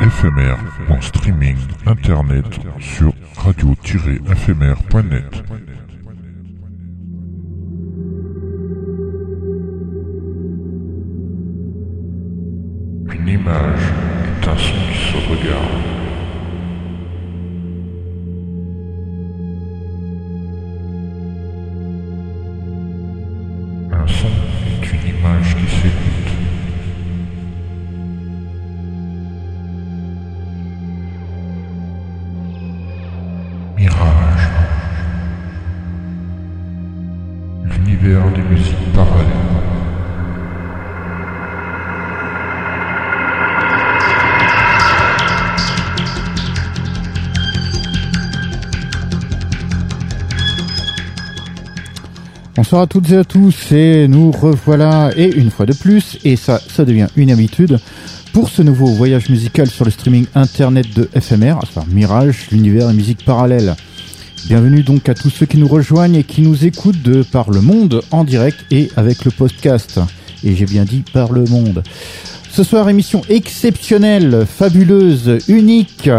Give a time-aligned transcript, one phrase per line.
[0.00, 2.44] éphémère en streaming internet
[2.78, 5.42] sur radio-éphémère.net.
[13.12, 13.92] Une image
[14.42, 15.97] est un son qui se regarde.
[52.68, 56.36] Bonsoir à toutes et à tous et nous revoilà et une fois de plus et
[56.36, 57.78] ça ça devient une habitude
[58.34, 62.92] pour ce nouveau voyage musical sur le streaming internet de FMR, enfin Mirage, l'univers des
[62.92, 63.74] musiques parallèles.
[64.48, 67.62] Bienvenue donc à tous ceux qui nous rejoignent et qui nous écoutent de par le
[67.62, 69.98] monde en direct et avec le podcast.
[70.44, 71.82] Et j'ai bien dit par le monde.
[72.50, 76.10] Ce soir, émission exceptionnelle, fabuleuse, unique.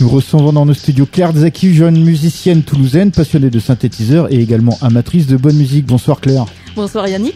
[0.00, 4.78] Nous recevons dans nos studios Claire Zaki, jeune musicienne toulousaine, passionnée de synthétiseurs et également
[4.80, 5.84] amatrice de bonne musique.
[5.84, 6.46] Bonsoir Claire.
[6.74, 7.34] Bonsoir Yannick.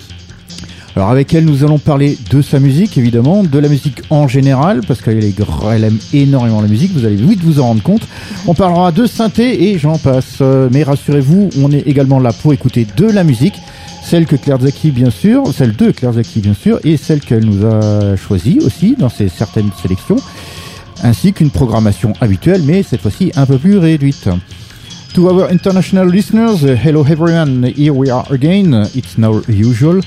[0.97, 4.81] Alors avec elle, nous allons parler de sa musique, évidemment, de la musique en général,
[4.89, 8.09] parce qu'elle elle aime énormément la musique, vous allez vite vous en rendre compte.
[8.47, 10.39] On parlera de synthé et j'en passe.
[10.41, 13.57] Euh, Mais rassurez-vous, on est également là pour écouter de la musique,
[14.03, 17.45] celle que Claire Zaki, bien sûr, celle de Claire Zaki, bien sûr, et celle qu'elle
[17.45, 20.17] nous a choisie aussi dans ses certaines sélections,
[21.03, 24.29] ainsi qu'une programmation habituelle, mais cette fois-ci un peu plus réduite.
[25.15, 30.01] To our international listeners, hello everyone, here we are again, it's now usual.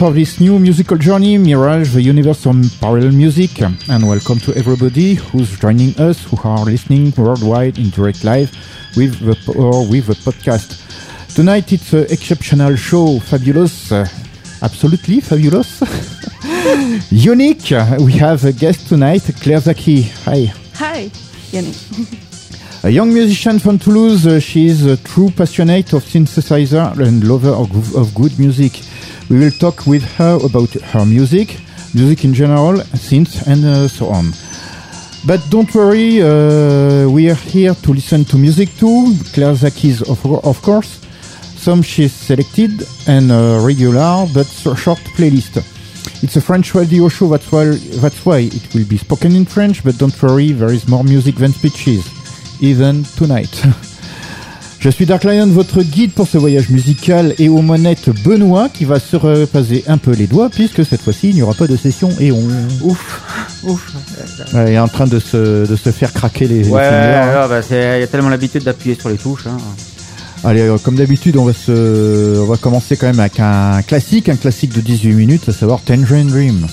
[0.00, 5.12] for this new musical journey, Mirage, the universe of parallel music, and welcome to everybody
[5.12, 8.50] who's joining us, who are listening worldwide in direct live
[8.96, 10.80] with the or with the podcast.
[11.34, 13.92] Tonight it's an exceptional show, fabulous,
[14.62, 15.80] absolutely fabulous,
[17.10, 17.70] unique.
[18.00, 20.02] We have a guest tonight, Claire Zaki.
[20.24, 20.52] Hi.
[20.74, 21.10] Hi
[21.52, 22.84] Yannick.
[22.84, 27.50] A young musician from Toulouse, uh, she is a true passionate of synthesizer and lover
[27.50, 28.80] of, of good music.
[29.28, 31.58] We will talk with her about her music,
[31.94, 34.32] music in general, synth, and uh, so on.
[35.26, 39.14] But don't worry, uh, we are here to listen to music too.
[39.34, 41.00] Claire Zakis, of, of course.
[41.60, 42.72] Some she's selected
[43.06, 45.58] and uh, regular, but short playlist.
[46.22, 47.66] It's a French radio show, that's why,
[48.00, 51.34] that's why it will be spoken in French, but don't worry, there is more music
[51.36, 52.02] than speeches.
[52.62, 53.62] Even tonight.
[54.80, 58.86] Je suis Dark Lion, votre guide pour ce voyage musical et aux monettes Benoît qui
[58.86, 61.76] va se repasser un peu les doigts puisque cette fois-ci il n'y aura pas de
[61.76, 62.42] session et on
[62.80, 63.20] Ouf,
[63.64, 63.92] ouf.
[64.54, 67.42] Ouais, il est en train de se, de se faire craquer les, Ouais, hein.
[67.42, 69.46] ouais, bah, il y a tellement l'habitude d'appuyer sur les touches.
[69.46, 69.58] Hein.
[70.42, 74.28] Allez, euh, comme d'habitude, on va se, on va commencer quand même avec un classique,
[74.28, 76.66] un classique de 18 minutes, à savoir Tangerine Dream.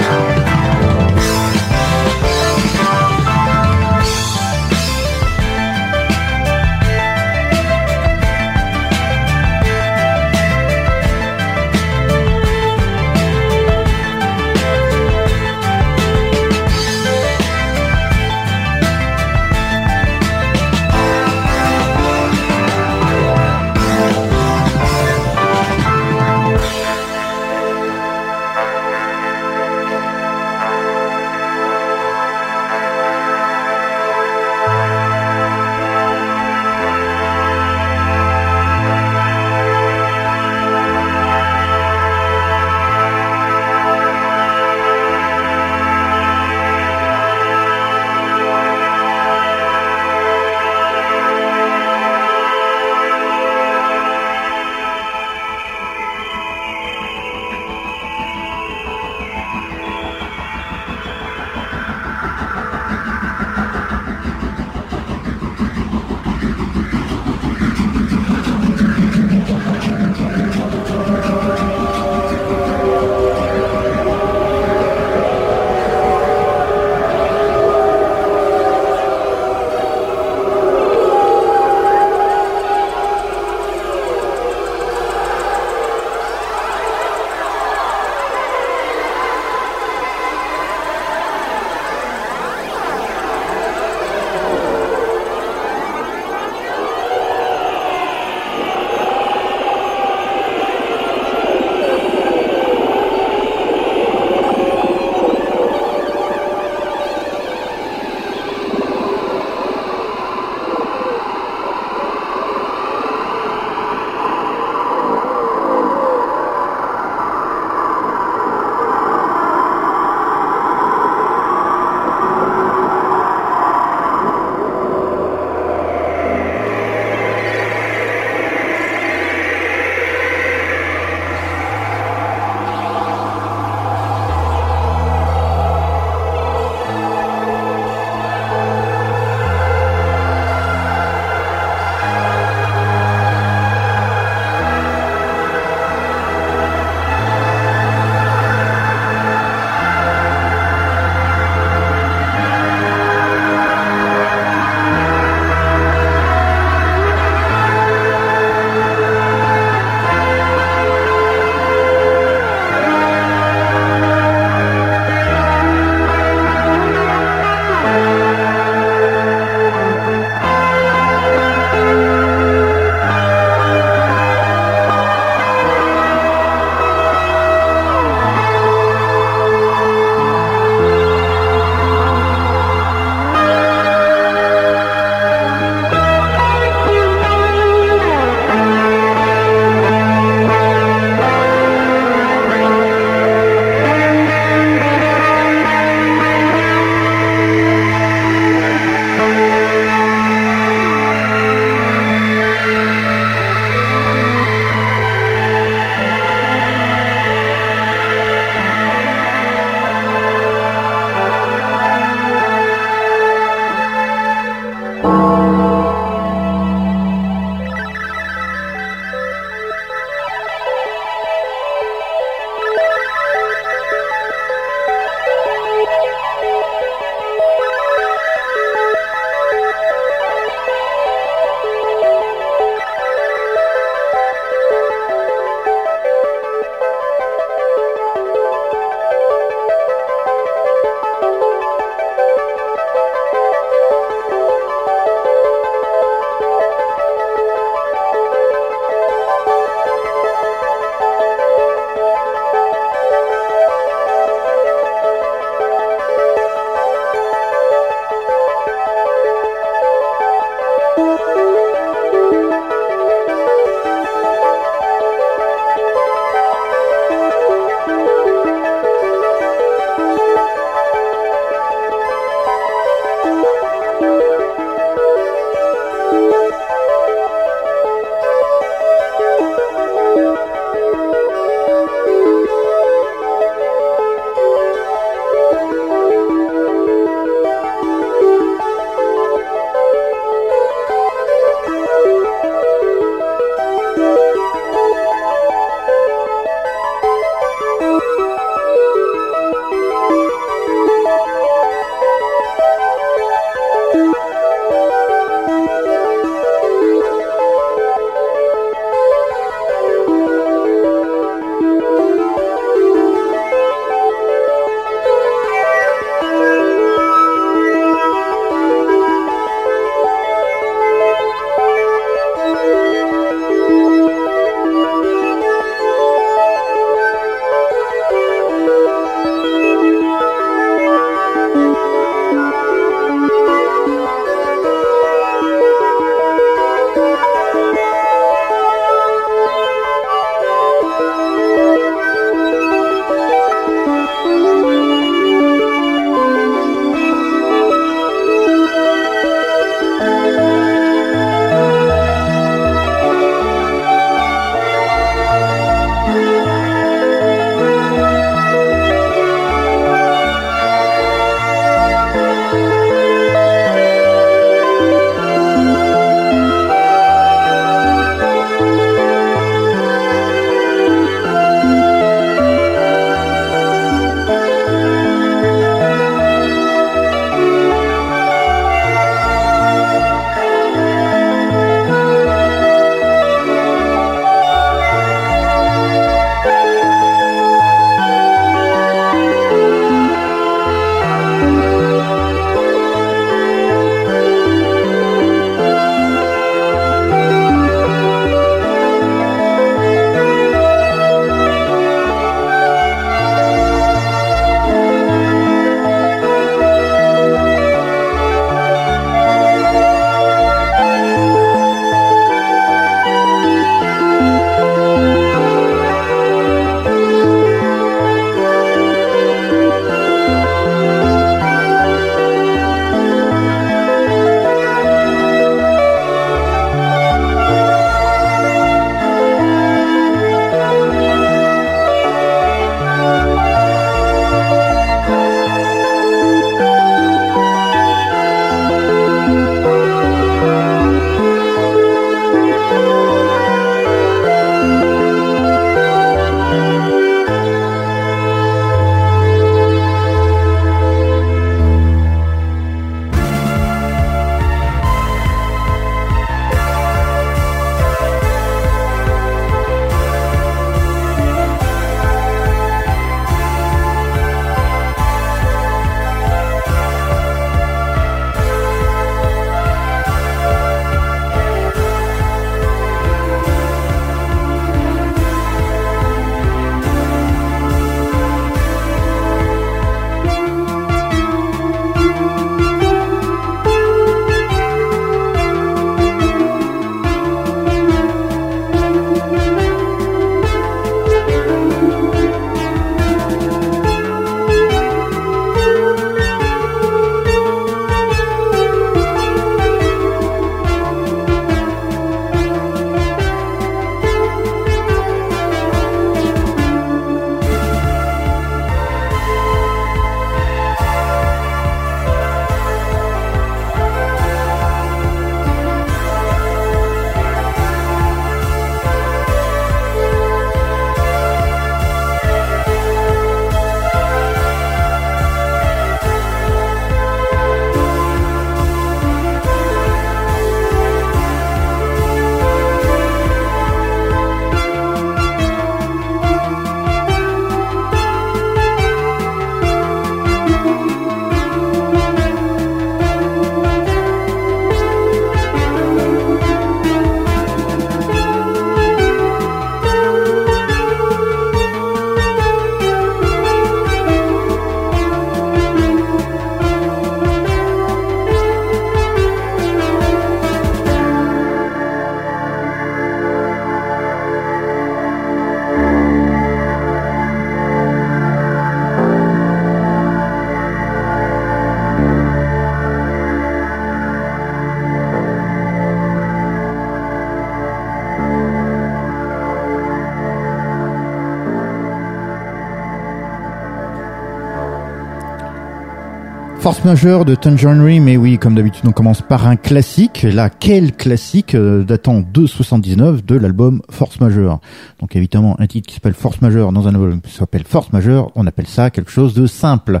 [586.66, 590.22] Force majeure de Tangerine, mais oui, comme d'habitude, on commence par un classique.
[590.24, 594.58] Là, quel classique euh, datant de 79 de l'album Force majeure.
[594.98, 598.32] Donc évidemment, un titre qui s'appelle Force majeure dans un album qui s'appelle Force majeure,
[598.34, 600.00] on appelle ça quelque chose de simple.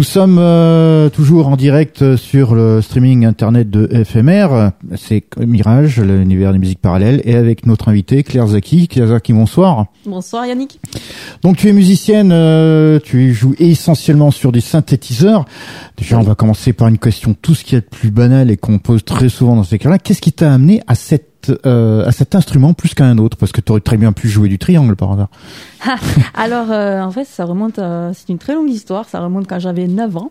[0.00, 4.70] Nous sommes euh, toujours en direct sur le streaming internet de FMR.
[4.96, 8.88] C'est Mirage, l'univers des musiques parallèles, et avec notre invité Claire Zaki.
[8.88, 9.88] Claire Zaki, bonsoir.
[10.06, 10.80] Bonsoir Yannick.
[11.42, 15.44] Donc tu es musicienne, euh, tu joues essentiellement sur des synthétiseurs.
[15.98, 18.56] Déjà, on va commencer par une question, tout ce qui est de plus banal et
[18.56, 19.98] qu'on pose très souvent dans ces cas-là.
[19.98, 21.29] Qu'est-ce qui t'a amené à cette
[21.66, 24.28] euh, à cet instrument plus qu'à un autre Parce que tu aurais très bien pu
[24.28, 25.28] jouer du triangle par hasard.
[26.34, 29.08] Alors euh, en fait, ça remonte, à- c'est une très longue histoire.
[29.08, 30.30] Ça remonte quand j'avais 9 ans.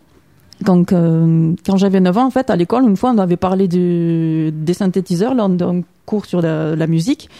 [0.64, 3.66] Donc euh, quand j'avais 9 ans, en fait, à l'école, une fois, on avait parlé
[3.66, 7.30] du, des synthétiseurs lors d'un cours sur la, la musique,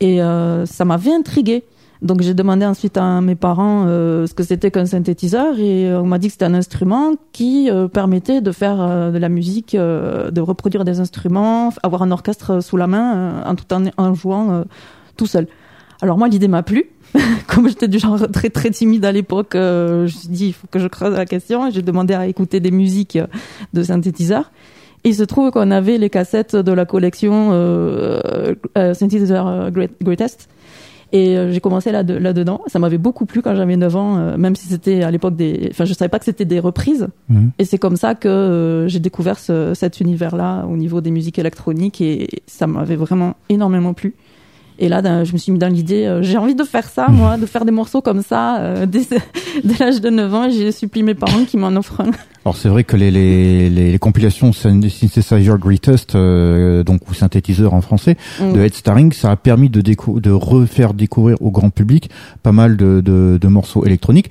[0.00, 1.64] et euh, ça m'avait intrigué.
[2.02, 6.00] Donc j'ai demandé ensuite à mes parents euh, ce que c'était qu'un synthétiseur et euh,
[6.00, 9.28] on m'a dit que c'était un instrument qui euh, permettait de faire euh, de la
[9.28, 13.84] musique, euh, de reproduire des instruments, avoir un orchestre sous la main en tout en,
[13.96, 14.64] en jouant
[15.16, 15.46] tout seul.
[16.02, 16.90] Alors moi l'idée m'a plu.
[17.46, 20.66] Comme j'étais du genre très très timide à l'époque, je me suis dit il faut
[20.70, 23.18] que je creuse la question et j'ai demandé à écouter des musiques
[23.72, 24.50] de synthétiseurs.
[25.04, 28.20] Et il se trouve qu'on avait les cassettes de la collection euh,
[28.76, 30.48] euh, Great- Greatest.
[31.12, 32.60] Et euh, j'ai commencé là de- là-dedans.
[32.66, 35.68] Ça m'avait beaucoup plu quand j'avais 9 ans, euh, même si c'était à l'époque des...
[35.70, 37.06] Enfin, je savais pas que c'était des reprises.
[37.28, 37.50] Mhm.
[37.58, 41.38] Et c'est comme ça que euh, j'ai découvert ce- cet univers-là au niveau des musiques
[41.38, 44.14] électroniques et ça m'avait vraiment énormément plu.
[44.78, 47.38] Et là, je me suis mis dans l'idée, euh, j'ai envie de faire ça, moi,
[47.38, 49.00] de faire des morceaux comme ça euh, dès,
[49.64, 50.44] dès l'âge de 9 ans.
[50.44, 52.10] Et j'ai supplié mes parents qui m'en offrent un.
[52.44, 57.14] Alors c'est vrai que les, les, les, les compilations Syn- Synthesizer Greatest, euh, donc ou
[57.14, 58.52] synthétiseur en français, Mm.
[58.52, 62.10] de Head Starring, ça a permis de, de refaire découvrir au grand public
[62.42, 64.30] pas mal de, de, de morceaux électroniques.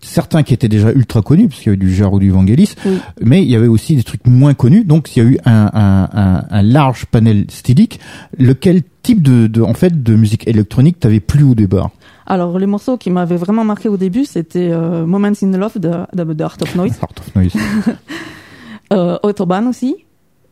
[0.00, 2.74] Certains qui étaient déjà ultra connus, parce qu'il y avait du Jar ou du Vangelis,
[2.84, 2.98] Oui.
[3.22, 4.84] mais il y avait aussi des trucs moins connus.
[4.84, 7.98] Donc il y a eu un, un, un, un large panel stylique.
[8.38, 11.90] Lequel type de, de en fait de musique électronique t'avait plu au départ?
[12.26, 15.90] Alors, les morceaux qui m'avaient vraiment marqué au début, c'était euh, Moments in Love de,
[16.12, 17.52] de, of Noise, Art of Noise.
[18.92, 19.96] euh, Autobahn aussi.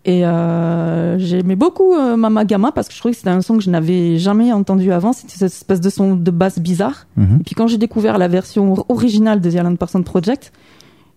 [0.07, 3.57] Et euh, j'aimais beaucoup euh, Mama Gamma parce que je trouvais que c'était un son
[3.57, 5.12] que je n'avais jamais entendu avant.
[5.14, 7.07] C'était cette espèce de son de basse bizarre.
[7.17, 7.38] Mhm.
[7.40, 10.53] Et puis quand j'ai découvert la version originale de The Island Person Project,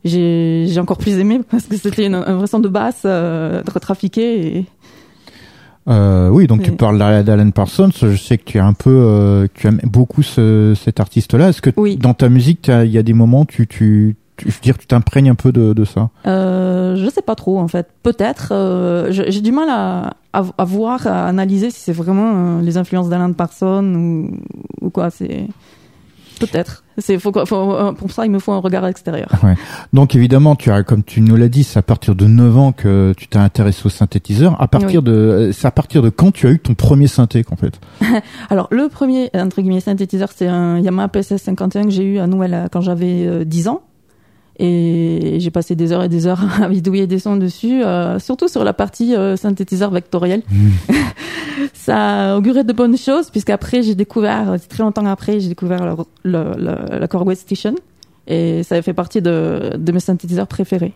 [0.05, 3.61] j'ai j'ai encore plus aimé parce que c'était une- un vrai son de basse euh,
[3.73, 4.57] retrafiqué.
[4.57, 4.65] Et...
[5.89, 7.89] Euh, oui, donc tu parles d'A- d'Alan Parsons.
[8.01, 11.49] Je sais que tu as un peu, euh, tu aimes beaucoup ce, cet artiste-là.
[11.49, 11.97] Est-ce que Oui.
[11.97, 14.87] dans ta musique, il y a des moments, tu, tu, tu, je veux dire, tu
[14.87, 16.09] t'imprègnes un peu de, de ça?
[16.25, 17.87] Euh, je sais pas trop en fait.
[18.03, 18.49] Peut-être.
[18.51, 22.77] euh, J'ai du mal à, à, à voir, à analyser si c'est vraiment euh, les
[22.77, 25.09] influences d'Alan Parsons ou, ou quoi.
[25.09, 25.47] C'est
[26.39, 26.83] peut-être.
[26.99, 29.29] C'est faut, faut, euh, pour ça il me faut un regard extérieur.
[29.93, 32.71] Donc évidemment, tu as, comme tu nous l'as dit, c'est à partir de 9 ans
[32.71, 34.59] que tu t'es intéressé au synthétiseur.
[34.61, 35.05] À partir Oui.
[35.05, 37.79] de, c'est à partir de quand tu as eu ton premier synthé, en fait?
[38.49, 42.27] Alors le premier entre guillemets synthétiseur, c'est un Yamaha PSS 51 que j'ai eu à
[42.27, 43.81] Noël euh, quand j'avais euh, 10 ans.
[44.59, 48.47] Et j'ai passé des heures et des heures à bidouiller des sons dessus, euh, surtout
[48.47, 50.41] sur la partie euh, synthétiseur vectoriel.
[51.73, 56.43] Ça augurait de bonnes choses, puisqu'après j'ai découvert, très longtemps après, j'ai découvert le, le,
[56.57, 57.75] le- la Korg Station.
[58.27, 60.93] Et ça fait partie de, de mes synthétiseurs préférés.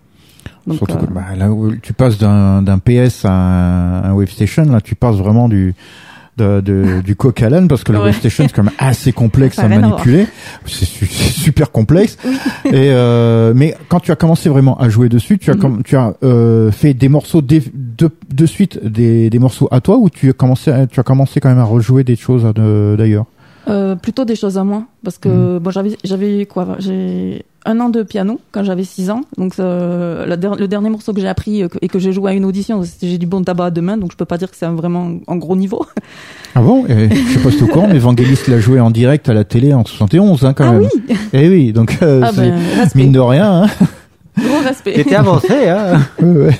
[0.67, 4.13] Donc, Surtout euh, que, bah, là où tu passes d'un d'un PS à un, un
[4.13, 5.73] Wave Station, là, tu passes vraiment du
[6.37, 8.05] de, de- du coq à l'âne parce que le Ouais.
[8.05, 10.27] Wave Station c'est quand même assez complexe à manipuler.
[10.65, 12.17] C'est su- c'est super complexe.
[12.65, 15.59] Et euh, mais quand tu as commencé vraiment à jouer dessus, tu as Mhm.
[15.59, 19.81] comme tu as euh, fait des morceaux dé- de, de suite des, des morceaux à
[19.81, 22.45] toi ou tu as commencé à- tu as commencé quand même à rejouer des choses
[22.45, 23.25] à de- d'ailleurs?
[23.67, 26.77] Euh, plutôt des choses à moi parce que bon j'avais j'avais quoi?
[26.79, 30.89] J'ai un an de piano quand j'avais 6 ans donc euh, la der- le dernier
[30.89, 33.17] morceau que j'ai appris euh, que- et que j'ai joué à une audition c'était j'ai
[33.17, 35.35] du bon tabac à deux mains donc je peux pas dire que c'est vraiment en
[35.35, 35.85] gros niveau
[36.55, 36.85] Ah bon?
[36.87, 39.43] Et, Je sais pas si au courant, mais Vangelis l'a joué en direct à la
[39.45, 40.89] télé en 71 hein, quand ah même.
[41.07, 42.59] oui Eh oui, donc euh, ah c'est- ben
[42.95, 43.63] mine de rien.
[43.63, 43.67] Hein.
[44.37, 46.59] gros respect T'étais avancé, hein Ouais, ouais.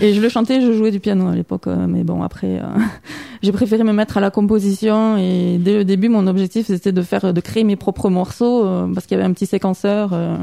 [0.00, 2.66] Et je le chantais je jouais du piano à l'époque euh, mais bon après euh,
[3.42, 7.02] j'ai préféré me mettre à la composition et dès le début mon objectif c'était de
[7.02, 10.36] faire de créer mes propres morceaux euh, parce qu'il y avait un petit séquenceur euh,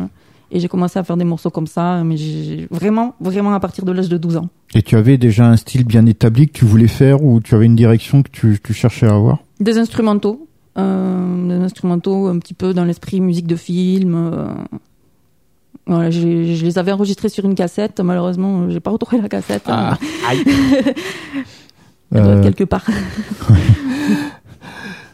[0.52, 3.86] et j'ai commencé à faire des morceaux comme ça mais j'ai vraiment vraiment à partir
[3.86, 6.66] de l'âge de 12 ans Et tu avais déjà un style bien établi que tu
[6.66, 9.40] voulais faire ou tu avais une direction que tu, tu cherchais à avoir?
[9.60, 14.32] Des instrumentaux, des instrumentaux un petit peu dans l'esprit musique de film.
[15.86, 18.00] Voilà, j'ai- je les avais enregistrés sur une cassette.
[18.00, 19.64] Malheureusement, j'ai pas retrouvé la cassette.
[19.68, 19.98] Ah.
[20.30, 20.44] Aïe.
[22.16, 22.86] Elle doit être Euh, quelque part.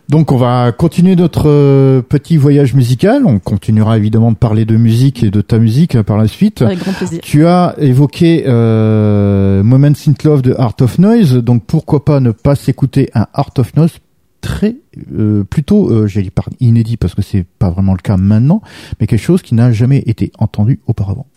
[0.09, 3.25] Donc on va continuer notre euh, petit voyage musical.
[3.27, 6.63] On continuera évidemment de parler de musique et de ta musique euh, par la suite.
[6.63, 7.19] Avec grand plaisir.
[7.21, 12.31] Tu as évoqué euh, Moments in Love de Art of Noise, donc pourquoi pas ne
[12.31, 13.99] pas s'écouter un Art of Noise
[14.41, 14.77] très
[15.13, 18.61] euh, plutôt, euh, j'ai dit par inédit parce que c'est pas vraiment le cas maintenant,
[18.99, 21.27] mais quelque chose qui n'a jamais été entendu auparavant.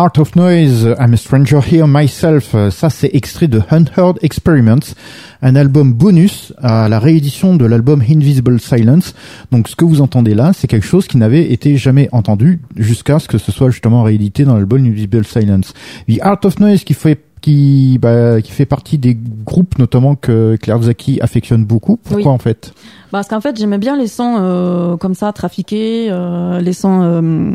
[0.00, 2.54] Art of Noise, I'm a Stranger Here Myself.
[2.54, 4.94] Euh, Ça, c'est extrait de Unheard Experiments,
[5.42, 9.12] un album bonus à la réédition de l'album Invisible Silence.
[9.50, 13.18] Donc, ce que vous entendez là, c'est quelque chose qui n'avait été jamais entendu jusqu'à
[13.18, 15.74] ce que ce soit justement réédité dans l'album Invisible Silence.
[16.08, 20.56] The Art of Noise qui fait qui, bah, qui fait partie des groupes notamment que
[20.62, 21.96] Claire Zaki affectionne beaucoup.
[21.96, 22.28] Pourquoi Oui.
[22.28, 22.72] en fait?
[23.10, 27.52] Parce qu'en fait, j'aimais bien les sons euh, comme ça, trafiqués, euh, les sons euh,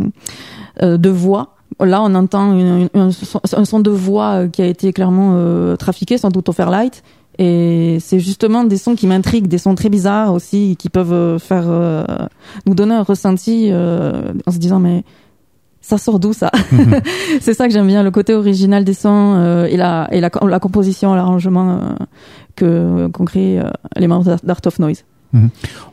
[0.81, 1.55] euh, de voix.
[1.79, 4.93] Là, on entend une- une- un, son, un son de voix euh, qui a été
[4.93, 7.03] clairement euh, trafiqué, sans doute au Fairlight.
[7.39, 11.39] Et c'est justement des sons qui m'intriguent, des sons très bizarres aussi, qui peuvent euh,
[11.39, 12.03] faire euh,
[12.67, 15.03] nous donner un ressenti euh, en se disant mais
[15.81, 16.51] ça sort d'où ça?
[17.41, 20.29] C'est ça que j'aime bien, le côté original des sons euh, et la et la,
[20.47, 21.79] la composition, l'arrangement
[22.55, 23.63] que qu'ont créé euh,
[23.97, 25.03] les membres d'Art of Noise.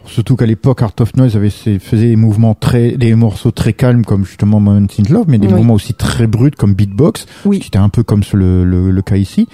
[0.07, 3.73] Surtout qu'à l'époque, Art of Noise avait ses- faisait des mouvements très, des morceaux très
[3.73, 5.55] calmes comme justement Moment in Love, mais des Oui.
[5.55, 7.61] mouvements aussi très bruts comme Beatbox, Oui.
[7.61, 9.47] qui était un peu comme ce- le, le, le cas ici.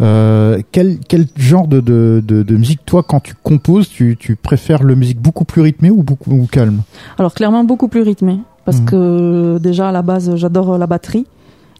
[0.00, 4.36] Euh, quel, quel genre de, de, de, de musique, toi, quand tu composes, tu, tu
[4.36, 6.82] préfères le musique beaucoup plus rythmée ou beaucoup ou calme?
[7.18, 8.84] Alors clairement beaucoup plus rythmé parce Mhm.
[8.84, 11.26] que déjà à la base j'adore la batterie.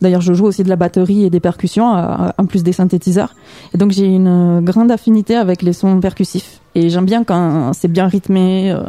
[0.01, 3.35] D'ailleurs je joue aussi de la batterie et des percussions en plus des synthétiseurs.
[3.73, 6.59] Et donc j'ai une grande affinité avec les sons percussifs.
[6.75, 8.83] Et j'aime bien quand c'est bien rythmé, euh,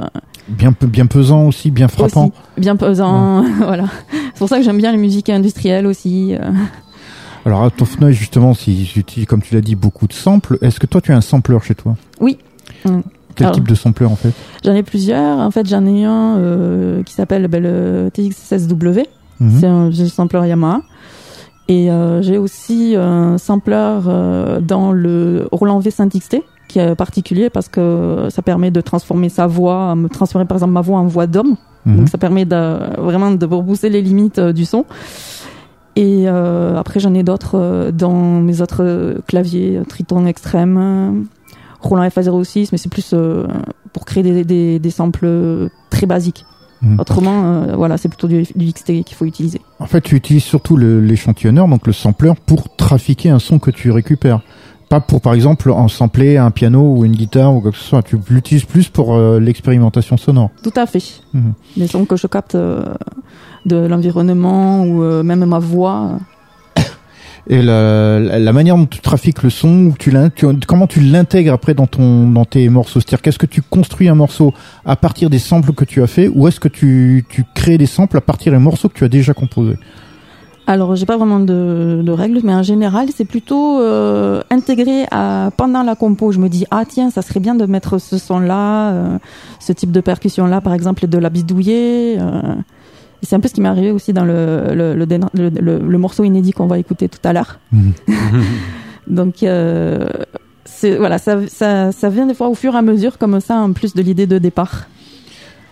[0.47, 2.25] Bien, bien pesant aussi, bien frappant.
[2.25, 3.43] aussi, bien pesant.
[3.57, 3.85] voilà.
[4.33, 6.35] C'est pour ça que j'aime bien les musiques industrielles aussi.
[6.35, 6.49] euh.
[7.45, 10.79] Alors, Art of Noise, justement, si j'utilise, comme tu l'as dit, beaucoup de samples, est-ce
[10.79, 11.95] que toi, tu as un sampler chez toi?
[12.21, 12.37] Oui.
[13.35, 14.31] Quel Alors- type de sampler, en fait?
[14.63, 15.39] J'en ai plusieurs.
[15.39, 19.05] En fait j'en ai un euh, qui s'appelle ben, le TX16W.
[19.39, 19.57] Mhm.
[19.59, 20.81] C'est un vieux sampler Yamaha.
[21.67, 23.75] Et euh, j'ai aussi un sampler
[24.07, 26.41] euh, dans le Roland V5XT
[26.73, 30.73] qui est particulier parce que ça permet de transformer sa voix, me transformer par exemple
[30.73, 31.55] ma voix en voix d'homme.
[31.85, 31.97] Mhm.
[31.97, 34.85] Donc ça permet de, vraiment de repousser les limites euh, du son.
[35.95, 41.11] Et euh, après j'en ai d'autres euh, dans mes autres claviers, Triton Extreme, euh,
[41.79, 43.13] Roland FA06, mais c'est plus
[43.91, 46.45] pour créer des, des, des samples très basiques.
[46.83, 46.99] Mhm.
[46.99, 49.61] Autrement, euh, voilà, c'est plutôt du, du XT qu'il faut utiliser.
[49.79, 53.89] En fait, tu utilises surtout l'échantillonneur, donc le sampler, pour trafiquer un son que tu
[53.91, 54.41] récupères.
[54.93, 57.83] Pas pour, par exemple, en sampler un piano ou une guitare ou quoi que ce
[57.83, 58.03] soit.
[58.03, 60.51] Tu l'utilises plus pour euh, l'expérimentation sonore.
[60.61, 61.01] Tout à fait.
[61.33, 61.53] Mhm.
[61.77, 62.85] Les sons que je capte euh,
[63.65, 66.19] de l'environnement ou euh, même ma voix.
[67.47, 70.13] Et la, la- la manière dont tu trafiques le son, tu
[70.67, 72.99] comment tu l'intègres après dans ton dans tes morceaux?
[72.99, 74.53] C'est-à-dire qu'est-ce que tu construis un morceau
[74.85, 77.87] à partir des samples que tu as fait, ou est-ce que tu, tu crées des
[77.87, 79.77] samples à partir des morceaux que tu as déjà composés?
[80.65, 85.51] Alors, j'ai pas vraiment de, de règles, mais en général, c'est plutôt euh, intégré à,
[85.57, 86.31] pendant la compo.
[86.31, 89.17] Je me dis, ah tiens, ça serait bien de mettre ce son-là, euh,
[89.59, 92.15] ce type de percussion-là, par exemple, et de la bidouiller.
[92.19, 92.41] euh.
[93.23, 95.97] C'est un peu ce qui m'est arrivé aussi dans le, le, le, le- le- le
[95.97, 97.59] morceau inédit qu'on va écouter tout à l'heure.
[99.07, 100.07] Donc, euh,
[100.97, 103.73] voilà, ça, ça, ça vient des fois au fur et à mesure, comme ça, en
[103.73, 104.87] plus de l'idée de départ.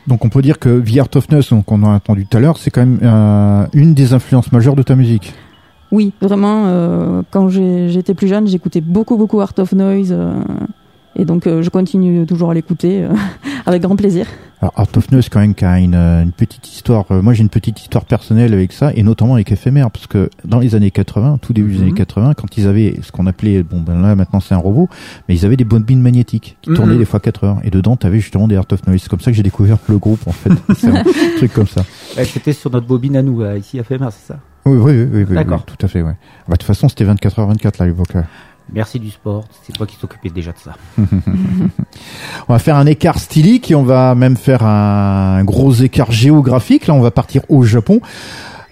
[0.08, 2.40] Donc on peut dire que The Art of Noise, donc on a entendu tout à
[2.40, 5.34] l'heure, c'est quand même euh, une des influences majeures de ta musique.
[5.92, 10.12] Oui, vraiment, euh, quand j'étais plus jeune, j'écoutais beaucoup, beaucoup Art of Noise.
[10.12, 10.34] euh,
[11.16, 13.10] et donc, euh, je continue toujours à l'écouter euh,
[13.66, 14.26] avec grand plaisir.
[14.62, 17.06] Alors Art of Noise quand même qui a une, euh, une petite histoire.
[17.10, 20.30] euh, moi j'ai une petite histoire personnelle avec ça et notamment avec FMR parce que
[20.46, 21.84] dans les années 80, tout début des Mhm.
[21.86, 24.88] années 80, quand ils avaient ce qu'on appelait bon ben là maintenant c'est un robot,
[25.28, 26.76] mais ils avaient des bobines magnétiques qui Mhm.
[26.76, 29.02] tournaient des fois 4 heures et dedans t'avais justement des Art of Noise.
[29.02, 30.52] C'est comme ça que j'ai découvert le groupe en fait.
[30.78, 31.04] c'est un
[31.38, 31.82] truc comme ça.
[32.16, 34.40] Ouais, C'était sur notre bobine à nous, ici à FMR, c'est ça?
[34.64, 35.64] Oui oui oui, oui, oui, D'accord.
[35.68, 36.14] oui, tout à fait ouais.
[36.48, 38.24] Bah, de toute façon c'était 24 h 24 là là.
[38.74, 40.76] Merci du sport, c'est toi qui t'occupais déjà de ça.
[42.48, 46.88] On va faire un écart stylique et on va même faire un gros écart géographique.
[46.88, 48.00] Là, on va partir au Japon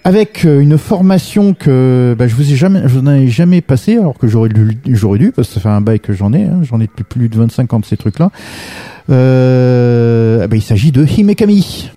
[0.02, 3.98] avec euh, une formation que bah, je vous ai jamais, je n'en ai jamais passé,
[3.98, 6.44] alors que j'aurais dû, j'aurais dû parce que ça fait un bail que j'en ai.
[6.44, 6.60] hein.
[6.62, 8.30] j'en ai depuis plus de 25 ans de ces trucs-là.
[9.10, 11.90] Euh, bah, il s'agit de Himekami.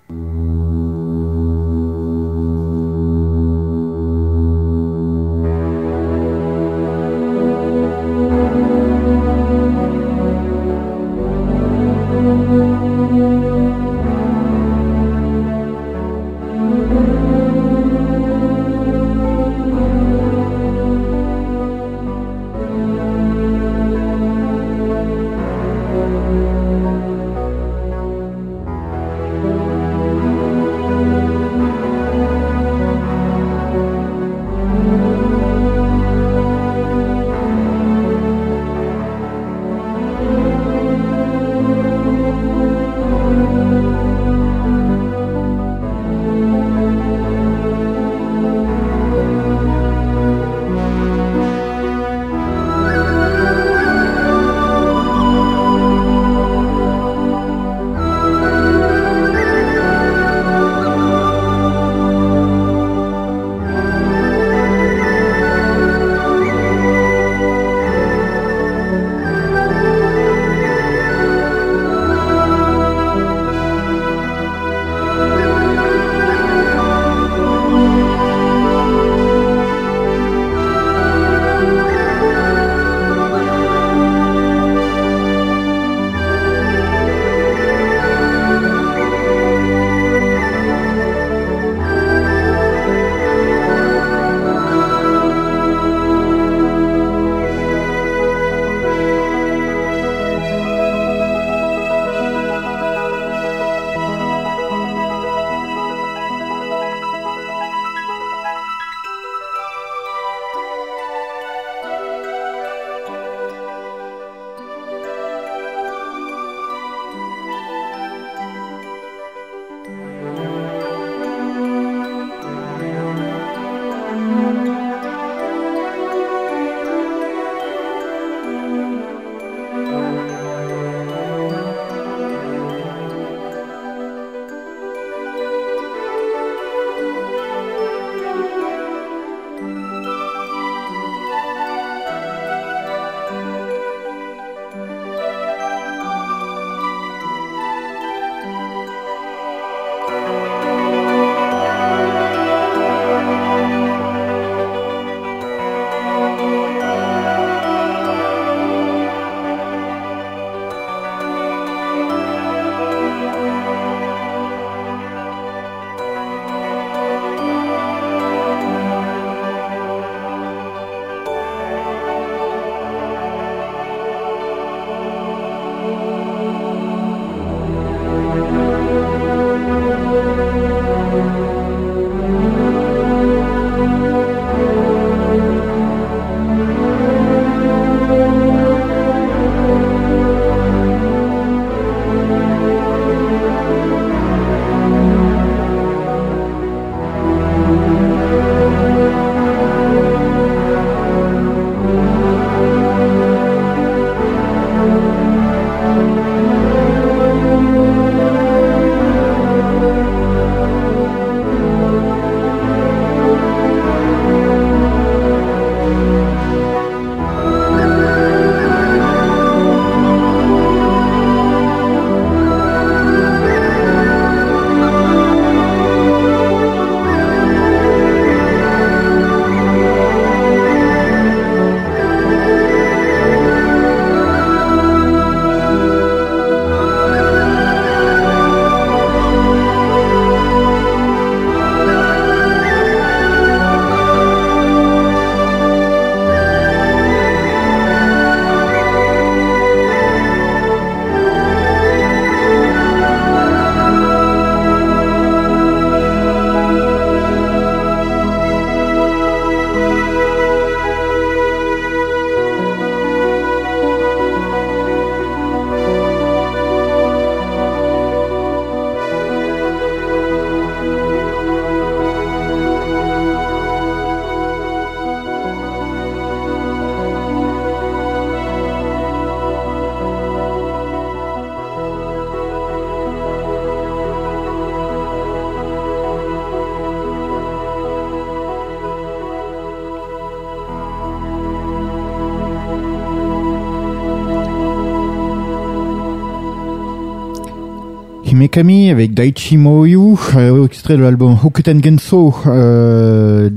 [298.94, 303.50] Avec Daichi Moyu, euh, extrait de l'album Hokuten Genso euh,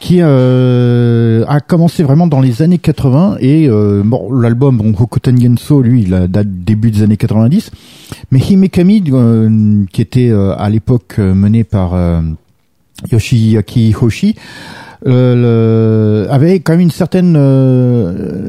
[0.00, 5.40] qui euh, a commencé vraiment dans les années 80 et euh, bon l'album bon, Hokuten
[5.40, 7.70] Genso lui il date début des années 90
[8.32, 12.20] mais Himekami euh, qui était euh, à l'époque euh, mené par euh,
[13.12, 14.34] Yoshiaki Hoshi
[15.04, 17.34] le- avait quand même une certaine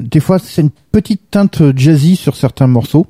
[0.01, 3.05] des fois c'est une petite teinte jazzy sur certains morceaux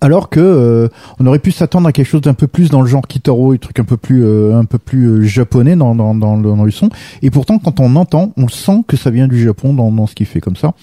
[0.00, 2.86] alors que euh, on aurait pu s'attendre à quelque chose d'un peu plus dans le
[2.86, 6.14] genre Kitaro, un truc un peu plus euh, un peu plus euh, japonais dans dans
[6.14, 6.90] dans le, dans le son.
[7.22, 10.14] Et pourtant, quand on entend, on sent que ça vient du Japon dans dans ce
[10.14, 10.74] qu'il fait comme ça.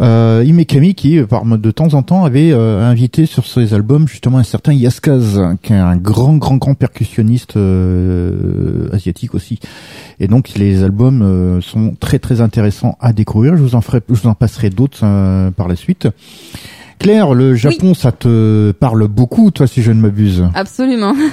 [0.00, 4.38] Euh, Imekami qui par de temps en temps avait euh, invité sur ses albums justement
[4.38, 9.58] un certain Yaskaz qui est un grand grand grand percussionniste euh, asiatique aussi
[10.18, 14.00] et donc les albums euh, sont très très intéressants à découvrir je vous en ferai
[14.08, 16.08] je vous en passerai d'autres euh, par la suite
[17.00, 21.14] Claire le Japon ça te parle beaucoup toi si je ne m'abuse Absolument.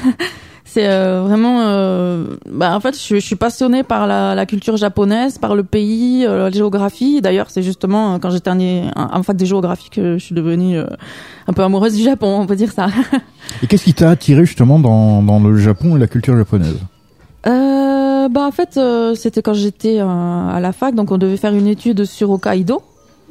[0.70, 4.76] C'est euh, vraiment, euh, bah, en fait, je, je suis passionnée par la, la culture
[4.76, 7.22] japonaise, par le pays, euh, la géographie.
[7.22, 8.51] D'ailleurs, c'est justement quand j'étais
[8.95, 12.57] en, fac de géographie que je suis devenue un peu amoureuse du Japon, on peut
[12.57, 12.89] dire ça.
[13.63, 16.78] et qu'est-ce qui t'a attiré justement dans dans le Japon et la culture japonaise?
[17.47, 18.78] Euh, bah en fait,
[19.15, 22.82] c'était quand j'étais à la fac, donc on devait faire une étude sur Hokkaido.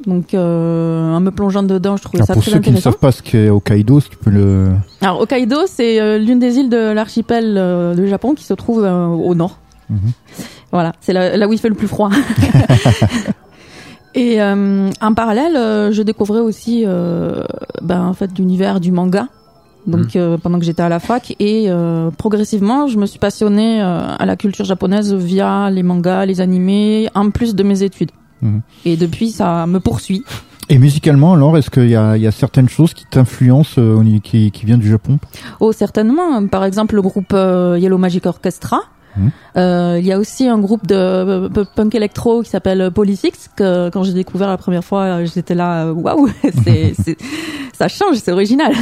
[0.05, 2.79] Donc euh, en me plongeant dedans, je trouvais Alors, ça pour très ceux qui ne
[2.79, 4.69] savent pas ce qu'est Hokkaido si tu peux le
[5.01, 8.83] Alors Hokkaido, c'est euh, l'une des îles de l'archipel euh, du Japon qui se trouve
[8.83, 9.57] euh, au nord.
[9.89, 10.11] Mhm.
[10.71, 12.11] Voilà, c'est là, là où il fait le plus froid.
[14.15, 19.27] Et euh, en parallèle, je découvrais aussi ben, en fait l'univers du manga.
[19.87, 23.81] Donc euh, pendant que j'étais à la fac et euh, progressivement, je me suis passionnée
[23.81, 28.11] euh, à la culture japonaise via les mangas, les animés, en plus de mes études.
[28.85, 30.23] Et depuis, ça me poursuit.
[30.69, 34.19] et musicalement alors est-ce qu'il y a il y a certaines choses qui t'influencent euh,
[34.23, 35.19] qui qui viennent du Japon?
[35.59, 36.45] Oh, certainement.
[36.47, 38.81] Par exemple, le groupe euh, Yellow Magic Orchestra.
[39.15, 39.31] Mhm.
[39.55, 44.03] Euh, il y a aussi un groupe de punk électro qui s'appelle Polyfix que quand
[44.03, 46.29] j'ai découvert la première fois, j'étais là, waouh,
[47.73, 48.73] ça change, c'est original.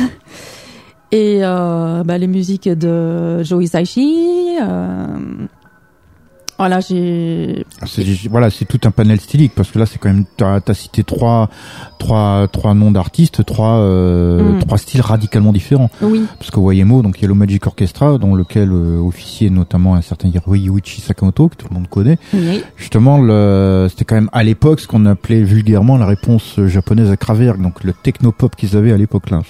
[1.11, 4.57] Et bah, les musiques de Joe Hisaishi.
[6.55, 7.65] Euh, voilà, j'ai.
[7.81, 7.85] Ah,
[8.29, 11.03] voilà c'est tout un panel stylique parce que là c'est quand même t'as as cité
[11.03, 11.49] trois
[11.99, 14.59] trois trois noms d'artistes trois euh, Mm.
[14.59, 18.99] trois styles radicalement différents Oui, parce que Wayemo donc Yellow Magic Orchestra dans lequel euh,
[18.99, 23.17] officiait notamment un certain Yuichi Sakamoto que tout le monde connaît oui, justement
[23.89, 27.83] c'était quand même à l'époque ce qu'on appelait vulgairement la réponse japonaise à Kraftwerk donc
[27.83, 29.41] le technopop qu'ils avaient à l'époque là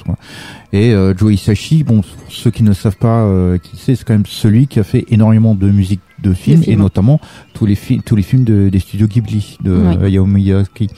[0.73, 4.03] et euh, Joe Hisaishi bon pour ceux qui ne savent pas euh, qui c'est c'est
[4.03, 7.19] quand même celui qui a fait énormément de musique de films et notamment
[7.53, 9.97] tous les films tous les films de, des studios Ghibli de Oui.
[9.99, 10.89] euh, Hayao Miyazaki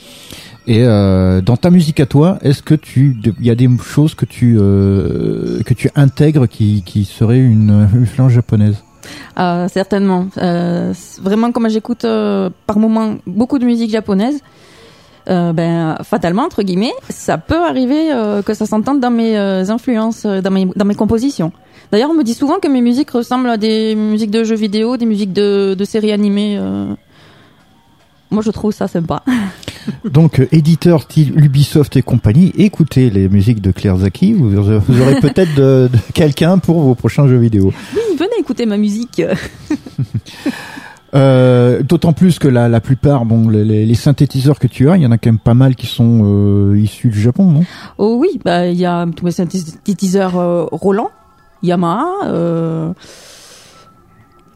[0.66, 4.14] et euh, dans ta musique à toi, est-ce que tu, il y a des choses
[4.14, 8.84] que tu euh, que tu intègres qui qui seraient une influence japonaise?
[9.38, 10.26] Euh, certainement.
[10.36, 14.40] Euh, c'est vraiment, comme j'écoute euh, par moment beaucoup de musique japonaise,
[15.28, 19.68] euh, ben fatalement entre guillemets, ça peut arriver euh, que ça s'entende dans mes euh,
[19.68, 21.52] influences, dans mes dans mes compositions.
[21.92, 24.96] D'ailleurs, on me dit souvent que mes musiques ressemblent à des musiques de jeux vidéo,
[24.96, 26.60] des musiques de, de séries animées.
[28.30, 29.22] Moi, je trouve ça sympa.
[30.04, 34.34] Donc, éditeur Ubisoft et compagnie, écoutez les musiques de Claire Zaki.
[34.34, 37.72] Vous, aurez- vous aurez peut-être de, de quelqu'un pour vos prochains jeux vidéo.
[37.96, 39.22] Oui, venez écouter ma musique.
[41.14, 45.06] Euh, D'autant plus que la, la plupart, bon, les, synthétiseurs que tu as, il y
[45.06, 47.64] en a quand même pas mal qui sont euh, issus du Japon, non?
[47.96, 51.10] Oh oui, bah il y a tous mes synthétiseurs euh, Roland,
[51.62, 52.06] Yamaha.
[52.26, 52.92] Euh...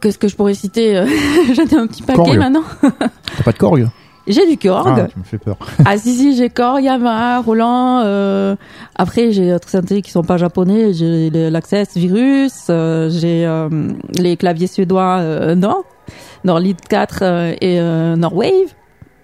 [0.00, 0.94] Qu'est-ce que je pourrais citer?
[1.54, 2.38] J'en ai un petit paquet Korg.
[2.38, 2.64] maintenant.
[2.82, 3.88] T'as pas de Korg
[4.26, 4.86] J'ai du Korg.
[4.86, 5.56] Ah, tu me fais peur.
[5.84, 8.02] Ah, si si, j'ai Korg, Yamaha, Roland.
[8.04, 8.54] Euh...
[8.94, 10.92] Après j'ai d'autres synthés qui sont pas japonais.
[10.92, 12.66] J'ai l'Access Virus.
[12.70, 13.68] euh, j'ai euh,
[14.18, 15.84] les claviers suédois euh, Nord,
[16.44, 18.74] Nord Lead 4 euh, et euh, Norwave.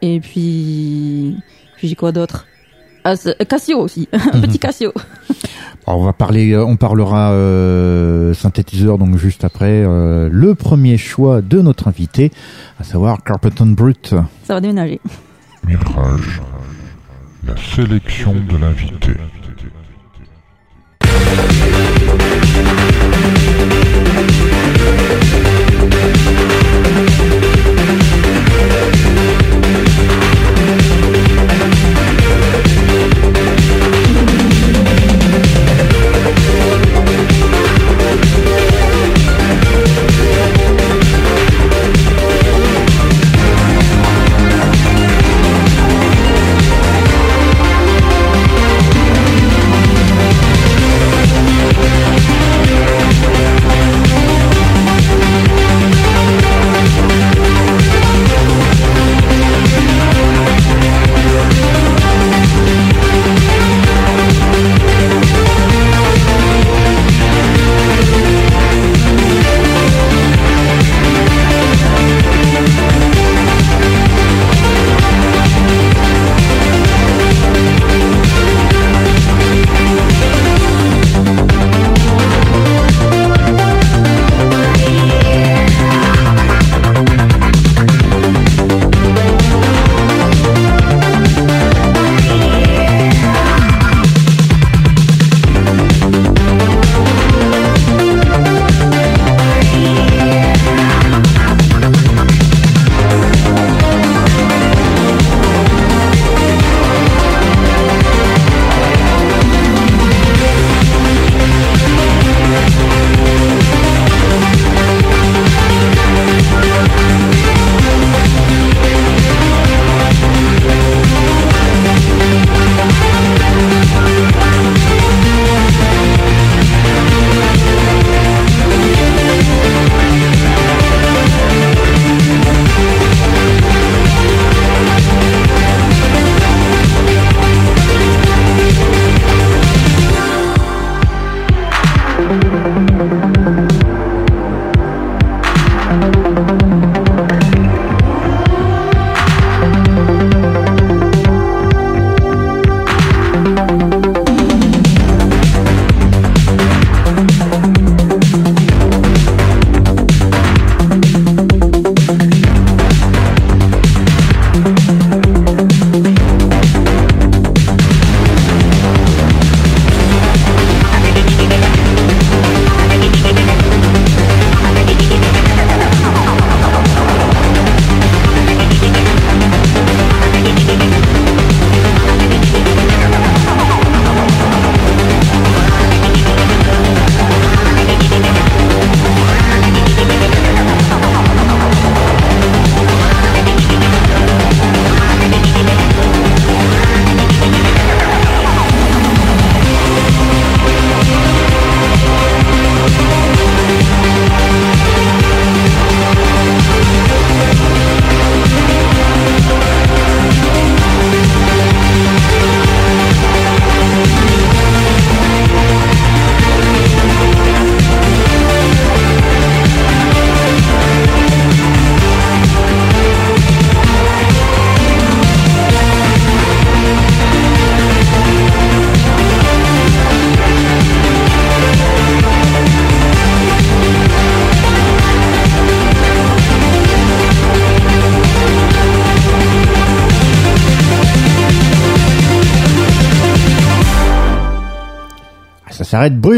[0.03, 1.37] Et puis
[1.77, 2.47] puis j'ai quoi d'autre?
[3.05, 3.15] Ah,
[3.49, 4.93] Casio aussi, un petit Casio.
[5.89, 10.99] Alors, on va parler, euh, on parlera euh, synthétiseur donc juste après euh, le premier
[10.99, 12.31] choix de notre invité,
[12.79, 14.15] à savoir Carpenton Brut.
[14.45, 15.01] Ça va déménager.
[15.67, 16.43] Mirage.
[17.47, 19.13] La sélection de l'invité.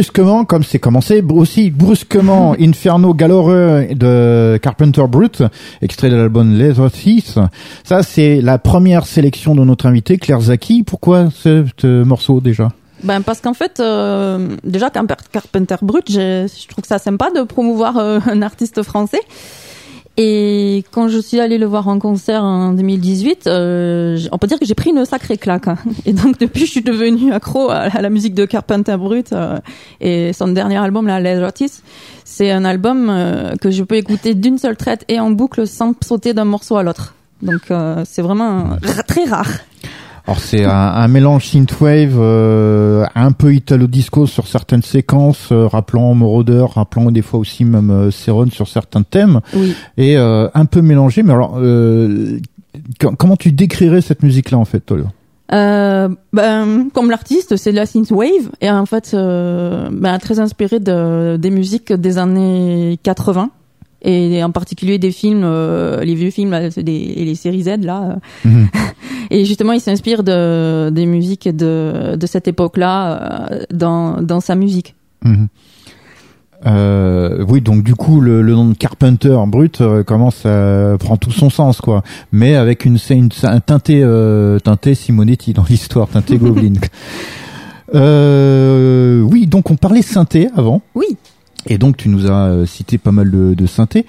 [0.01, 2.57] Brusquement, comme c'est commencé aussi brusquement.
[2.59, 3.51] Inferno Galore
[3.95, 5.43] de Carpenter Brut,
[5.83, 7.39] extrait de l'album Les Oasis.
[7.85, 10.85] Ça, c'est la première sélection de notre invité, Claire Zaki.
[10.85, 12.71] Pourquoi ce, ce morceau déjà?
[13.03, 18.21] Ben parce qu'en fait, euh, déjà Carpenter Brut, je trouve ça sympa de promouvoir euh,
[18.27, 19.21] un artiste français.
[20.17, 24.59] Et quand je suis allée le voir en concert en 2018, euh, on peut dire
[24.59, 25.69] que j'ai pris une sacrée claque.
[25.69, 25.79] hein.
[26.05, 29.33] Et donc depuis, je suis devenue accro à, la musique de Carpenter Brut.
[29.33, 29.59] euh,
[30.01, 31.83] et son dernier album, là, Les Artists,
[32.25, 35.95] c'est un album euh, que je peux écouter d'une seule traite et en boucle sans
[36.03, 37.15] sauter d'un morceau à l'autre.
[37.43, 39.51] Donc euh, c'est vraiment très rare.
[40.31, 45.67] Alors c'est un, un mélange synthwave, euh, un peu italo disco sur certaines séquences, euh,
[45.67, 49.75] rappelant Moroder, rappelant des fois aussi même euh, Céron sur certains thèmes, Oui.
[49.97, 51.25] et euh, un peu mélangé.
[51.25, 52.39] Mais alors, euh,
[53.01, 55.05] com- comment tu décrirais cette musique-là en fait, toi là
[55.53, 61.39] Euh, ben, comme l'artiste, c'est de la synthwave et en fait, ben, très inspiré de,
[61.39, 63.51] des musiques des années 80
[64.03, 67.65] et en particulier des films, euh, les vieux films là, c'est des, et les séries
[67.65, 68.17] Z là.
[68.45, 68.69] Mhm.
[69.33, 74.57] Et justement, il s'inspire de des musiques de de cette époque-là euh, dans dans sa
[74.57, 74.97] musique.
[75.25, 75.47] Mhm.
[76.67, 81.17] Euh, oui, donc du coup, le, le nom de Carpenter brut euh, commence à prend
[81.17, 82.03] tout son sens, quoi.
[82.33, 86.75] Mais avec une, une un teinté, euh, teinté Simonetti dans l'histoire, teinté Goblin.
[87.95, 91.17] Euh, oui, donc on parlait synthé avant, Oui.
[91.67, 94.07] Et donc tu nous as euh, cité pas mal de, de synthé.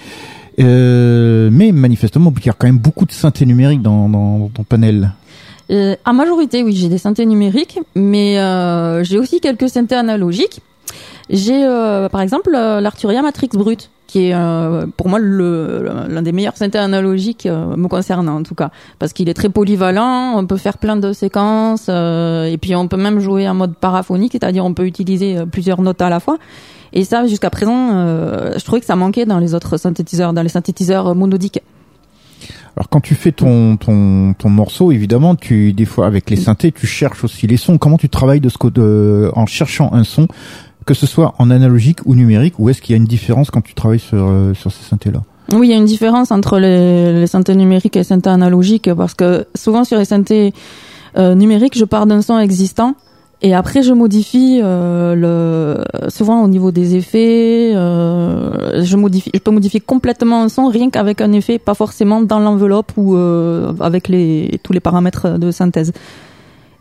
[0.60, 4.64] Euh, mais manifestement, il y a quand même beaucoup de synthé numérique dans, dans, ton
[4.64, 5.12] panel.
[5.72, 10.62] Euh, à majorité, oui, j'ai des synthés numériques, mais euh, j'ai aussi quelques synthés analogiques.
[11.30, 16.34] J'ai euh, par exemple euh, l'Arturia Matrix Brut, qui est euh, pour moi l'un des
[16.34, 20.46] meilleurs synthés analogiques euh, me concernant en tout cas, parce qu'il est très polyvalent, on
[20.46, 24.34] peut faire plein de séquences, euh, et puis on peut même jouer en mode paraphonique,
[24.34, 26.38] c'est-à-dire on peut utiliser plusieurs notes à la fois.
[26.94, 30.42] Et ça, jusqu'à présent, euh, je trouvais que ça manquait dans les autres synthétiseurs, dans
[30.42, 31.62] les synthétiseurs monodiques.
[32.76, 36.72] Alors quand tu fais ton ton ton morceau, évidemment, tu des fois avec les synthés,
[36.72, 37.78] tu cherches aussi les sons.
[37.78, 40.28] Comment tu travailles de ce côté euh, en cherchant un son,
[40.86, 43.62] que ce soit en analogique ou numérique, ou est-ce qu'il y a une différence quand
[43.62, 45.22] tu travailles sur euh, sur ces synthés là
[45.52, 48.94] Oui, il y a une différence entre les, les synthés numériques et les synthés analogiques
[48.94, 50.54] parce que souvent sur les synthés
[51.18, 52.96] euh, numériques, je pars d'un son existant
[53.44, 59.40] et après je modifie euh, le souvent au niveau des effets, euh, je modifie, je
[59.40, 63.74] peux modifier complètement un son rien qu'avec un effet, pas forcément dans l'enveloppe ou euh,
[63.80, 65.92] avec les tous les paramètres de synthèse.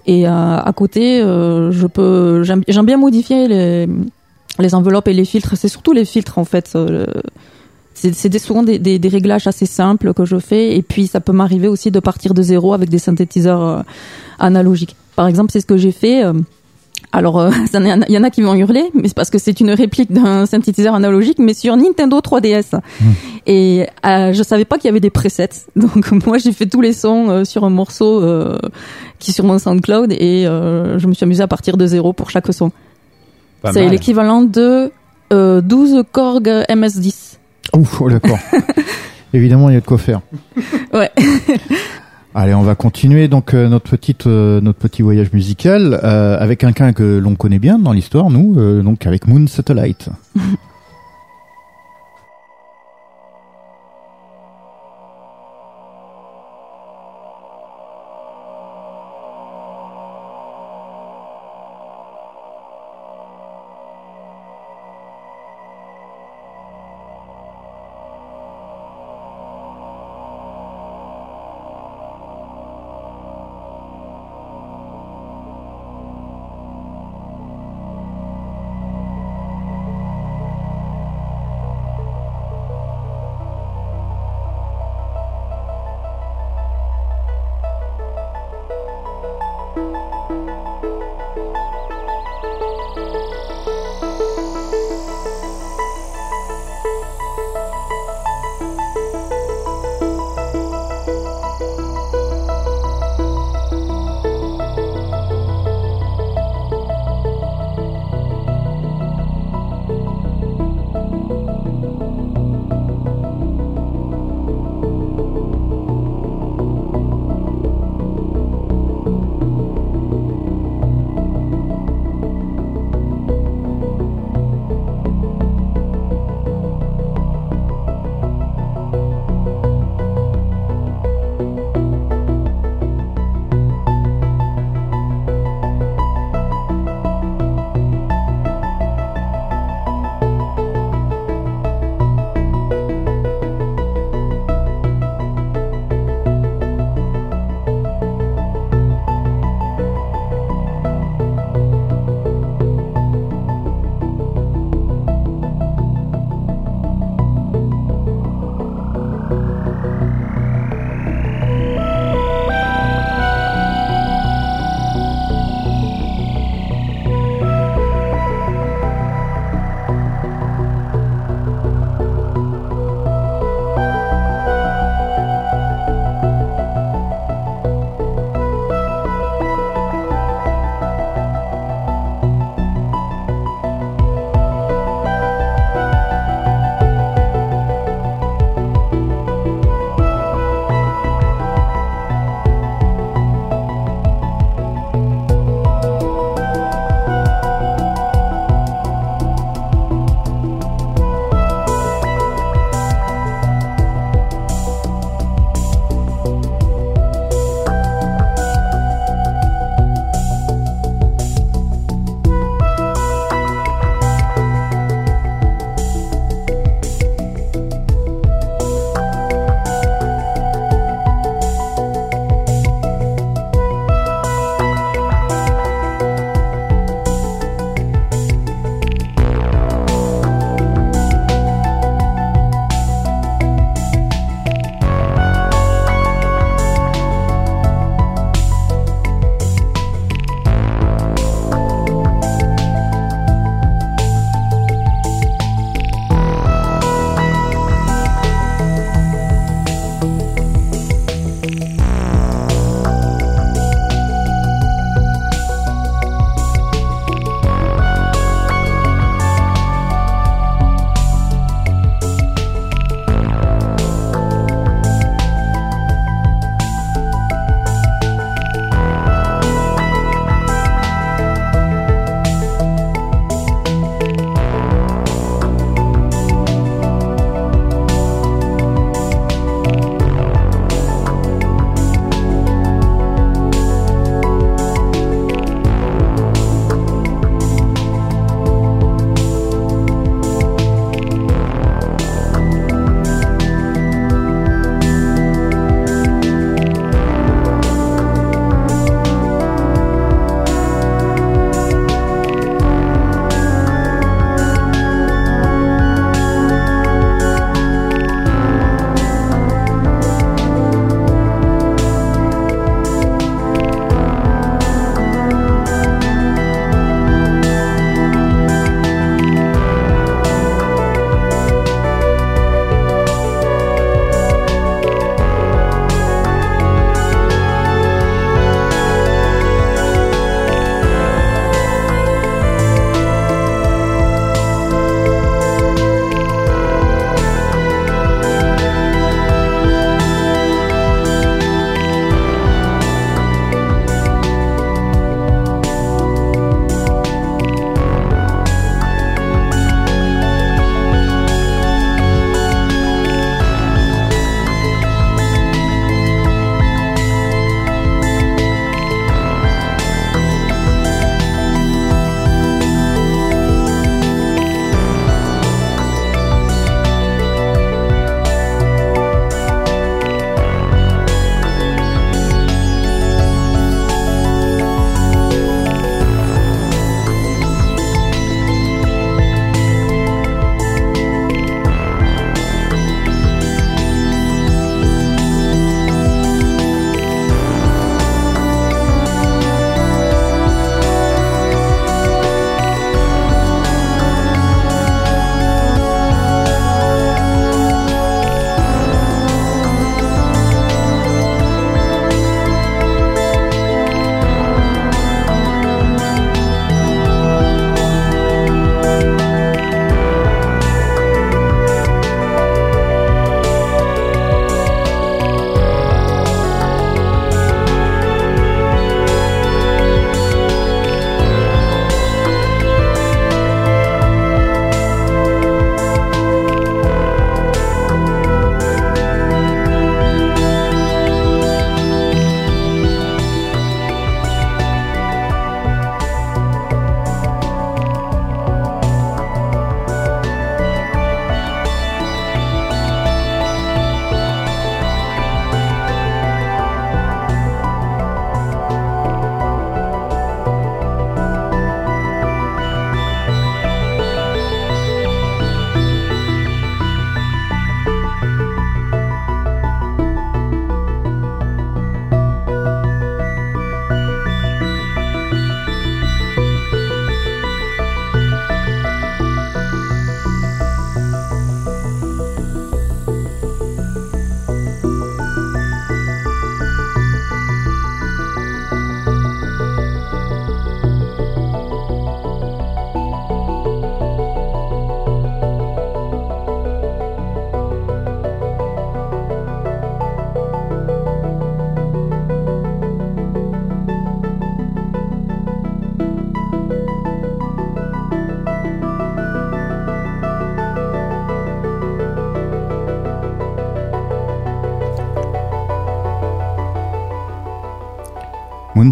[0.06, 3.88] Et euh, à côté, euh, je peux j'aime bien modifier les
[4.58, 5.56] les enveloppes et les filtres.
[5.56, 6.72] C'est surtout les filtres en fait.
[6.74, 7.06] euh,
[7.94, 11.32] c'est souvent des, des, des réglages assez simples que je fais et puis ça peut
[11.32, 13.84] m'arriver aussi de partir de zéro avec des synthétiseurs
[14.38, 14.96] analogiques.
[15.16, 16.24] Par exemple, c'est ce que j'ai fait.
[16.24, 16.32] euh,
[17.12, 19.70] alors, euh, il y en a qui vont hurler, mais c'est parce que c'est une
[19.70, 22.80] réplique d'un synthétiseur analogique, mais sur Nintendo 3DS.
[23.46, 26.80] Et euh, je savais pas qu'il y avait des presets, donc moi j'ai fait tous
[26.80, 28.58] les sons euh, sur un morceau euh,
[29.18, 32.30] qui est sur mon SoundCloud et je me suis amusée à partir de zéro pour
[32.30, 32.70] chaque son.
[33.72, 34.90] C'est l'équivalent de
[35.32, 37.36] euh, 12 Korg MS10.
[37.76, 38.38] Ouf, oh, d'accord.
[39.32, 40.22] Évidemment, il y a de quoi faire.
[40.92, 41.11] Ouais.
[42.33, 46.61] Allez, on va continuer donc euh, notre petite euh, notre petit voyage musical euh, avec
[46.61, 50.11] quelqu'un que l'on connaît bien dans l'histoire, nous, euh, donc avec Moon Satellite.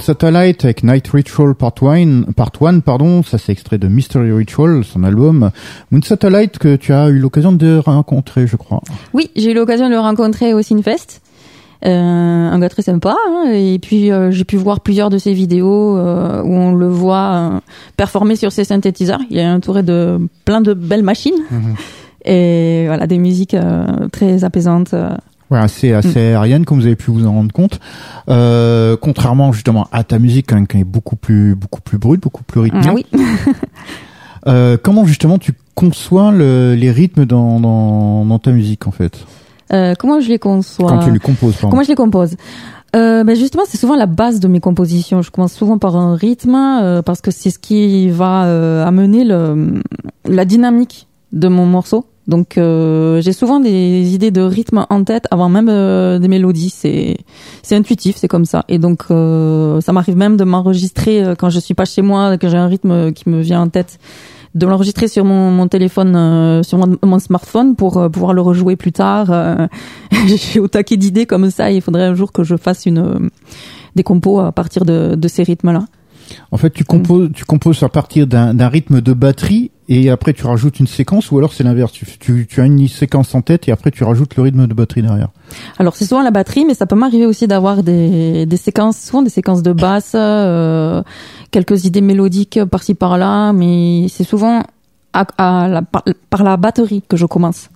[0.08, 4.82] Satellite avec Night Ritual Part 1, part one, pardon, ça c'est extrait de Mystery Ritual,
[4.82, 5.50] son album.
[5.90, 8.80] Moon Satellite que tu as eu l'occasion de rencontrer, je crois.
[9.12, 11.20] Oui, j'ai eu l'occasion de le rencontrer au Sinfest.
[11.84, 13.14] Euh, un gars très sympa.
[13.28, 16.88] hein, et puis euh, j'ai pu voir plusieurs de ses vidéos euh, où on le
[16.88, 17.60] voit
[17.98, 19.20] performer sur ses synthétiseurs.
[19.28, 21.44] Il est entouré de plein de belles machines
[22.24, 23.56] et voilà des musiques
[24.10, 24.94] très apaisantes.
[25.50, 27.80] Ouais, assez, assez aérienne, comme vous avez pu vous en rendre compte.
[28.28, 32.20] Euh, contrairement justement à ta musique, quand même, qui est beaucoup plus, beaucoup plus brute,
[32.22, 32.80] beaucoup plus rythmée.
[32.86, 33.06] Ah oui.
[34.46, 39.18] Euh, comment justement tu conçois le- les rythmes dans, dans, dans ta musique en fait?
[39.72, 40.88] Euh, comment je les conçois?
[40.90, 41.70] Quand tu les composes, pardon.
[41.70, 42.36] Comment je les compose?
[42.96, 45.20] Euh, ben justement, c'est souvent la base de mes compositions.
[45.22, 49.24] Je commence souvent par un rythme euh, parce que c'est ce qui va euh, amener
[49.24, 49.82] le,
[50.24, 52.06] la dynamique de mon morceau.
[52.28, 56.68] Donc, euh, j'ai souvent des idées de rythme en tête avant même euh, des mélodies.
[56.68, 57.16] C'est
[57.62, 58.64] c'est intuitif, c'est comme ça.
[58.68, 62.36] Et donc, euh, ça m'arrive même de m'enregistrer euh, quand je suis pas chez moi,
[62.36, 63.98] que j'ai un rythme qui me vient en tête
[64.54, 68.92] de l'enregistrer sur mon, téléphone, euh, sur mon, mon smartphone pour pouvoir le rejouer plus
[68.92, 69.28] tard.
[69.30, 69.66] Euh,
[70.26, 71.70] J'ai au taquet d'idées comme ça.
[71.72, 73.30] Et il faudrait un jour que je fasse une
[73.96, 75.84] des compos à partir de, de ces rythmes-là.
[76.50, 80.46] En fait, tu composes, tu composes à partir d'un rythme de batterie et après tu
[80.46, 81.92] rajoutes une séquence ou alors c'est l'inverse.
[81.92, 84.74] Tu, tu, tu as une séquence en tête et après tu rajoutes le rythme de
[84.74, 85.28] batterie derrière.
[85.78, 89.22] Alors c'est souvent la batterie, mais ça peut m'arriver aussi d'avoir des, des séquences, souvent
[89.22, 91.02] des séquences de basse, euh,
[91.50, 94.62] quelques idées mélodiques par-ci par-là, mais c'est souvent
[95.12, 97.70] à, à la, par la batterie que je commence.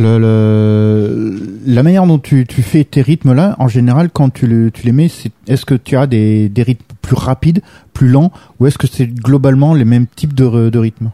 [0.00, 4.92] La manière dont tu, fais tes rythmes là, en général, quand tu, le, tu les
[4.92, 5.08] mets,
[5.46, 9.74] est-ce que tu as des, rythmes plus rapides, plus lents, ou est-ce que c'est globalement
[9.74, 11.10] les mêmes types de, rythmes?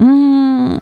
[0.00, 0.78] Hum,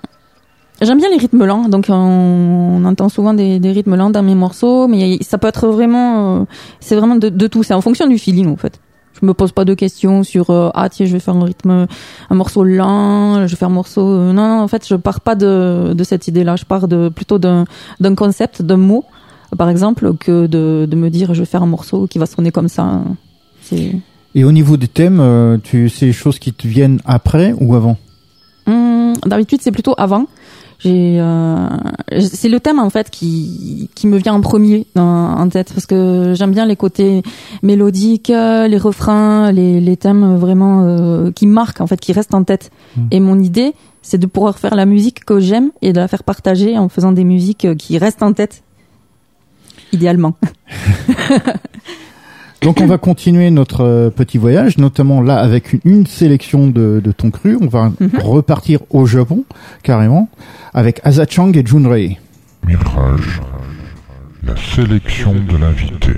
[0.81, 4.37] J'aime bien les rythmes lents, donc on, entend souvent des, des rythmes lents dans mes
[4.37, 6.45] morceaux, mais ça peut être vraiment, euh,
[6.81, 8.81] c'est vraiment de, de tout, c'est en fonction du feeling en fait.
[9.21, 11.87] Je me pose pas de questions sur euh, ah tiens je vais faire un rythme,
[12.31, 14.03] un morceau lent, je vais faire un morceau.
[14.07, 17.09] euh, non, non, en fait je pars pas de, de cette idée-là, je pars de
[17.09, 17.65] plutôt d'un
[18.01, 19.05] d'un concept, d'un mot,
[19.57, 22.51] par exemple, que de, de me dire je vais faire un morceau qui va sonner
[22.53, 23.03] comme ça.
[23.63, 23.93] C'est
[24.35, 27.75] Et au niveau des thèmes, euh, tu c'est des choses qui te viennent après ou
[27.75, 27.97] avant?
[28.67, 30.27] Hum, D'habitude, c'est plutôt avant.
[30.81, 31.67] J'ai, euh,
[32.21, 35.87] c'est le thème en fait qui qui me vient en premier dans- en tête parce
[35.87, 37.23] que j'aime bien les côtés
[37.63, 42.45] mélodiques, les refrains, les, les thèmes vraiment euh, qui marquent en fait, qui restent en
[42.45, 42.71] tête.
[42.97, 43.01] Mm.
[43.11, 46.23] Et mon idée, c'est de pouvoir faire la musique que j'aime et de la faire
[46.23, 48.63] partager en faisant des musiques qui restent en tête,
[49.93, 50.35] idéalement.
[52.63, 57.01] Donc on va continuer notre euh, petit voyage, notamment là avec une, une sélection de,
[57.03, 57.57] de ton cru.
[57.61, 58.11] On va Mhm.
[58.23, 59.45] repartir au Japon
[59.83, 60.29] carrément
[60.75, 62.19] avec Asachang et Junrei.
[62.67, 63.41] Mirage,
[64.45, 66.13] la sélection de l'invité.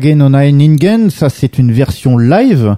[0.00, 2.76] Kage no Ningen, ça c'est une version live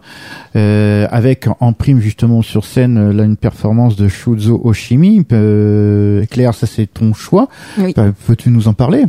[0.56, 5.24] euh, avec en prime justement sur scène euh, là une performance de Shuzo Oshimi.
[5.32, 7.48] Euh, Claire, ça c'est ton choix.
[7.78, 7.92] Oui.
[7.96, 9.04] Bah, Peux-tu nous en parler?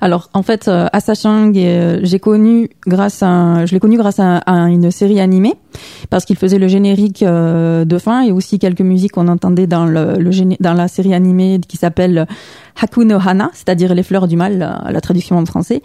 [0.00, 4.18] Alors en fait, euh, Asa Chang, euh, j'ai connu grâce à, je l'ai connu grâce
[4.18, 5.54] à, à une série animée
[6.10, 9.86] parce qu'il faisait le générique euh, de fin et aussi quelques musiques qu'on entendait dans
[9.86, 12.26] le, le dans la série animée qui s'appelle
[12.80, 15.82] Haku no Hana, c'est-à-dire les fleurs du mal, la, la traduction en français.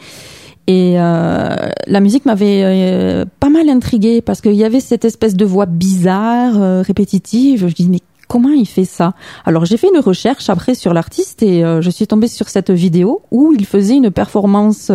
[0.70, 1.56] Et euh,
[1.88, 5.66] la musique m'avait euh, pas mal intriguée parce qu'il y avait cette espèce de voix
[5.66, 7.68] bizarre, euh, répétitive.
[7.68, 9.16] Je dis mais comment il fait ça?
[9.46, 13.24] Alors j'ai fait une recherche après sur l'artiste et je suis tombée sur cette vidéo
[13.32, 14.92] où il faisait une performance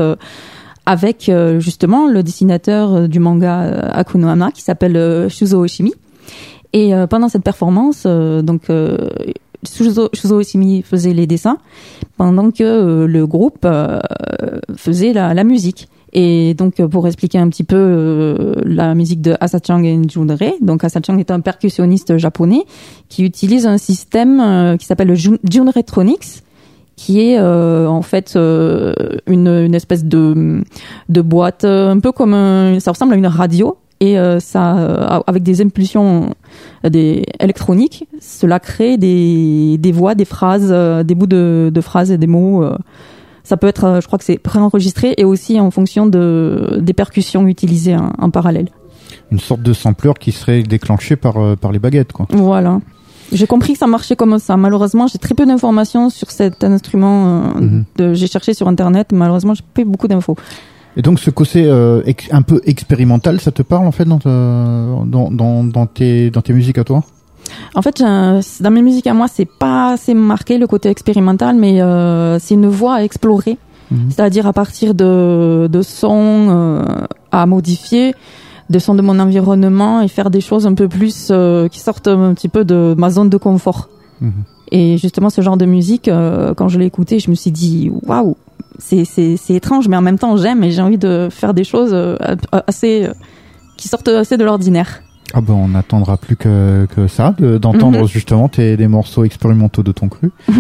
[0.87, 1.29] avec
[1.59, 5.93] justement le dessinateur du manga Akuno Hana qui s'appelle Shuzo Oshimi.
[6.73, 8.69] Et pendant cette performance, donc
[9.69, 11.59] Shuzo, Shuzo Oshimi faisait les dessins
[12.17, 13.99] pendant que euh, le groupe euh,
[14.77, 15.89] faisait la, musique.
[16.13, 20.85] Et donc euh, pour expliquer un petit peu la musique de Asachang et Junrei, donc
[20.85, 22.65] Asachang est un percussionniste japonais
[23.09, 26.43] qui utilise un système qui s'appelle le Jun- Junretronics
[26.97, 30.63] qui est en fait une, espèce de,
[31.09, 35.61] boîte un peu comme ça ressemble à une radio et euh, ça euh, avec des
[35.67, 36.31] impulsions
[36.85, 40.71] euh, des électroniques cela crée des, des voix des phrases
[41.09, 42.65] des bouts de, de phrases et des mots
[43.43, 47.47] ça peut être je crois que c'est préenregistré et aussi en fonction de des percussions
[47.47, 48.69] utilisées en, en parallèle
[49.33, 52.27] Une sorte de sampleur qui serait déclenché par par les baguettes, quoi.
[52.31, 52.81] voilà
[53.33, 54.55] j'ai compris que ça marchait comme ça.
[54.57, 57.17] Malheureusement, j'ai très peu d'informations sur cet instrument.
[57.57, 57.61] euh,
[58.05, 58.15] Mhm.
[58.15, 59.07] j'ai cherché sur internet.
[59.13, 60.37] Malheureusement, j'ai pas beaucoup d'infos.
[60.97, 64.31] Et donc ce côté euh, un peu expérimental, ça te parle en fait dans, ta-
[65.07, 67.03] dans, dans, dans tes dans tes musiques à toi?
[67.75, 71.81] En fait, dans mes musiques à moi, c'est pas assez marqué le côté expérimental, mais
[71.83, 73.59] euh, c'est une voie à explorer.
[73.91, 74.11] Mhm.
[74.11, 76.85] C'est-à-dire à partir de, de sons euh,
[77.31, 78.15] à modifier,
[78.71, 82.09] de sons de mon environnement et faire des choses un peu plus euh, qui sortent
[82.09, 83.89] un petit peu de ma zone de confort.
[84.21, 84.33] Mhm.
[84.73, 87.93] Et justement, ce genre de musique, euh, quand je l'ai écouté, je me suis dit
[88.07, 88.37] waouh,
[88.79, 92.17] c'est étrange, mais en même temps, j'aime et j'ai envie de faire des choses euh,
[92.67, 93.13] assez euh,
[93.77, 95.03] qui sortent assez de l'ordinaire.
[95.37, 98.07] Ah ben on n'attendra plus que, que ça, de- d'entendre Mhm.
[98.07, 100.31] justement tes, des morceaux expérimentaux de ton cru.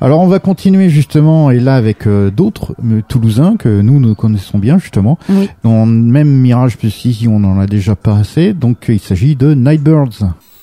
[0.00, 4.14] Alors on va continuer justement et là avec euh, d'autres euh, Toulousains que nous nous
[4.14, 5.18] connaissons bien justement.
[5.28, 5.48] Oui.
[5.62, 9.54] Dans même Mirage plus ici on en a déjà pas assez, donc il s'agit de
[9.54, 10.53] Nightbirds.「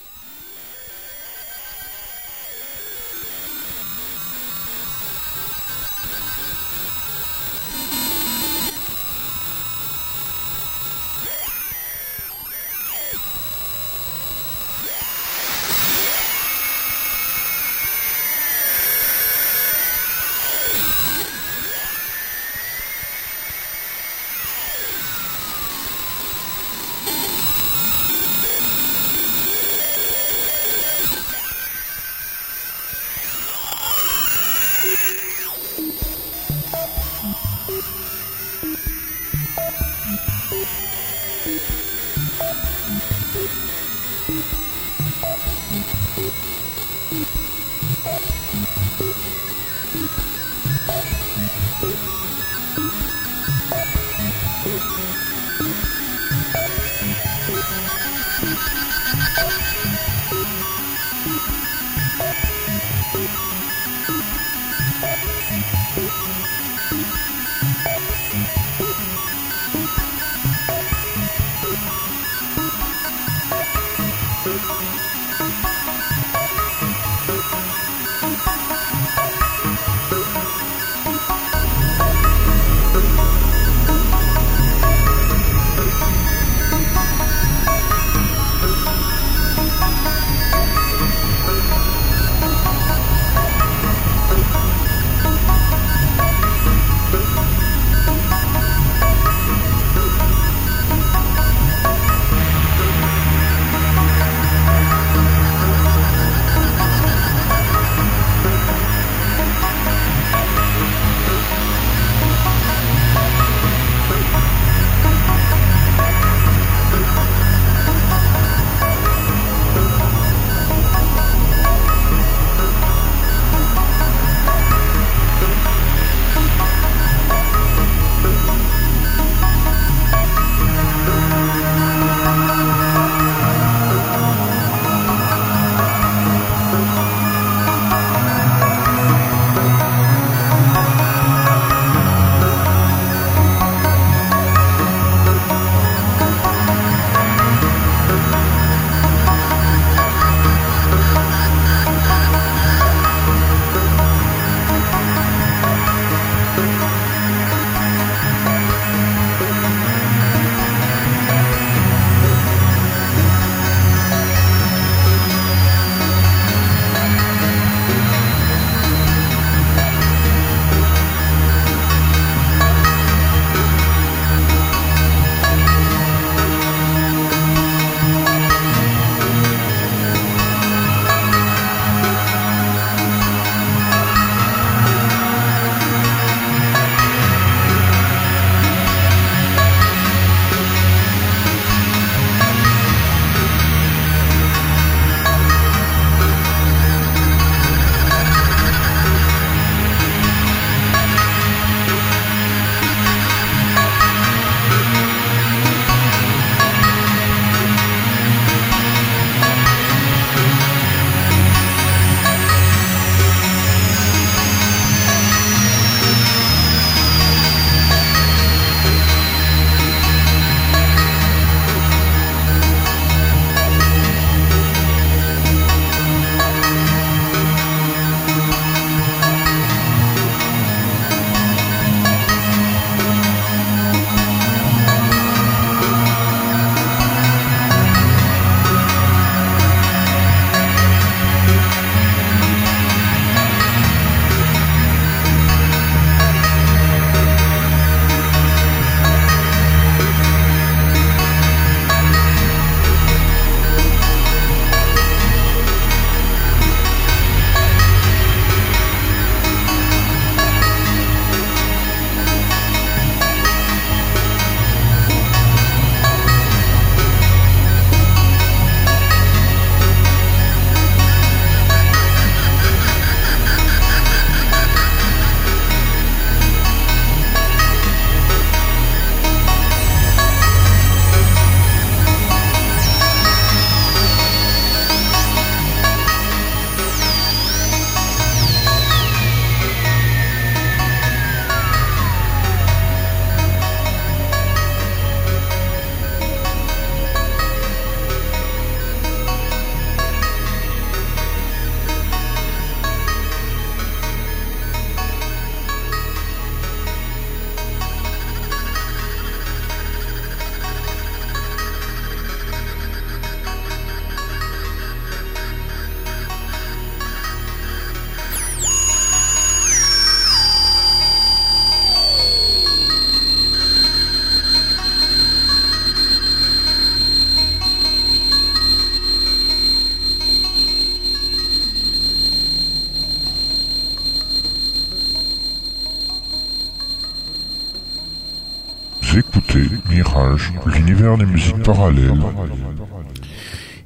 [340.65, 342.11] l'univers des musiques parallèles.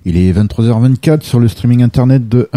[0.07, 2.49] Il est 23h24 sur le streaming internet de,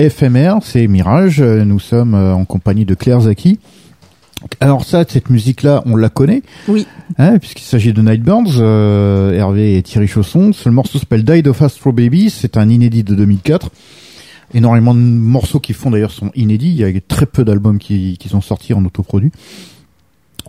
[0.00, 1.40] FMR, c'est Mirage.
[1.40, 3.60] Nous sommes euh, en compagnie de Claire Zaki.
[4.60, 6.86] Alors ça, cette musique-là, on la connaît, Oui.
[7.18, 10.52] hein, puisqu'il s'agit de Nightburns, euh, Hervé et Thierry Chausson.
[10.52, 13.70] Ce morceau s'appelle Died of Astro Baby, c'est un inédit de 2004.
[14.54, 18.16] Énormément de morceaux qui font d'ailleurs sont inédits, il y a très peu d'albums qui,
[18.18, 19.30] qui sont sortis en autoproduit.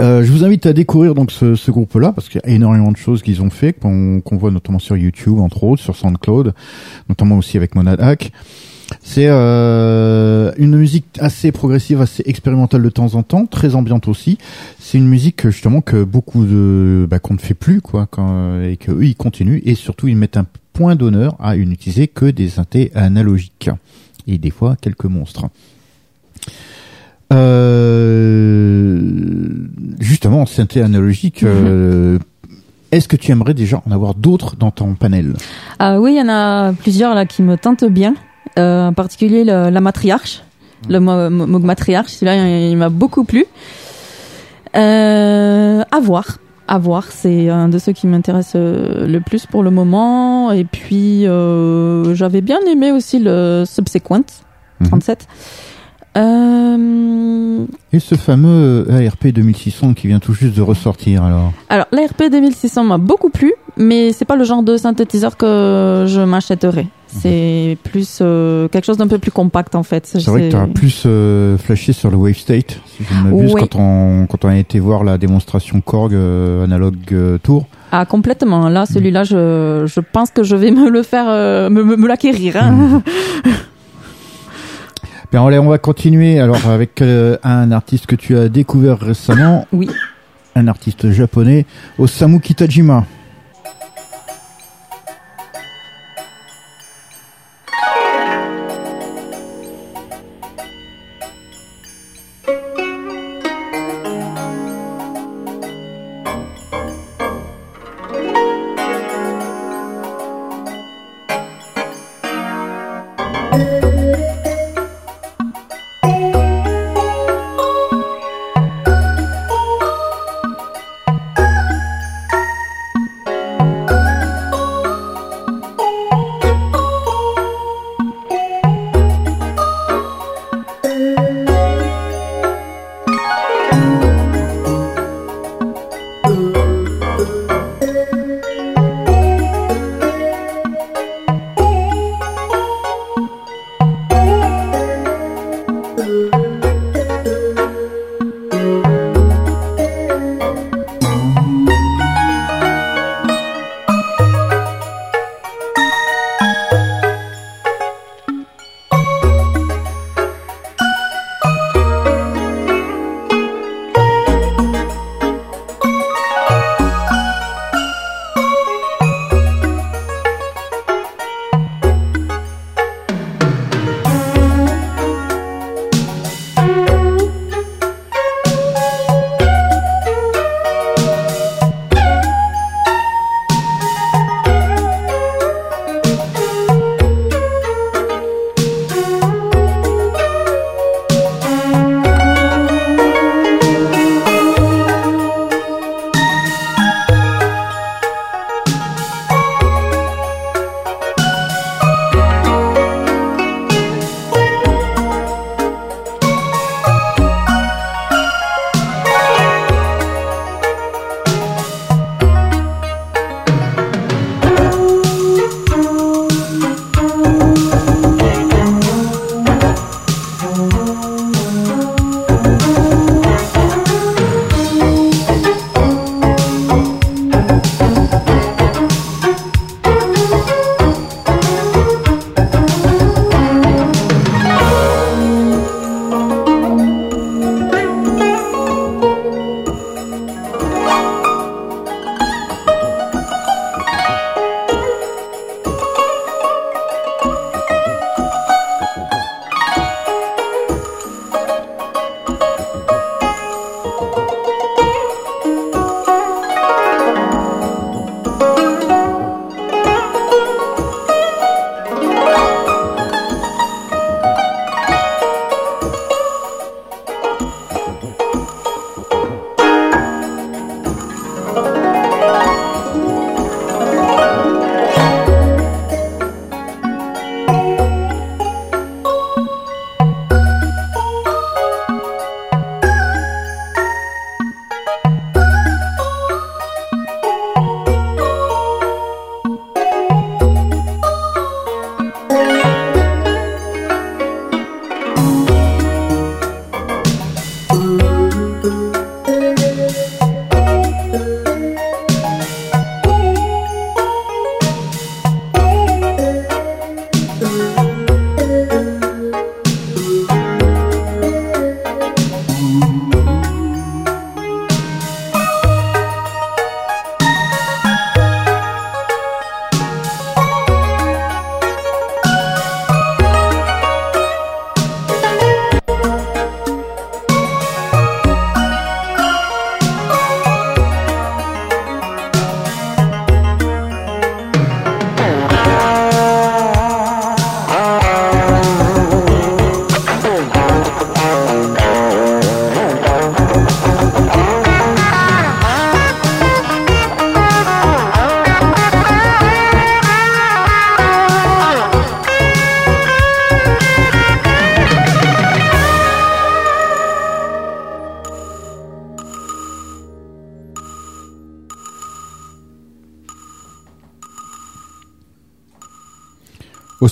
[0.02, 2.92] Euh, je vous invite à découvrir donc ce, ce groupe-là parce qu'il y a énormément
[2.92, 6.54] de choses qu'ils ont fait qu'on qu'on voit notamment sur YouTube entre autres, sur SoundCloud,
[7.10, 8.32] notamment aussi avec Monad Hack.
[9.02, 14.38] C'est euh, une musique assez progressive, assez expérimentale de temps en temps, très ambiante aussi.
[14.80, 18.78] C'est une musique justement que beaucoup de bah, qu'on ne fait plus quoi, quand, et
[18.78, 22.50] que eux ils continuent et surtout ils mettent un point d'honneur à n'utiliser que des
[22.50, 23.70] synthés analogiques
[24.28, 25.48] et des fois quelques monstres.
[28.30, 29.02] Euh,
[30.00, 31.44] justement, synthé analogique.
[31.44, 32.18] euh,
[32.92, 35.34] Est-ce que tu aimerais déjà en avoir d'autres dans ton panel?
[35.78, 38.16] Ah oui, il y en a plusieurs là qui me tentent bien.
[38.58, 40.42] Euh, en particulier le- la matriarche,
[40.90, 42.12] le mo- mo- Moog matriarche.
[42.14, 43.46] Celui-là, il, il m'a beaucoup plu.
[44.76, 46.40] Euh, à voir.
[46.68, 50.52] À voir, c'est un de ceux qui m'intéresse euh, le plus pour le moment.
[50.52, 54.26] Et puis, euh, j'avais bien aimé aussi le Subsequent
[54.82, 54.88] Mhm.
[54.88, 55.28] 37.
[56.20, 62.30] Euh, Et ce fameux ARP 2600 qui vient tout juste de ressortir alors alors, l'ARP
[62.30, 66.88] 2600 m'a beaucoup plu, mais c'est pas le genre de synthétiseur que je m'achèterais.
[67.08, 70.06] C'est plus euh, quelque chose d'un peu plus compact en fait.
[70.06, 73.24] C'est vrai que tu as plus euh, flashé sur le Wave State, si je ne
[73.32, 73.62] m'abuse, Oui.
[73.62, 77.66] quand, on, quand on a été voir la démonstration Korg euh, Analog euh, Tour.
[77.92, 78.70] Ah complètement.
[78.70, 82.08] Là, celui-là, je, je pense que je vais me le faire, euh, me, me, me
[82.08, 82.58] l'acquérir.
[82.58, 83.02] Hein.
[85.32, 89.68] Bien, allez, on va continuer alors avec euh, un artiste que tu as découvert récemment.
[89.72, 89.88] Oui.
[90.56, 91.68] Un artiste japonais,
[92.00, 93.06] Osamu Kitajima.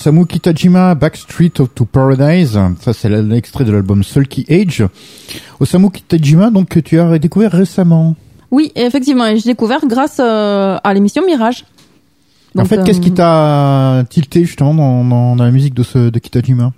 [0.07, 2.57] Osamu Kitajima, Backstreet to Paradise.
[2.79, 4.85] Ça, c'est l'extrait de l'album Sulky Age.
[5.59, 8.15] Osamu Kitajima, donc, que tu as découvert récemment.
[8.49, 11.65] Oui, effectivement, et j'ai découvert grâce euh, à l'émission Mirage.
[12.57, 16.09] en fait, qu'est-ce qui euh, t'a tilté, justement, dans, dans, dans la musique de, ce,
[16.09, 16.71] de Kitajima?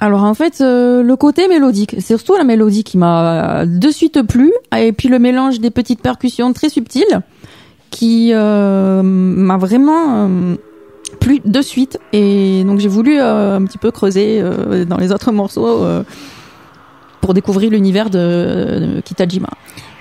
[0.00, 4.22] Alors en fait, euh, le côté mélodique, c'est surtout la mélodie qui m'a de suite
[4.22, 7.20] plu, et puis le mélange des petites percussions très subtiles
[7.92, 10.56] qui euh, m'a vraiment euh,
[11.52, 11.98] de suite.
[12.12, 16.02] Et donc j'ai voulu euh, un petit peu creuser euh, dans les autres morceaux euh,
[17.20, 18.18] pour découvrir l'univers de,
[18.96, 19.48] de Kitajima.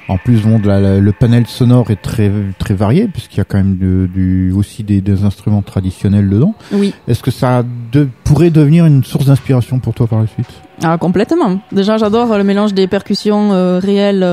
[0.08, 3.46] En plus, bon, la- la- le panel sonore est très très varié puisqu'il y a
[3.46, 6.54] quand même de- du, aussi des, des instruments traditionnels dedans.
[6.74, 7.64] Oui, Est-ce que ça
[7.94, 10.48] de- pourrait devenir une source d'inspiration pour toi par la suite?
[10.84, 11.62] Ah, complètement.
[11.72, 14.26] Déjà, j'adore le mélange des percussions réelles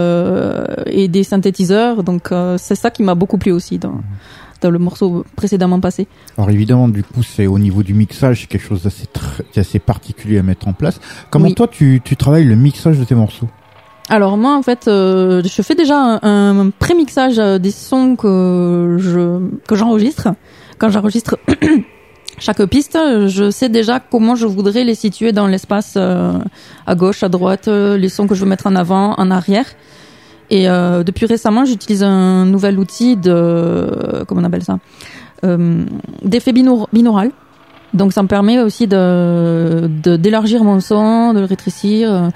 [0.86, 2.02] et des synthétiseurs.
[2.02, 4.00] Donc c'est ça qui m'a beaucoup plu aussi dans,
[4.60, 6.06] dans le morceau précédemment passé.
[6.36, 9.06] Alors évidemment, du coup, c'est au niveau du mixage, c'est quelque chose d'assez
[9.54, 11.00] d'assez particulier à mettre en place.
[11.30, 11.54] Comment Oui.
[11.54, 13.48] toi, tu, tu travailles le mixage de tes morceaux?
[14.10, 18.96] Alors moi en fait euh, je fais déjà un, un pré-mixage euh, des sons que
[18.98, 20.28] je que j'enregistre.
[20.78, 21.36] Quand j'enregistre
[22.38, 26.38] chaque piste, je sais déjà comment je voudrais les situer dans l'espace euh,
[26.86, 29.66] à gauche, à droite, les sons que je veux mettre en avant, en arrière.
[30.50, 34.78] Et euh, depuis récemment, j'utilise un nouvel outil de comment on appelle ça
[35.44, 35.84] euh,
[36.24, 37.30] d'effet binaur- binaural.
[37.94, 42.12] Donc ça me permet aussi de d'élargir mon son, de le rétrécir.
[42.12, 42.28] euh,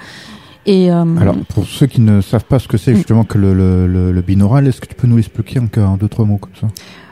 [0.65, 2.95] Et euh, Alors, pour ceux qui ne savent pas ce que c'est Mm.
[2.97, 6.07] justement que le, le, le, binaural, est-ce que tu peux nous l'expliquer encore en deux
[6.07, 6.67] trois mots comme ça?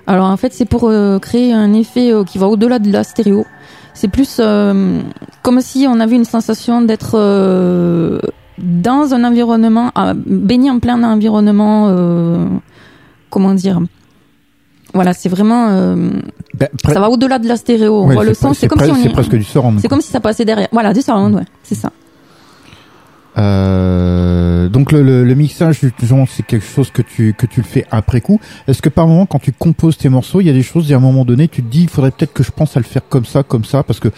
[0.07, 3.03] Alors en fait, c'est pour euh, créer un effet euh, qui va au-delà de la
[3.03, 3.45] stéréo.
[3.93, 5.01] C'est plus euh,
[5.43, 8.19] comme si on avait une sensation d'être euh,
[8.61, 12.45] dans un environnement, à, baigné en plein environnement, euh,
[13.29, 13.79] comment dire
[14.93, 15.95] Voilà, c'est vraiment, euh,
[16.53, 18.03] Ben, ça va au-delà de la stéréo.
[18.03, 19.79] On ouais, voit le son, c'est comme si on, c'est presque du surround.
[19.81, 20.67] c'est comme si ça passait derrière.
[20.71, 21.91] Voilà, du surround, ouais, c'est ça.
[23.37, 27.65] Euh, donc le, le, le mixage, justement, c'est quelque chose que tu que tu le
[27.65, 28.39] fais après coup.
[28.67, 30.91] Est-ce que par moment, quand tu composes tes morceaux, il y a des choses, il
[30.91, 32.81] y a un moment donné, tu te dis, il faudrait peut-être que je pense à
[32.81, 34.09] le faire comme ça, comme ça, parce que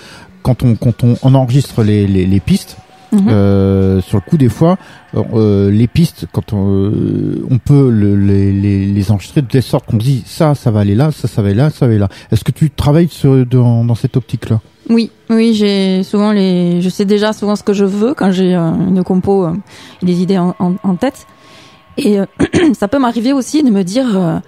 [0.42, 2.78] quand on quand on, on enregistre les, les, les pistes,
[3.14, 3.28] Mhm.
[3.30, 4.78] euh, sur le coup des fois,
[5.16, 9.62] euh, les pistes, quand on, euh, on peut le- les, les, les enregistrer de telle
[9.64, 11.86] sorte qu'on se dit ça, ça va aller là, ça, ça va aller là, ça
[11.86, 12.10] va aller là.
[12.32, 14.60] Est-ce que tu travailles sur, dans, dans cette optique-là?
[14.90, 18.56] Oui, oui, j'ai souvent les, je sais déjà souvent ce que je veux quand j'ai
[18.56, 19.54] euh, une compo euh,
[20.02, 21.26] et des idées en, en, en tête.
[21.98, 22.26] Et euh,
[22.74, 24.42] ça peut m'arriver aussi de me dire,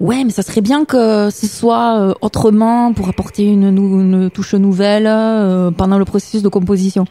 [0.00, 5.06] ouais, mais ça serait bien que ce soit autrement pour apporter une, une touche nouvelle
[5.08, 7.04] euh, pendant le processus de composition.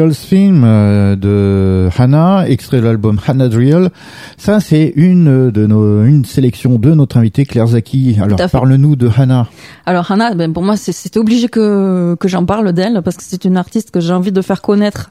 [0.00, 3.90] Drill's Theme euh, de Hannah, extrait de l'album Hannah Drill.
[4.38, 8.16] Ça, c'est une de nos, une sélection de notre invité Claire Zaki.
[8.22, 9.46] Alors, parle-nous de Hannah.
[9.84, 13.22] Alors Hannah, ben, pour moi, c'est- c'était obligé que, que j'en parle d'elle parce que
[13.24, 15.10] c'est une artiste que j'ai envie de faire connaître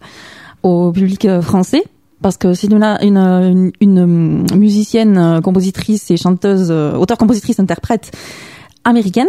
[0.63, 1.83] au public euh, français.
[2.21, 8.11] Parce que c'est une, une, une, une musicienne, euh, compositrice et chanteuse, euh, auteur-compositrice, interprète
[8.83, 9.27] américaine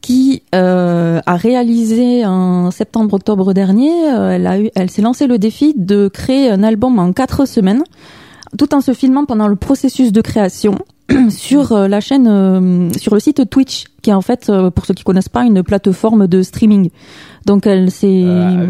[0.00, 5.38] qui euh, a réalisé en septembre-octobre dernier, euh, elle, a eu, elle s'est lancé le
[5.38, 7.82] défi de créer un album en quatre semaines,
[8.58, 10.78] tout en se filmant pendant le processus de création
[11.28, 14.86] sur euh, la chaîne, euh, sur le site Twitch, qui est en fait, euh, pour
[14.86, 16.90] ceux qui connaissent pas, une plateforme de streaming.
[17.46, 18.68] Donc elle s'est Euh,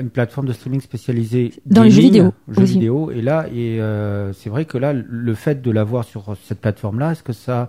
[0.00, 2.72] une plateforme de streaming spécialisée Dans les jeux vidéo jeux aussi.
[2.74, 3.10] vidéo.
[3.10, 7.12] Et là, et euh, c'est vrai que là, le fait de l'avoir sur cette plateforme-là,
[7.12, 7.68] est-ce que ça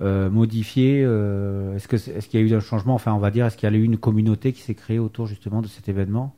[0.00, 2.94] modifié euh, Est-ce que est-ce qu'il y a eu un changement?
[2.94, 5.26] Enfin, on va dire, est-ce qu'il y a eu une communauté qui s'est créée autour
[5.26, 6.32] justement de cet événement?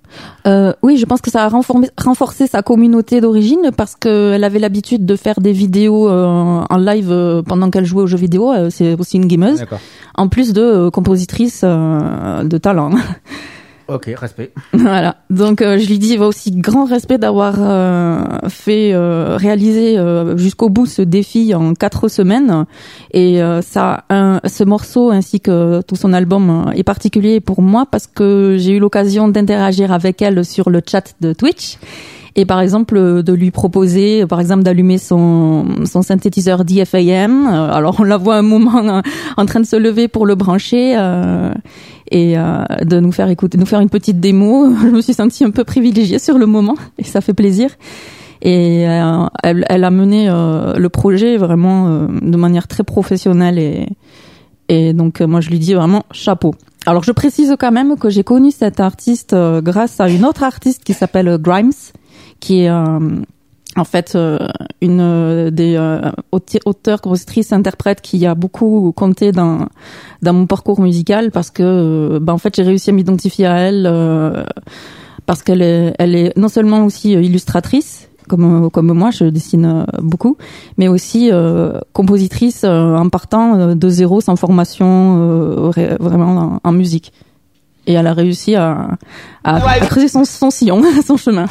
[0.46, 4.58] Euh, oui, je pense que ça a renformé- renforcé sa communauté d'origine parce qu'elle avait
[4.58, 8.52] l'habitude de faire des vidéos euh, en live euh, pendant qu'elle jouait aux jeux vidéo.
[8.52, 9.64] Euh, C'est aussi une gameuse,
[10.16, 12.90] en plus de euh, compositrice euh, de talent.
[13.88, 14.52] Ok, respect.
[14.72, 15.16] voilà.
[15.30, 20.68] Donc euh, je lui dis aussi grand respect d'avoir euh, fait euh, réaliser euh, jusqu'au
[20.68, 22.64] bout ce défi en quatre semaines.
[23.12, 27.62] Et euh, ça, un, ce morceau ainsi que tout son album euh, est particulier pour
[27.62, 31.78] moi parce que j'ai eu l'occasion d'interagir avec elle sur le chat de Twitch.
[32.34, 37.46] Et par exemple, euh, de lui proposer, euh, par exemple, d'allumer son, son synthétiseur DFAM.
[37.46, 39.02] Euh, Alors, on la voit un moment
[39.36, 41.52] en train de se lever pour le brancher euh,
[42.10, 44.74] et euh, de nous faire écouter, nous faire une petite démo.
[44.82, 47.70] Je me suis sentie un peu privilégiée sur le moment et ça fait plaisir.
[48.40, 53.86] Et euh, elle, elle a mené le projet vraiment de manière très professionnelle et,
[54.68, 56.52] et donc moi je lui dis vraiment chapeau.
[56.84, 60.82] Alors je précise quand même que j'ai connu cette artiste grâce à une autre artiste
[60.82, 61.70] qui s'appelle Grimes,
[62.42, 62.98] qui est euh,
[63.76, 64.38] en fait euh,
[64.82, 65.78] une euh, des
[66.32, 69.68] aute- auteurs, compositrices, interprètes qui a beaucoup compté dans
[70.22, 73.86] dans mon parcours musical parce que bah, en fait j'ai réussi à m'identifier à elle
[75.24, 80.36] parce qu'elle est elle est non seulement aussi illustratrice comme comme moi je dessine beaucoup
[80.78, 84.88] mais aussi euh, compositrice en partant de zéro sans formation
[85.78, 86.32] euh, vraiment
[86.64, 87.12] en, en musique.
[87.88, 88.96] Et elle a réussi à,
[89.42, 91.46] à, à creuser son, son sillon son chemin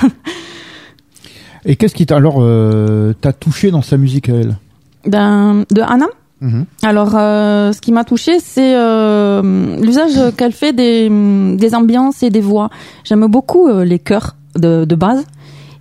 [1.66, 4.58] Et qu'est-ce qui t'a alors euh, t'a touché dans sa musique à elle?
[5.06, 6.08] D'un de Anna
[6.42, 6.66] Mhm.
[6.82, 11.08] Alors, euh, ce qui m'a touché, c'est euh, l'usage qu'elle fait des,
[11.56, 12.72] des ambiances et des voix.
[13.04, 15.24] J'aime beaucoup euh, les chœurs de, de base.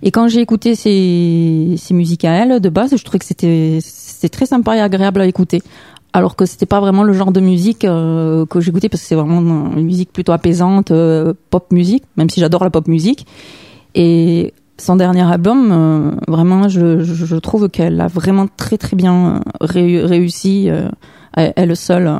[0.03, 3.79] Et quand j'ai écouté ces, ces musiques à elle de base, je trouvais que c'était
[3.81, 5.61] c'était très sympa et agréable à écouter.
[6.13, 9.15] Alors que c'était pas vraiment le genre de musique euh, que j'écoutais parce que c'est
[9.15, 13.25] vraiment une musique plutôt apaisante, euh, pop musique, même si j'adore la pop musique.
[13.95, 18.95] Et son dernier album, euh, vraiment, je, je, je trouve qu'elle a vraiment très très
[18.97, 20.89] bien ré- réussi, euh,
[21.35, 22.17] elle seule, euh,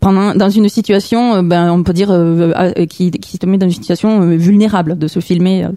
[0.00, 3.56] pendant dans une situation, euh, ben on peut dire euh, euh, qui, qui te met
[3.58, 5.68] dans une situation euh, vulnérable de se filmer euh,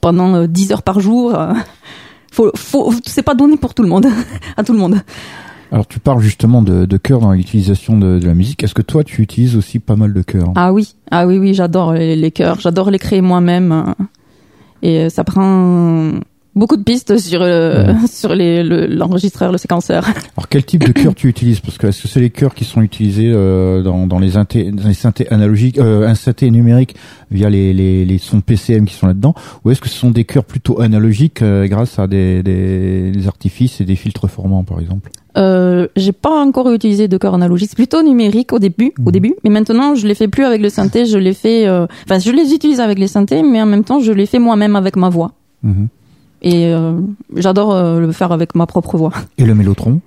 [0.00, 1.34] pendant euh, 10 heures par jour.
[1.34, 1.52] euh.
[2.30, 4.06] faut, faut, c'est pas donné pour tout le monde,
[4.56, 4.96] à tout le monde.
[5.72, 8.62] Alors tu parles justement de, de chœur dans l'utilisation de, de la musique.
[8.62, 11.54] Est-ce que toi tu utilises aussi pas mal de chœurs Ah oui, ah oui, oui,
[11.54, 13.94] j'adore les, les chœurs, j'adore les créer moi-même.
[14.82, 16.12] Et euh, ça prend
[16.54, 20.04] beaucoup de pistes sur euh, sur les le- l'enregistreur, le, séquenceur.
[20.36, 21.60] Alors quel type de chœur tu utilises?
[21.60, 24.70] Parce que est-ce que c'est les chœurs qui sont utilisés euh, dans, dans les inté-
[24.70, 26.94] dans les synthés analogiques, euh, un synthé numérique
[27.30, 29.34] via les, les, les sons PCM qui sont là-dedans,
[29.64, 33.26] ou est-ce que ce sont des chœurs plutôt analogiques euh, grâce à des, des, des
[33.28, 35.10] artifices et des filtres formants par exemple?
[35.38, 39.34] Euh, j'ai pas encore utilisé de chœur analogique, c'est plutôt numérique au début, au début.
[39.44, 41.66] Mais maintenant, je les fais plus avec le synthé, je les fais.
[41.66, 44.38] euh, Enfin, je les utilise avec les synthés, mais en même temps, je les fais
[44.38, 45.32] moi-même avec ma voix.
[45.62, 45.88] Mhm.
[46.42, 46.94] Et euh,
[47.36, 49.12] j'adore euh, le faire avec ma propre voix.
[49.38, 50.00] Et le mélotron?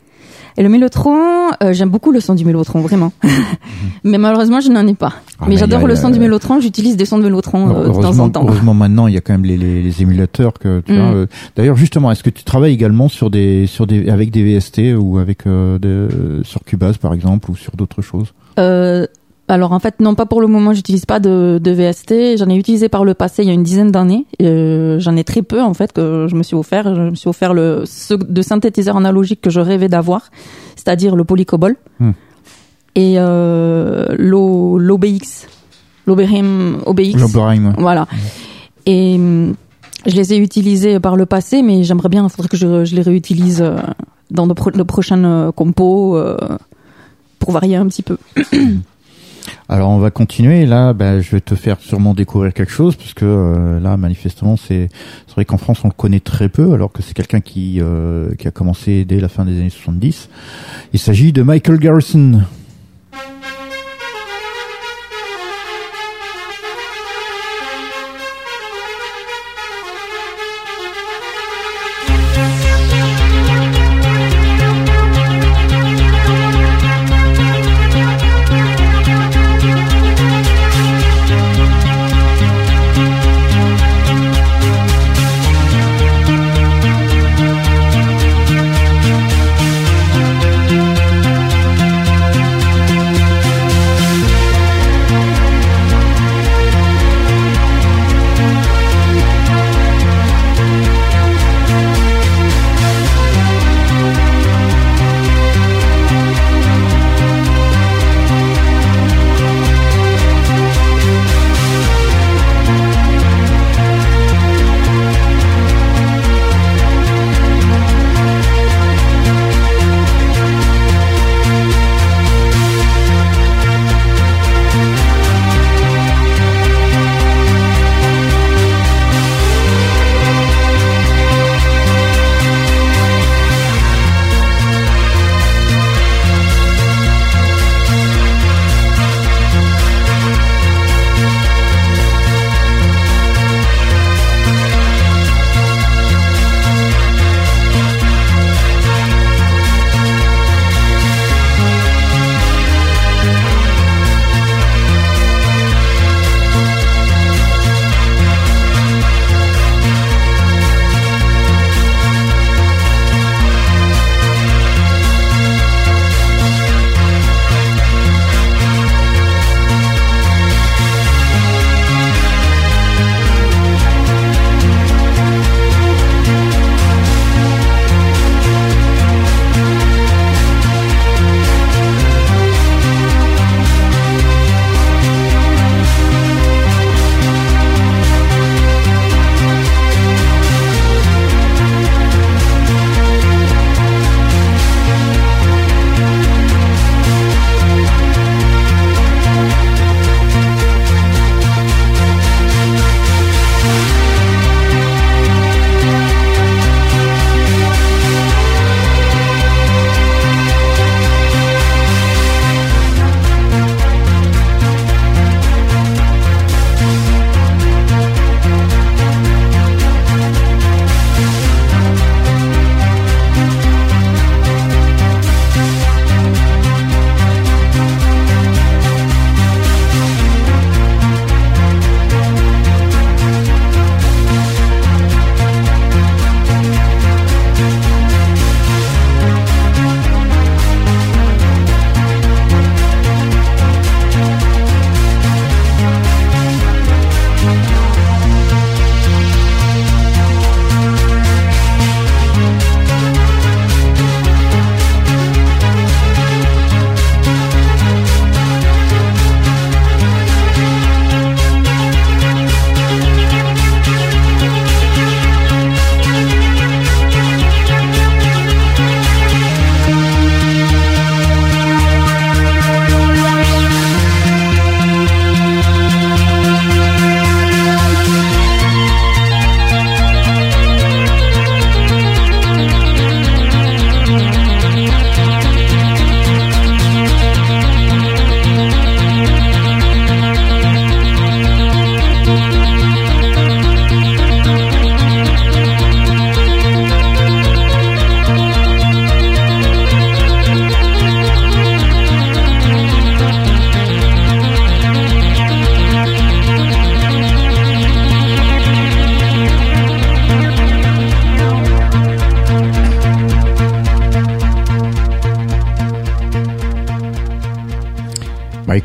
[0.57, 1.17] Et le mélotron,
[1.63, 3.11] euh, j'aime beaucoup le son du mélotron, vraiment.
[4.05, 5.11] mais malheureusement, je n'en ai pas.
[5.39, 8.01] Ah, mais mais j'adore le son du mélotron, j'utilise des sons de mélotron euh, de
[8.01, 8.43] temps en temps.
[8.47, 11.27] heureusement maintenant il y a quand même les, les, les émulateurs que Mm.
[11.57, 15.17] D'ailleurs justement, est-ce que tu travailles également sur des sur des avec des VST ou
[15.17, 18.33] avec euh, des- sur Cubase par exemple ou sur d'autres choses?
[18.59, 19.05] Euh,
[19.47, 22.55] alors en fait non pas pour le moment j'utilise pas de, de VST j'en ai
[22.55, 24.25] utilisé par le passé il y a une dizaine d'années.
[24.41, 26.95] Euh, j'en ai très peu en fait que je me suis offert.
[26.95, 30.31] Je me suis offert le ce de synthétiseur analogique que je rêvais d'avoir
[30.75, 31.75] c'est-à-dire le polycobol.
[31.99, 32.11] Hmm.
[32.95, 35.47] et euh, l'O- l'OBX
[36.07, 37.15] l'Oberheim OBX
[37.77, 38.07] voilà.
[38.85, 39.53] Et hum,
[40.05, 42.95] je les ai utilisés par le passé mais j'aimerais bien il faudrait que je, je
[42.95, 43.77] les réutilise euh,
[44.31, 46.37] dans de, pro- de prochaines euh, compos euh,
[47.39, 48.17] pour varier un petit peu
[49.67, 50.65] Alors on va continuer.
[50.65, 54.89] Là, bah, je vais te faire sûrement découvrir quelque chose, puisque euh, là, manifestement, c'est
[55.27, 58.35] c'est vrai qu'en France on le connaît très peu, alors que c'est quelqu'un qui euh,
[58.35, 60.29] qui a commencé dès la fin des années 70.
[60.93, 62.41] Il s'agit de Michael Garrison.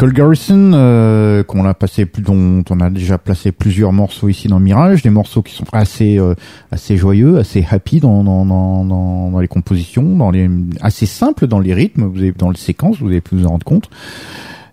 [0.00, 4.58] Michael Garrison, euh, qu'on a passé dont on a déjà placé plusieurs morceaux ici dans
[4.58, 6.34] Mirage, des morceaux qui sont assez euh,
[6.72, 10.48] assez joyeux, assez happy dans dans, dans dans les compositions, dans les
[10.80, 13.50] assez simples dans les rythmes, vous avez dans les séquences, vous avez pu vous en
[13.50, 13.90] rendre compte.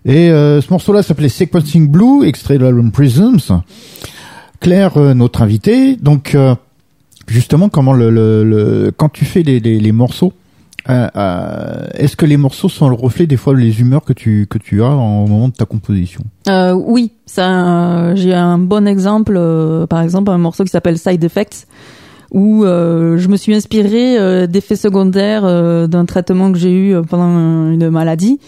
[0.06, 3.60] Et euh, ce morceau-là s'appelait Sequencing Blue, extrait de l'album Prisms.
[4.60, 6.54] Claire, euh, notre invitée, donc euh,
[7.26, 10.32] justement comment le, le, le- quand tu fais les, les morceaux
[10.90, 14.46] Euh, euh, Est-ce que les morceaux sont le reflet des fois les humeurs que tu
[14.48, 16.22] que tu as au moment de ta composition?
[16.48, 19.34] Euh, oui, ça, euh, j'ai un bon exemple.
[19.36, 21.66] euh, par exemple, un morceau qui s'appelle Side Effects,
[22.32, 28.38] où je me suis inspirée d'effets secondaires d'un traitement que j'ai eu pendant une maladie.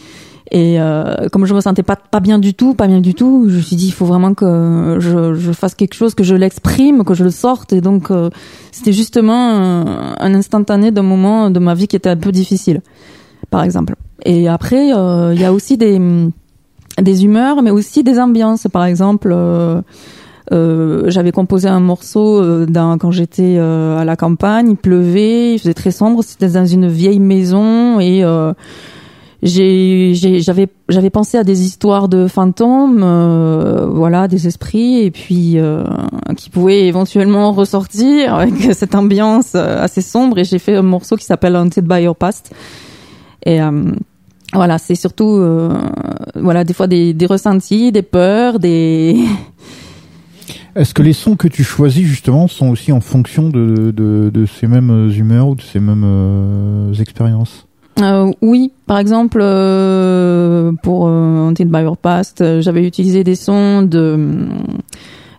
[0.52, 3.46] Et euh, comme je me sentais pas pas bien du tout, pas bien du tout,
[3.48, 6.34] je me suis dit il faut vraiment que je, je fasse quelque chose, que je
[6.34, 7.72] l'exprime, que je le sorte.
[7.72, 8.30] Et donc euh,
[8.72, 12.80] c'était justement un, un instantané d'un moment de ma vie qui était un peu difficile,
[13.50, 13.94] par exemple.
[14.24, 16.00] Et après euh, il y a aussi des
[17.00, 18.66] des humeurs, mais aussi des ambiances.
[18.72, 19.80] Par exemple, euh,
[20.52, 25.54] euh, j'avais composé un morceau euh, dans, quand j'étais euh, à la campagne, il pleuvait,
[25.54, 28.52] il faisait très sombre, c'était dans une vieille maison et euh,
[29.42, 35.84] j'avais, j'avais pensé à des histoires de fantômes, euh, voilà, des esprits, et puis euh,
[36.36, 40.38] qui pouvaient éventuellement ressortir avec cette ambiance euh, assez sombre.
[40.38, 42.52] Et j'ai fait un morceau qui s'appelle Haunted by Your Past.
[43.46, 43.92] Et euh,
[44.52, 45.70] voilà, c'est surtout, euh,
[46.34, 49.16] voilà, des fois des, des ressentis, des peurs, des
[50.76, 54.46] Est-ce que les sons que tu choisis justement sont aussi en fonction de de, de
[54.46, 57.66] ces mêmes humeurs ou de ces mêmes euh, expériences?
[58.00, 64.46] Euh, oui, par exemple, euh, pour euh, by Your Past, j'avais utilisé des sons de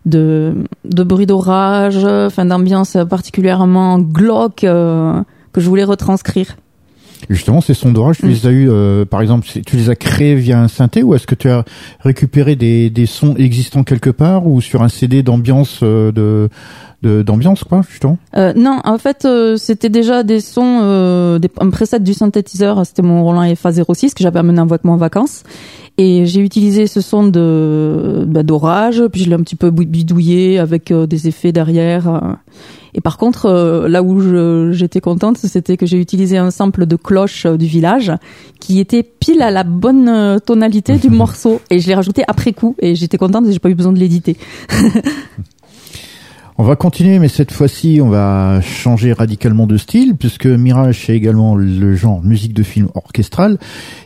[0.06, 0.54] de,
[0.86, 5.22] de bruit d'orage, enfin d'ambiance particulièrement glauque euh,
[5.54, 6.56] que je voulais retranscrire.
[7.30, 8.30] Justement, ces sons d'orage, tu Mm.
[8.30, 11.28] les as eu, euh, par exemple, tu les as créés via un synthé ou est-ce
[11.28, 11.64] que tu as
[12.00, 16.50] récupéré des, des sons existants quelque part ou sur un CD d'ambiance euh, de-
[17.04, 21.70] d'ambiance quoi justement Euh, non, en fait, euh, c'était déjà des sons, euh, des, un
[21.70, 22.86] preset du synthétiseur.
[22.86, 25.44] C'était mon Roland FA06 que j'avais amené avec moi en vacances.
[25.98, 30.58] Et j'ai utilisé ce son de bah, d'orage, puis je l'ai un petit peu bidouillé
[30.58, 32.08] avec euh, des effets derrière.
[32.08, 32.20] euh.
[32.94, 36.96] Et par contre, euh, là où j'étais contente, c'était que j'ai utilisé un sample de
[36.96, 38.12] cloche euh, du village
[38.60, 41.62] qui était pile à la bonne euh, tonalité du morceau.
[41.70, 42.76] Et je l'ai rajouté après coup.
[42.80, 44.38] Et j'étais contente, j'ai pas eu besoin de l'éditer.
[46.58, 51.16] On va continuer, mais cette fois-ci, on va changer radicalement de style, puisque Mirage, c'est
[51.16, 53.58] également le genre musique de film orchestral.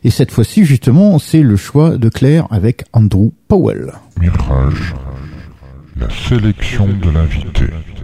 [0.04, 3.94] Et cette fois-ci, justement, c'est le choix de Claire avec Andrew Powell.
[4.20, 4.94] Mirage,
[6.00, 7.95] la sélection de l'invité.「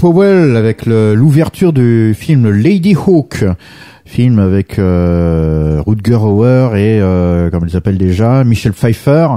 [0.00, 3.44] Powell avec l'ouverture du film Lady Hawk,
[4.06, 9.28] film avec euh, Rutger Hauer et euh, comme ils s'appellent déjà Michel Pfeiffer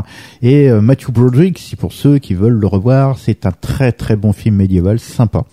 [0.41, 1.59] et euh, Matthew Broderick.
[1.59, 5.43] Si pour ceux qui veulent le revoir, c'est un très très bon film médiéval, sympa.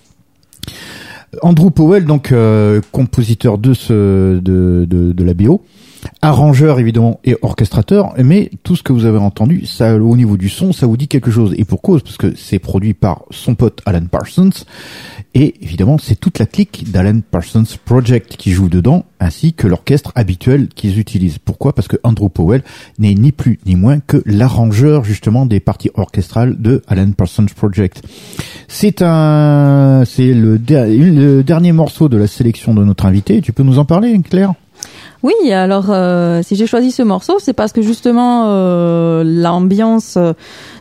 [1.43, 5.65] Andrew Powell, donc euh, compositeur de ce de, de, de la BO,
[6.23, 10.49] arrangeur évidemment et orchestrateur, mais tout ce que vous avez entendu, ça au niveau du
[10.49, 13.55] son, ça vous dit quelque chose et pour cause parce que c'est produit par son
[13.55, 14.51] pote Alan Parsons
[15.35, 20.13] et évidemment c'est toute la clique d'Alan Parsons Project qui joue dedans ainsi que l'orchestre
[20.15, 21.39] habituel qu'ils utilisent.
[21.39, 21.75] Pourquoi?
[21.75, 22.63] Parce que Andrew Powell
[22.99, 28.03] n'est ni plus ni moins que l'arrangeur justement des parties orchestrales de Alan Parsons Project.
[28.69, 33.41] C'est un, c'est le, le dernier morceau de la sélection de notre invité.
[33.41, 34.55] Tu peux nous en parler, Claire?
[35.23, 40.17] Oui, alors euh, si j'ai choisi ce morceau, c'est parce que justement euh, l'ambiance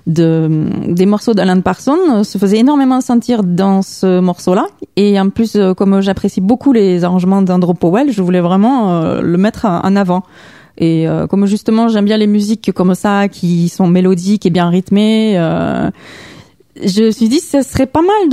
[0.07, 0.49] de
[0.87, 4.67] des morceaux d'Alan Parsons euh, se faisait énormément sentir dans ce morceau-là.
[4.95, 9.21] Et en plus, euh, comme j'apprécie beaucoup les arrangements d'Andrew Powell, je voulais vraiment euh,
[9.21, 10.23] le mettre en avant.
[10.77, 14.69] Et euh, comme justement j'aime bien les musiques comme ça, qui sont mélodiques et bien
[14.69, 15.91] rythmées, euh,
[16.81, 18.29] je me suis dit ce serait pas mal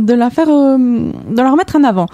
[0.00, 2.06] de la faire, euh, de la remettre en avant.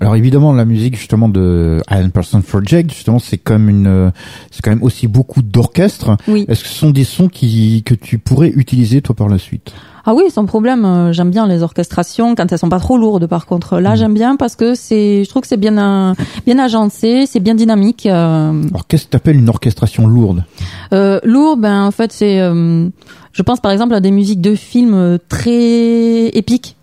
[0.00, 4.12] Alors évidemment, la musique justement de Alan Parsons Project, justement, c'est quand même une,
[4.50, 6.16] c'est quand même aussi beaucoup d'orchestre.
[6.28, 6.44] Oui.
[6.48, 9.72] Est-ce que ce sont des sons qui que tu pourrais utiliser toi par la suite?
[10.04, 10.84] Ah oui, sans problème.
[10.84, 13.26] euh, J'aime bien les orchestrations quand elles sont pas trop lourdes.
[13.26, 16.14] Par contre, là, j'aime bien parce que c'est, je trouve que c'est bien, euh,
[16.44, 18.04] bien agencé, c'est bien dynamique.
[18.04, 20.44] Euh, Alors qu'est-ce que t'appelles une orchestration lourde?
[20.92, 22.88] Euh, lourd, ben en fait, c'est, euh,
[23.32, 26.76] je pense par exemple à des musiques de films très épiques.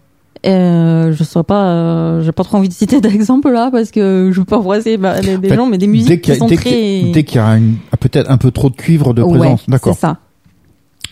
[0.45, 4.29] Euh, je sais pas, euh, j'ai pas trop envie de citer d'exemples là parce que
[4.33, 6.57] je veux pas froisser bah, les Fait, gens, mais des musiques qui a, sont dès
[6.57, 7.11] qu'il y a- très.
[7.11, 9.93] dès qu'il y a une- peut-être un peu trop de cuivre de Ouais, présence, d'accord.
[9.93, 10.17] C'est ça.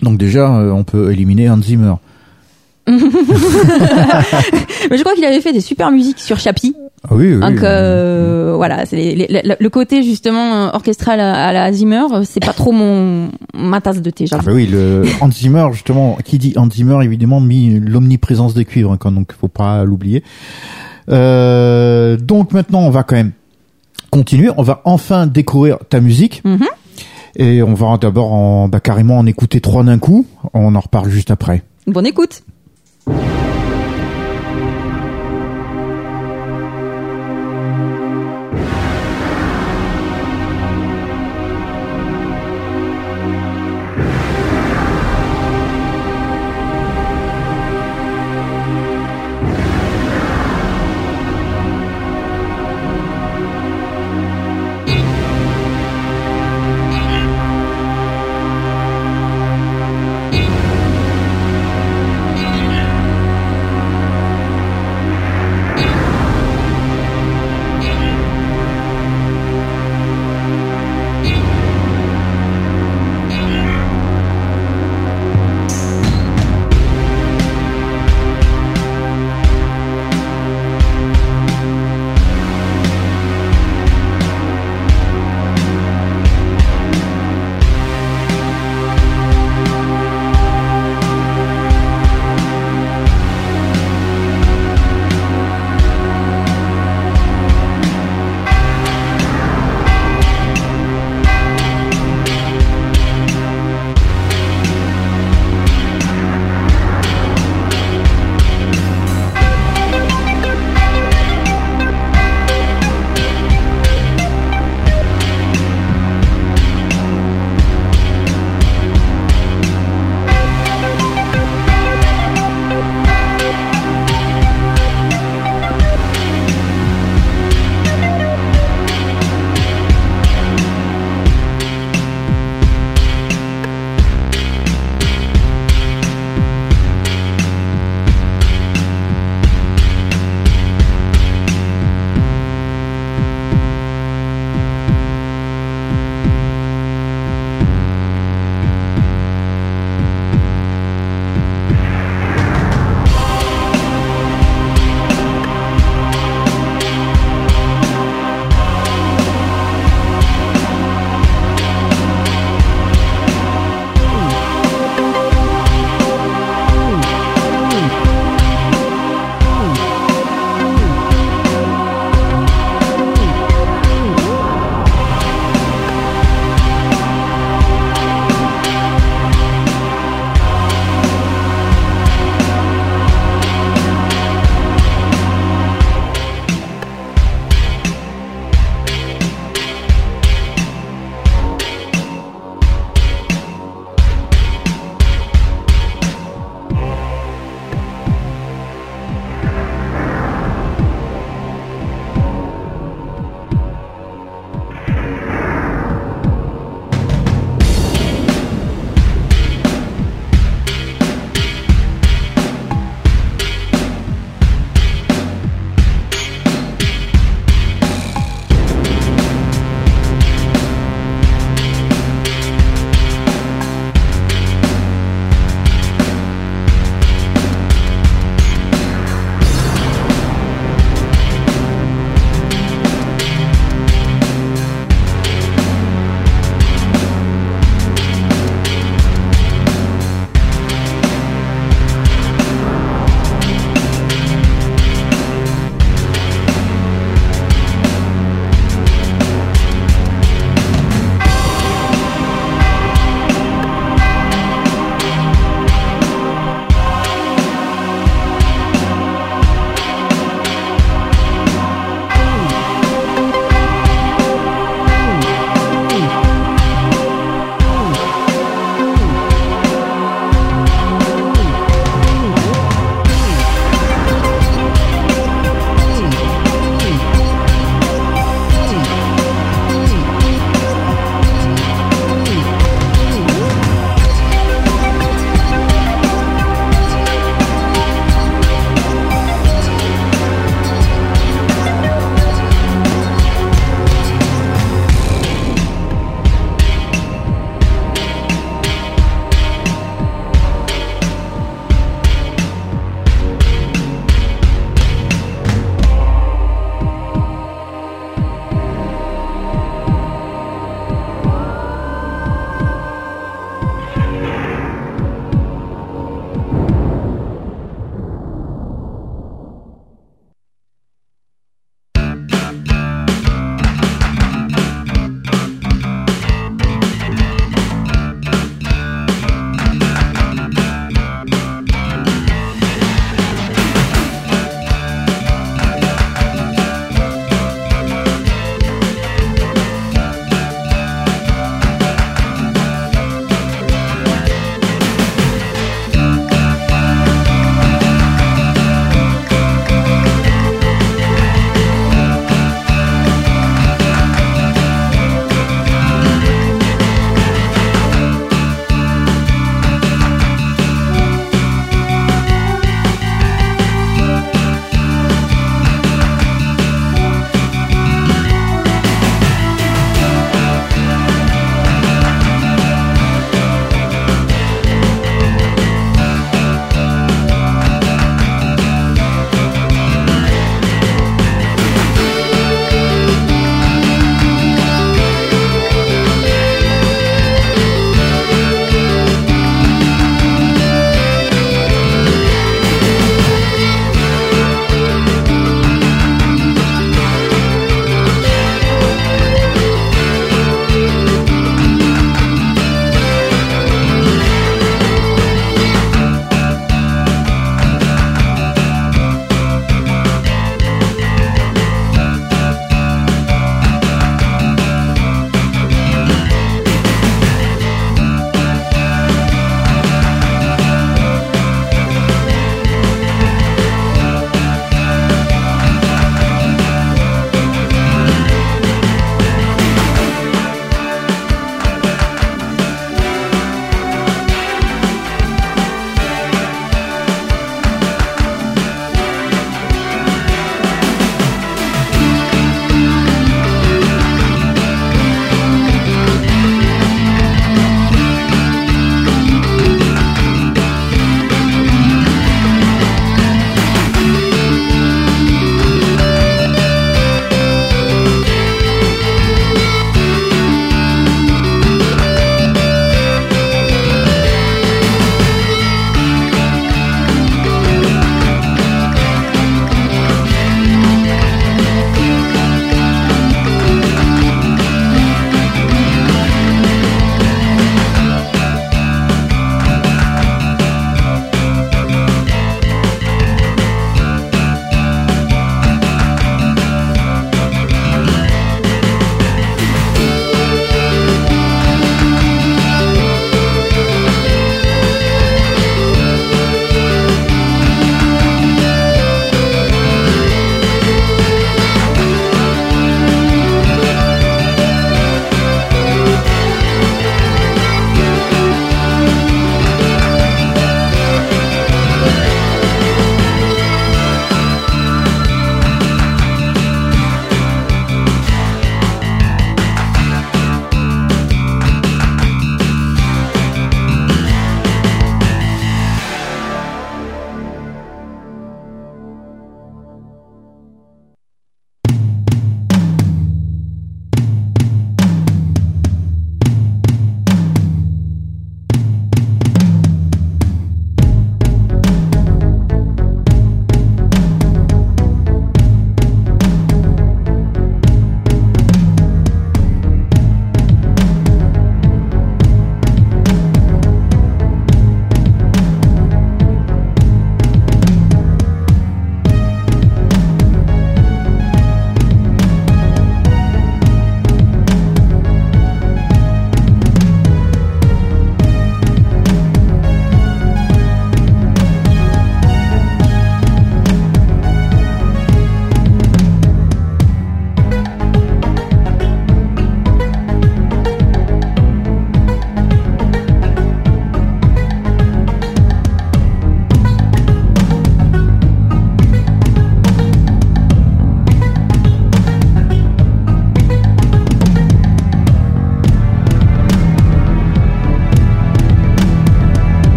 [0.00, 1.94] Donc déjà, euh, on peut éliminer Hans Zimmer.
[2.88, 2.96] Mais
[4.96, 6.74] je crois qu'il avait fait des super musiques sur Chappie.
[7.04, 7.40] Ah oui, oui.
[7.40, 7.58] Donc oui.
[7.62, 12.02] euh, voilà, c'est les- les- le, le côté justement euh, orchestral à, à la Zimmer,
[12.24, 16.18] c'est pas trop mon ma tasse de thé, Ah bah oui, le Hans Zimmer justement,
[16.24, 20.24] qui dit Hans Zimmer évidemment mis l'omniprésence des cuivres, hein, donc faut pas l'oublier.
[21.10, 23.32] Euh, donc maintenant, on va quand même
[24.10, 24.50] continuer.
[24.56, 26.42] On va enfin découvrir ta musique.
[26.44, 26.66] Mhm.
[27.36, 30.26] Et on va d'abord en, bah, carrément en écouter trois d'un coup.
[30.54, 31.62] On en reparle juste après.
[31.86, 33.47] Bonne écoute.「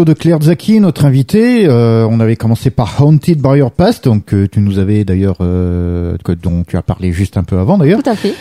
[0.00, 1.66] de Claire Zaki, notre invité.
[1.66, 5.36] Euh, on avait commencé par Haunted by Your Past, donc euh, tu nous avais d'ailleurs,
[5.42, 8.02] euh, dont tu as parlé juste un peu avant d'ailleurs.
[8.02, 8.34] Tout à fait.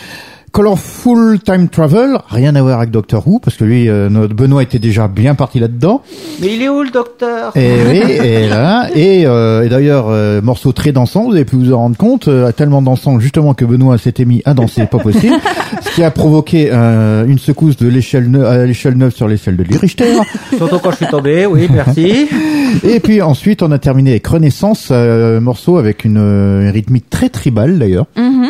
[0.51, 4.61] Colorful Time Travel, rien à voir avec Doctor Who, parce que lui, euh, notre Benoît
[4.63, 6.01] était déjà bien parti là-dedans.
[6.41, 7.55] Mais il est où le docteur?
[7.55, 11.55] Et oui, et là, et, euh, et d'ailleurs, euh, morceau très dansant, vous avez pu
[11.55, 14.99] vous en rendre compte, euh, tellement dansant justement que Benoît s'était mis à danser, pas
[14.99, 15.35] possible,
[15.81, 19.55] ce qui a provoqué euh, une secousse de l'échelle neuve, à l'échelle neuve sur l'échelle
[19.55, 20.17] de Richter.
[20.57, 22.27] Surtout quand je suis tombé, oui, merci.
[22.83, 27.29] Et puis ensuite, on a terminé avec Renaissance, euh, morceau avec une, une rythmique très
[27.29, 28.07] tribale d'ailleurs.
[28.17, 28.49] Mhm.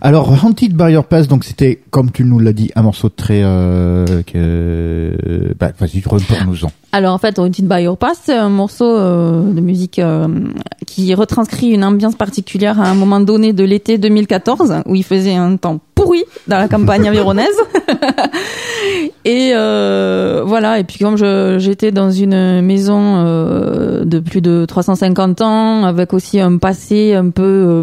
[0.00, 3.42] Alors, Haunted by Your Past, donc c'était, comme tu nous l'as dit, un morceau très...
[3.42, 6.70] Euh, que, bah, vas-y, retourne-nous-en.
[6.98, 10.26] Alors en fait, Haunted by Your Past, c'est un morceau euh, de musique euh,
[10.84, 15.36] qui retranscrit une ambiance particulière à un moment donné de l'été 2014 où il faisait
[15.36, 17.54] un temps pourri dans la campagne avironnaise.
[19.24, 23.22] et euh, voilà, et puis comme j'étais dans une maison
[24.04, 27.82] de plus de 350 ans avec aussi un passé un peu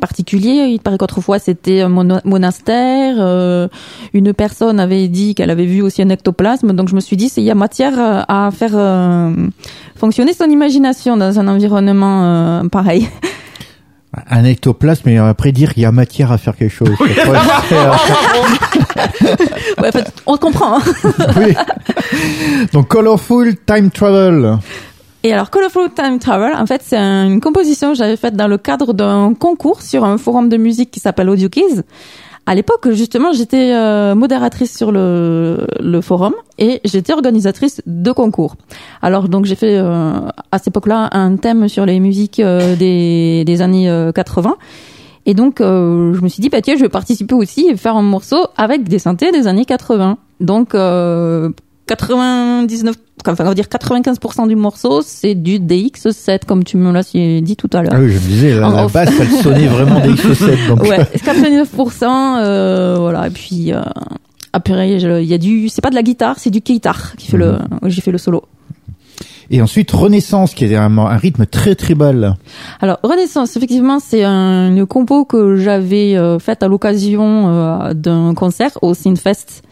[0.00, 3.68] particulier, il paraît qu'autrefois c'était un monastère,
[4.14, 7.28] une personne avait dit qu'elle avait vu aussi un ectoplasme, donc je me suis dit
[7.36, 9.30] il y a matière euh, à faire euh,
[9.96, 13.08] fonctionner son imagination dans un environnement euh, pareil.
[14.30, 16.88] Un ectoplasme, mais après dire qu'il y a matière à faire quelque chose.
[19.78, 20.78] Ouais, en fait, on comprend.
[20.78, 20.82] hein.
[21.36, 21.54] oui.
[22.72, 24.58] Donc, Colorful Time Travel.
[25.22, 28.58] Et alors, Colorful Time Travel, en fait, c'est une composition que j'avais faite dans le
[28.58, 31.82] cadre d'un concours sur un forum de musique qui s'appelle Audio Keys.
[32.48, 38.56] À l'époque, justement, j'étais euh, modératrice sur le, le forum et j'étais organisatrice de concours.
[39.02, 40.12] Alors, donc, j'ai fait euh,
[40.50, 44.56] à cette époque-là un thème sur les musiques euh, des, des années euh, 80.
[45.26, 47.96] Et donc, euh, je me suis dit, bah tiens, je vais participer aussi et faire
[47.96, 50.16] un morceau avec des synthés des années 80.
[50.40, 51.50] Donc, euh,
[51.86, 52.96] 99,
[53.26, 57.56] enfin, on va dire 95% du morceau, c'est du DX7, comme tu me l'as dit
[57.56, 57.92] tout à l'heure.
[57.94, 60.68] Ah oui, je me disais, la, En la basse, elle sonnait vraiment des X7.
[60.68, 62.04] Donc, Ouais, 99%,
[62.40, 63.26] euh, voilà.
[63.26, 63.80] Et puis, euh,
[64.52, 67.36] après, il y a du, c'est pas de la guitare, c'est du guitare qui fait
[67.36, 67.88] le, Mhm.
[67.88, 68.44] j'ai fait le solo.
[69.50, 72.34] Et ensuite, Renaissance, qui est un, rythme très tribal.
[72.80, 78.34] Alors Renaissance, effectivement, c'est un, une compo que j'avais euh, faite à l'occasion euh, d'un
[78.34, 79.62] concert au Synfest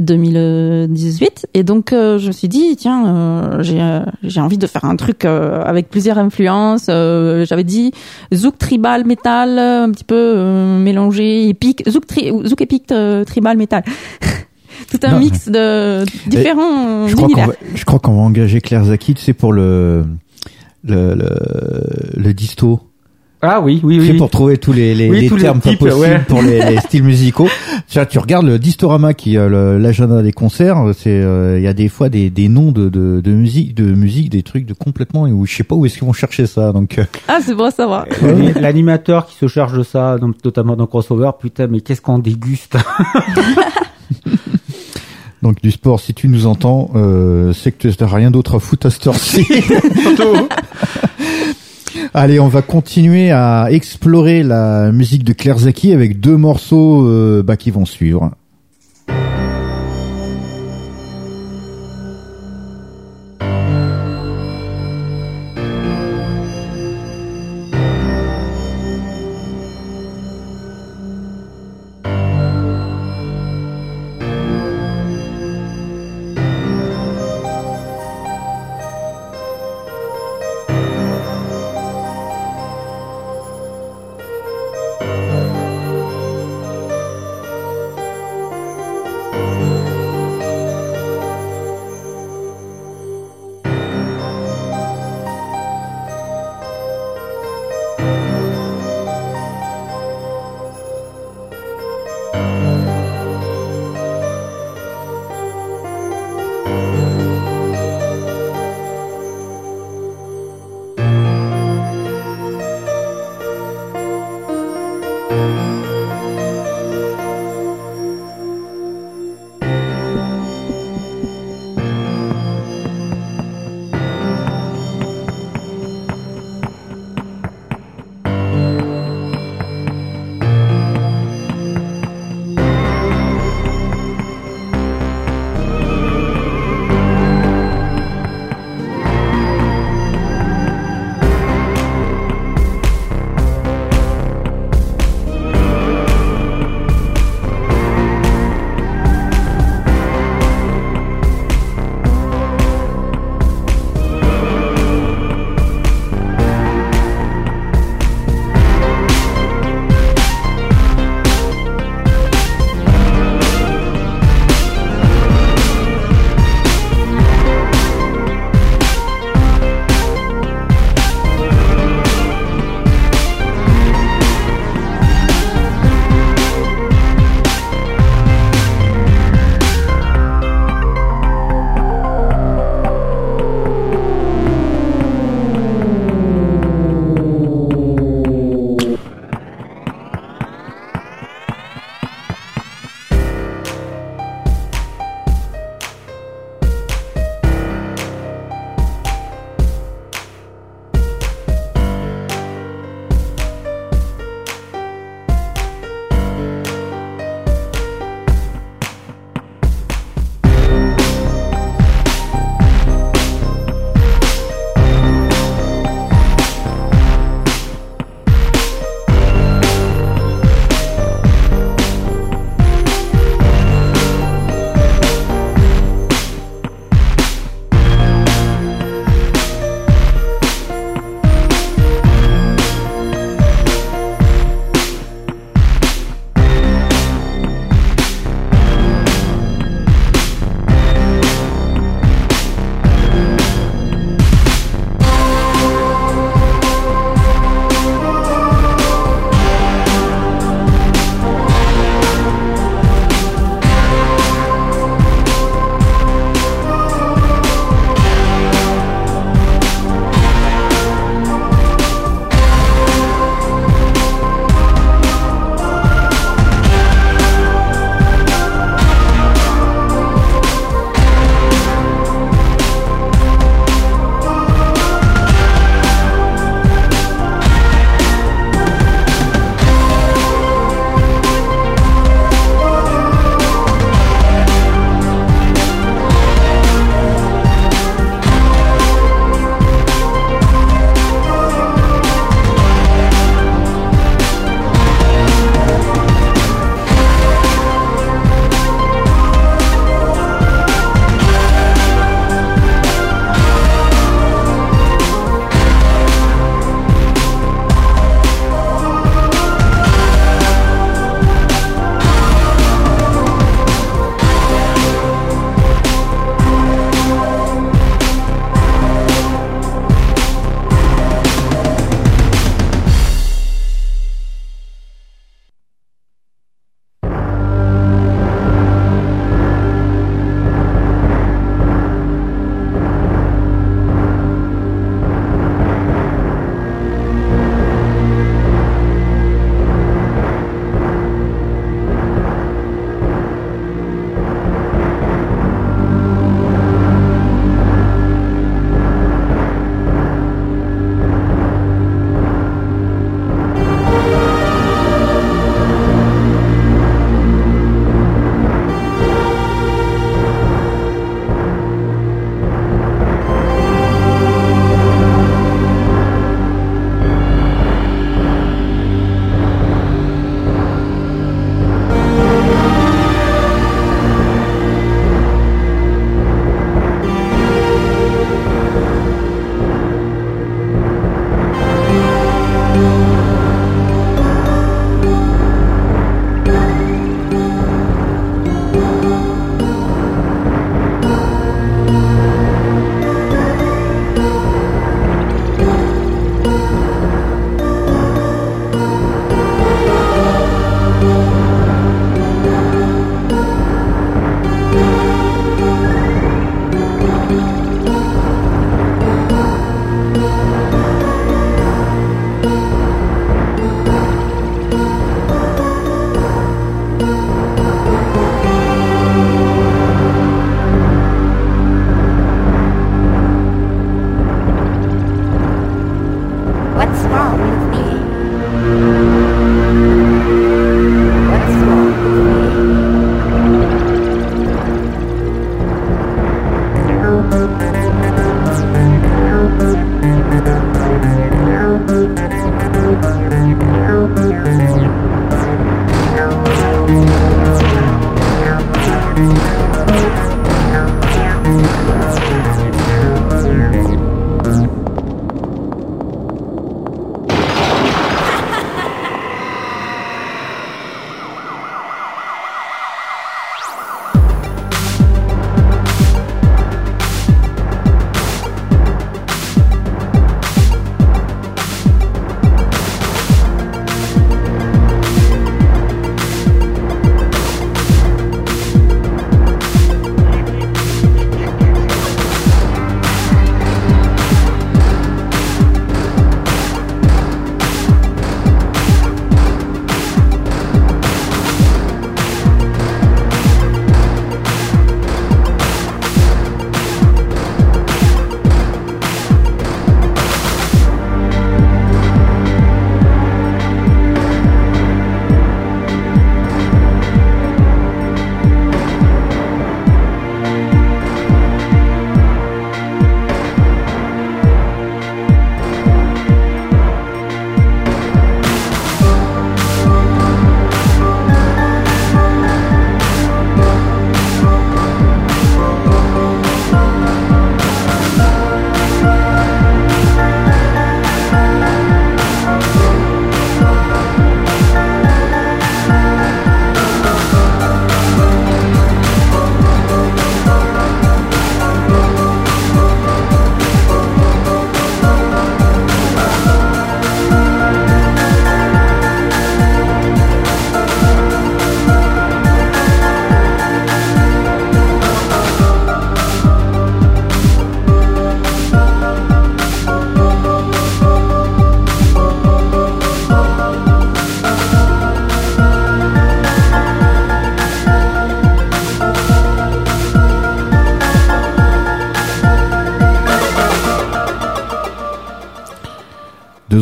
[0.00, 5.24] 2018, et donc euh, je me suis dit tiens, j'ai envie de faire un truc
[5.24, 6.86] avec plusieurs influences.
[6.86, 7.92] J'avais dit
[8.32, 10.36] zouk tribal metal, un petit peu
[10.78, 12.92] mélangé épique, zouk tri, zouk épique
[13.26, 13.84] tribal metal.
[14.90, 15.18] Tout un Non.
[15.18, 17.46] mix de différents Je crois qu'on univers.
[17.48, 20.04] va, je crois qu'on va engager Claire Zaki, tu sais, pour le,
[20.84, 21.28] le, le,
[22.16, 22.80] le disto.
[23.42, 24.18] Ah oui, oui, C'est oui.
[24.18, 26.18] pour trouver tous les, les, Oui, les tous les termes pas types, possibles ouais.
[26.26, 27.48] pour les, les styles musicaux.
[27.88, 31.62] Tu, vois, tu regardes le Distorama qui a le- l'agenda des concerts, c'est euh, il
[31.62, 34.66] y a des fois des, des noms de, de, de musique, de musique, des trucs
[34.66, 36.72] de complètement où je sais pas où est-ce qu'ils vont chercher ça.
[36.72, 38.06] Donc euh, Ah c'est bon à savoir.
[38.22, 42.76] L'ani- L'animateur qui se charge de ça, notamment dans Crossover, putain, mais qu'est-ce qu'on déguste
[45.46, 48.58] donc du sport, si tu nous entends, euh, c'est que tu n'as rien d'autre à
[48.58, 49.46] foutre à cette heure-ci.
[52.14, 57.44] Allez, on va continuer à explorer la musique de Claire Zaki avec deux morceaux euh,
[57.44, 58.45] bah, qui vont suivre.「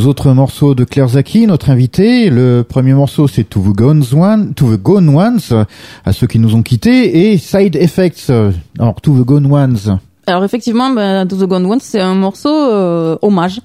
[0.04, 2.28] deux autres morceaux de Claire Zaki, notre invité.
[2.28, 5.64] Le premier morceau, c'est To the Gone One, To the Gone Ones,
[6.04, 8.30] à ceux qui nous ont quittés, et Side Effects.
[8.78, 9.98] Alors, To the Gone Ones.
[10.26, 13.62] Alors effectivement, ben, To the Gone Ones, c'est un morceau euh, hommage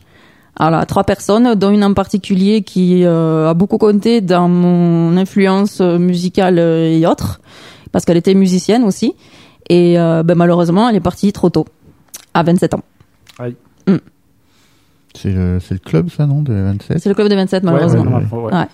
[0.56, 5.82] à trois personnes, dont une en particulier qui euh, a beaucoup compté dans mon influence
[5.82, 7.42] euh, musicale et autres,
[7.92, 9.14] parce qu'elle était musicienne aussi.
[9.68, 11.66] Et euh, ben, malheureusement, elle est partie trop tôt,
[12.34, 12.84] à 27 ans.
[15.16, 18.04] C'est le, c'est le club, ça, non, de 27 C'est le club de 27, malheureusement.
[18.04, 18.54] Ouais, ouais, ouais.
[18.54, 18.68] Ouais.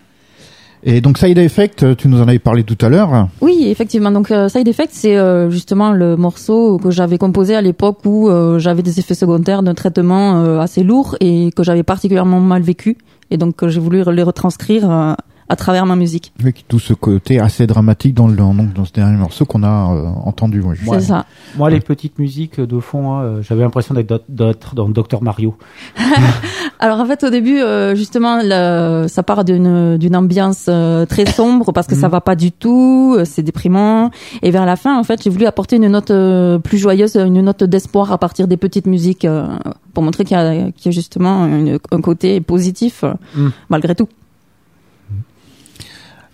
[0.87, 3.27] Et donc, Side Effect, tu nous en avais parlé tout à l'heure.
[3.41, 4.11] Oui, effectivement.
[4.11, 8.29] Donc euh, Side Effect, c'est euh, justement le morceau que j'avais composé à l'époque où
[8.29, 12.61] euh, j'avais des effets secondaires d'un traitement euh, assez lourd et que j'avais particulièrement mal
[12.61, 12.99] vécu.
[13.31, 15.13] Et donc euh, j'ai voulu les retranscrire euh,
[15.49, 16.33] à travers ma musique.
[16.39, 20.07] Avec tout ce côté assez dramatique dans le, dans ce dernier morceau qu'on a euh,
[20.23, 20.61] entendu.
[20.61, 20.75] ouais.
[20.93, 21.25] C'est ça.
[21.57, 25.55] Moi, les petites musiques de fond, hein, euh, j'avais l'impression d'être dans Dr Mario.
[26.79, 31.25] Alors en fait au début euh, justement le- ça part d'une d'une ambiance euh, très
[31.25, 35.03] sombre parce que ça va pas du tout, c'est déprimant et vers la fin en
[35.03, 38.57] fait j'ai voulu apporter une note euh, plus joyeuse, une note d'espoir à partir des
[38.57, 39.47] petites musiques euh,
[39.93, 43.49] pour montrer qu'il y a, qu'il y a justement une- un côté positif euh, Mm.
[43.69, 44.07] malgré tout.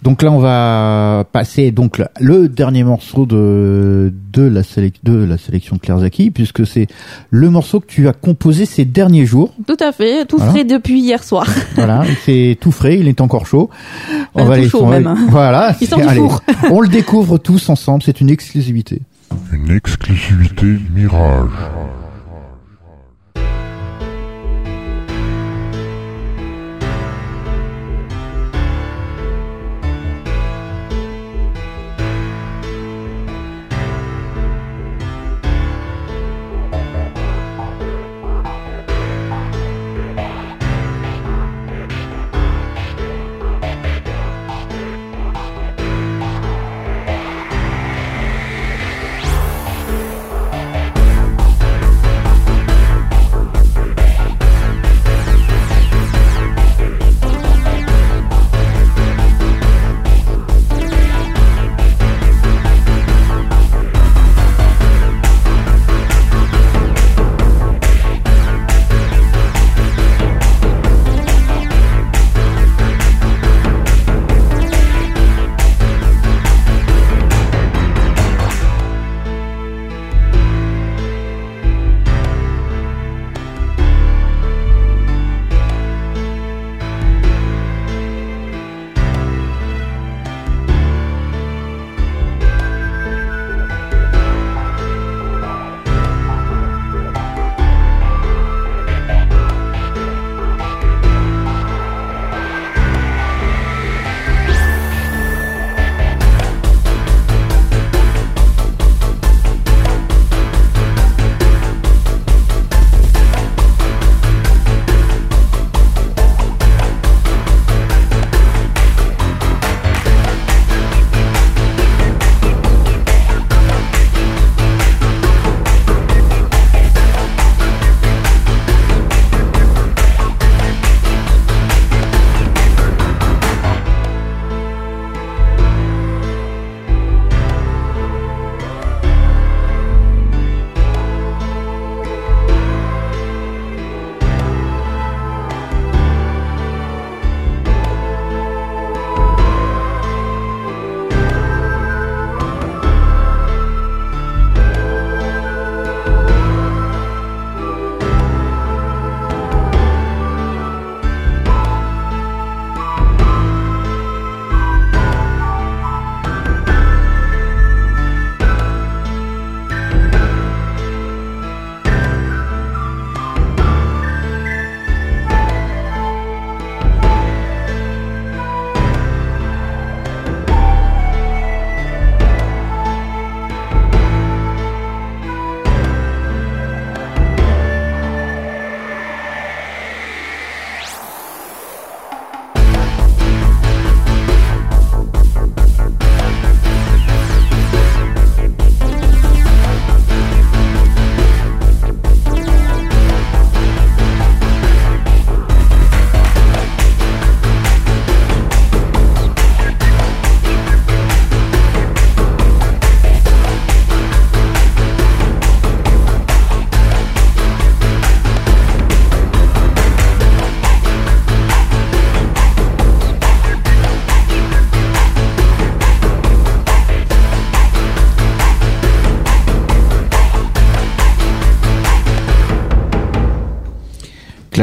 [0.04, 5.14] Donc là, on va passer donc le, le dernier morceau de de la, sélec- de
[5.24, 6.88] la sélection de Claire Zaki, puisque c'est
[7.30, 9.54] le morceau que tu as composé ces derniers jours.
[9.68, 10.52] Tout à fait, tout Voilà.
[10.54, 11.46] frais depuis hier soir.
[11.76, 13.70] Voilà, c'est tout frais, il est encore chaud.
[14.34, 15.18] Enfin, tout aller- chaud on va- même.
[15.30, 16.42] Voilà, Il sort du allez, four.
[16.72, 19.02] on le découvre tous ensemble, c'est une exclusivité.
[19.54, 22.01] Une exclusivité Mirage.「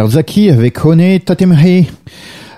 [0.09, 1.87] Zaki avec Hone Tatemhe.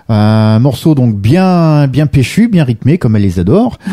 [0.09, 3.79] Un morceau donc bien bien péchu, bien rythmé comme elle les adore.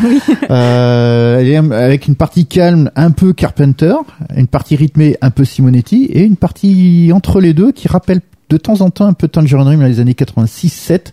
[0.50, 3.94] Euh, avec une partie calme, un peu Carpenter,
[4.34, 8.56] une partie rythmée, un peu Simonetti, et une partie entre les deux qui rappelle de
[8.56, 11.12] temps en temps un peu Tangerine Dream dans les années 86-7.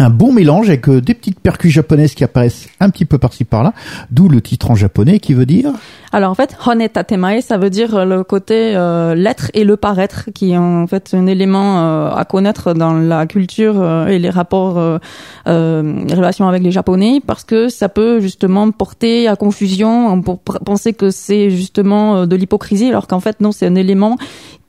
[0.00, 3.42] Un bon mélange avec euh, des petites percus japonaises qui apparaissent un petit peu par-ci
[3.42, 3.72] par-là,
[4.12, 5.72] d'où le titre en japonais qui veut dire
[6.12, 10.30] Alors en fait, Hone Tatemae, ça veut dire le côté euh, l'être et le paraître,
[10.32, 14.30] qui est en fait un élément euh, à connaître dans la culture euh, et les
[14.30, 14.98] rapports, euh,
[15.48, 20.38] euh, les relations avec les Japonais, parce que ça peut justement porter à confusion pour
[20.38, 24.16] penser que c'est justement euh, de l'hypocrisie, alors qu'en fait non, c'est un élément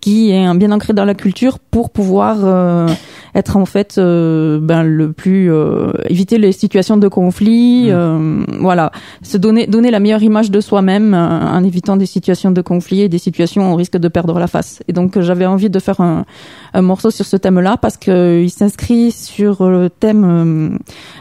[0.02, 2.88] qui est bien ancré dans la culture pour pouvoir euh,
[3.36, 8.92] être en fait euh, ben le plus euh, éviter les situations de conflit euh, voilà.
[9.22, 13.02] Se donner donner la meilleure image de soi-même euh, en évitant des situations de conflit
[13.02, 14.82] et des situations où on risque de perdre la face.
[14.88, 16.26] Et donc euh, j'avais envie de faire un,
[16.74, 20.78] un morceau sur ce thème-là parce que il s'inscrit sur le thème euh,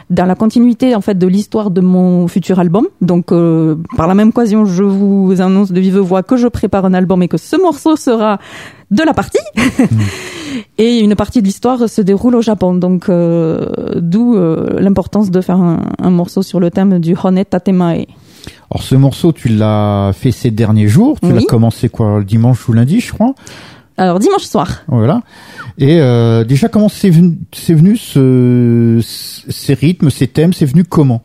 [0.09, 2.87] dans la continuité en fait de l'histoire de mon futur album.
[3.01, 6.85] Donc euh, par la même occasion je vous annonce de vive voix que je prépare
[6.85, 8.39] un album et que ce morceau sera
[8.91, 9.39] de la partie
[10.77, 13.65] et une partie de l'histoire se déroule au Japon donc euh,
[13.97, 18.05] d'où euh, l'importance de faire un, un morceau sur le thème du Hone Tatemae
[18.71, 21.19] Alors ce morceau, tu l'as fait ces derniers jours.
[21.19, 21.33] Tu Oui.
[21.35, 23.33] l'as commencé quoi, le dimanche ou lundi, je crois.
[23.97, 25.21] alors dimanche soir Voilà.
[25.77, 27.37] Et euh, déjà, comment c'est venu,
[27.69, 31.21] venu ce, ces rythmes, ces thèmes, c'est venu comment?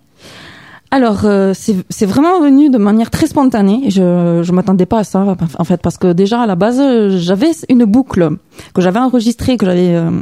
[0.94, 3.90] Alors, euh, c'est vraiment venu de manière très spontanée.
[3.90, 5.26] Je je m'attendais pas à ça,
[5.58, 6.81] en fait, parce que déjà à la base,
[7.18, 8.31] j'avais une boucle
[8.74, 10.12] que j'avais enregistrée, que j'avais euh,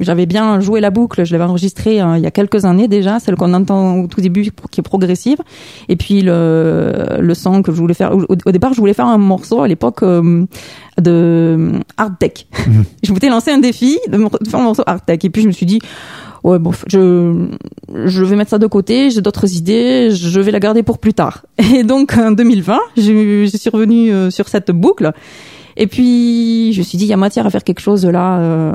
[0.00, 1.26] j'avais bien joué la boucle.
[1.26, 4.22] Je l'avais enregistrée euh, il y a quelques années déjà, celle qu'on entend au tout
[4.22, 5.36] début, qui est progressive.
[5.90, 8.16] Et puis le le son que je voulais faire.
[8.16, 10.46] Au, au départ, je voulais faire un morceau à l'époque euh,
[10.98, 12.46] de hard tech.
[13.02, 14.16] je m'étais lancé un défi de
[14.48, 15.18] faire un morceau hard tech.
[15.22, 15.80] Et puis je me suis dit
[16.44, 17.48] ouais bon je
[18.04, 21.14] je vais mettre ça de côté j'ai d'autres idées je vais la garder pour plus
[21.14, 21.44] tard.
[21.74, 25.12] Et donc en 2020 je, je suis revenue euh, sur cette boucle.
[25.76, 28.38] Et puis je me suis dit il y a matière à faire quelque chose là
[28.38, 28.72] euh,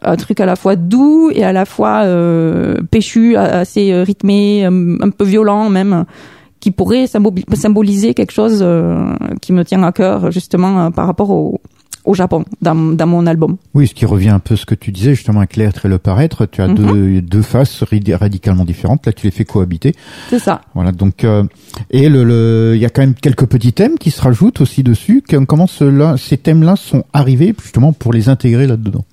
[0.00, 4.64] un truc à la fois doux et à la fois euh, péchu assez euh, rythmé
[4.64, 6.04] un, un peu violent même
[6.60, 11.06] qui pourrait symbo- symboliser quelque chose euh, qui me tient à cœur justement euh, par
[11.06, 11.60] rapport au
[12.06, 13.56] au Japon dans, dans mon album.
[13.74, 15.88] Oui, ce qui revient un peu à ce que tu disais justement avec l'être et
[15.88, 16.46] le paraître.
[16.46, 16.74] Tu as Mhm.
[16.74, 19.04] deux, deux faces radicalement différentes.
[19.06, 19.94] Là, tu les fais cohabiter.
[20.30, 20.60] C'est ça.
[20.74, 20.92] Voilà.
[20.92, 21.44] Donc, euh,
[21.90, 24.82] et le, le, il y a quand même quelques petits thèmes qui se rajoutent aussi
[24.82, 25.22] dessus.
[25.46, 29.04] Comment cela, ces thèmes-là sont arrivés justement pour les intégrer là-dedans?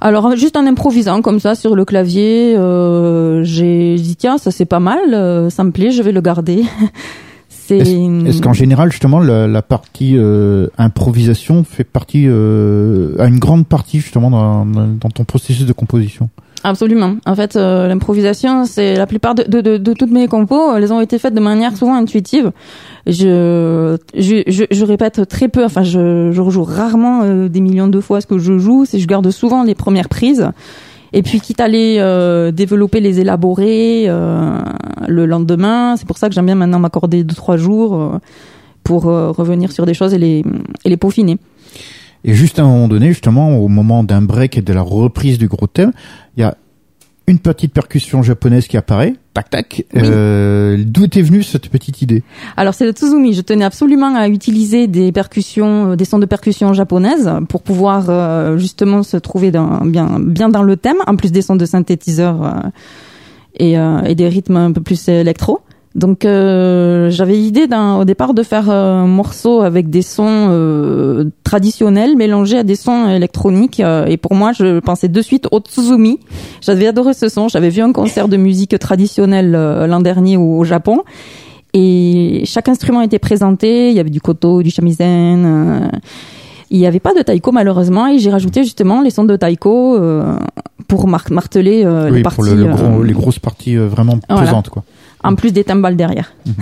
[0.00, 4.66] Alors juste en improvisant comme ça sur le clavier, euh, j'ai dit tiens ça c'est
[4.66, 6.64] pas mal, euh, ça me plaît, je vais le garder.
[7.66, 13.38] c'est Est-ce qu'en général, justement, la, la partie euh, improvisation fait partie, euh, a une
[13.38, 16.28] grande partie justement dans, dans ton processus de composition?
[16.62, 17.16] Absolument.
[17.26, 20.92] En fait, euh, l'improvisation, c'est la plupart de, de, de, de toutes mes compos, elles
[20.92, 22.52] ont été faites de manière souvent intuitive.
[23.06, 27.88] Je, je, je, je répète très peu, enfin, je, je rejoue rarement euh, des millions
[27.88, 30.50] de fois ce que je joue, c'est je garde souvent les premières prises.
[31.16, 34.58] Et puis, quitte à les euh, développer, les élaborer euh,
[35.06, 38.18] le lendemain, c'est pour ça que j'aime bien maintenant m'accorder deux trois jours euh,
[38.82, 40.44] pour revenir sur des choses et les,
[40.84, 41.38] et les peaufiner.
[42.24, 45.38] Et juste à un moment donné, justement, au moment d'un break et de la reprise
[45.38, 45.92] du gros thème,
[46.36, 46.56] il y a
[47.26, 49.14] une petite percussion japonaise qui apparaît.
[49.32, 49.84] Tac, tac.
[49.94, 50.02] Oui.
[50.04, 52.22] Euh, D'où était venue cette petite idée?
[52.56, 53.32] Alors c'est le Tsuzumi.
[53.32, 58.06] Je tenais absolument à utiliser des percussions, euh, des sons de percussion japonaises pour pouvoir
[58.08, 61.64] euh, justement se trouver dans, bien, bien dans le thème, en plus des sons de
[61.64, 62.50] synthétiseur euh,
[63.58, 65.60] et, euh, et des rythmes un peu plus électro.
[65.94, 70.48] Donc euh, j'avais l'idée d'un- au départ de faire euh, un morceau avec des sons
[70.50, 75.46] euh, traditionnels mélangés à des sons électroniques euh, et pour moi je pensais de suite
[75.52, 76.18] au Tsuzumi.
[76.60, 80.58] J'avais adoré ce son, j'avais vu un concert de musique traditionnelle euh, l'an dernier au,
[80.58, 81.02] au Japon
[81.74, 85.88] et chaque instrument était présenté, il y avait du koto, du shamisen, euh,
[86.70, 89.94] il n'y avait pas de taiko malheureusement et j'ai rajouté justement les sons de taiko
[89.96, 90.36] euh,
[90.88, 94.18] pour mar- marteler euh, les parties pour le, le gros- les grosses parties euh, vraiment
[94.28, 94.44] Voilà.
[94.46, 94.82] pesantes, quoi.
[95.24, 96.32] En plus des timbales derrière.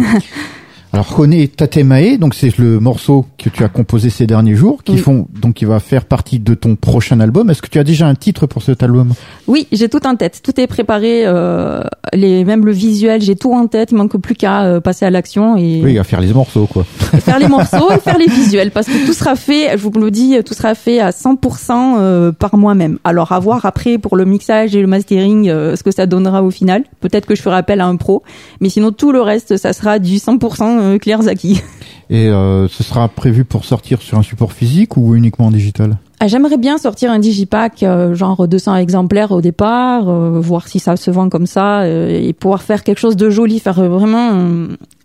[0.95, 4.93] Alors Hone Tatemae, donc c'est le morceau que tu as composé ces derniers jours, qui
[4.93, 4.99] Oui.
[4.99, 7.49] font donc qui va faire partie de ton prochain album.
[7.49, 9.15] Est-ce que tu as déjà un titre pour cet album?
[9.47, 10.43] Oui, j'ai tout en tête.
[10.45, 13.91] Tout est préparé, euh, les, même le visuel, j'ai tout en tête.
[13.91, 16.85] Il manque plus qu'à euh, passer à l'action et, Oui, à faire les morceaux, quoi.
[17.21, 18.71] faire les morceaux et faire les visuels.
[18.71, 22.33] Parce que tout sera fait, je vous le dis, tout sera fait à 100% euh,
[22.33, 22.99] par moi-même.
[23.05, 26.43] Alors à voir après pour le mixage et le mastering euh, ce que ça donnera
[26.43, 26.85] au final.
[27.01, 28.23] Peut-être que je ferai appel à un pro.
[28.61, 31.63] Mais sinon tout le reste, ça sera du 100% euh, Claire Zaki.
[32.11, 35.97] Et euh, ce sera prévu pour sortir sur un support physique ou uniquement en digital?
[36.21, 40.79] Ah, J'aimerais bien sortir un digipack, euh, genre 200 exemplaires au départ, euh, voir si
[40.79, 44.31] ça se vend comme ça, euh, et pouvoir faire quelque chose de joli, faire vraiment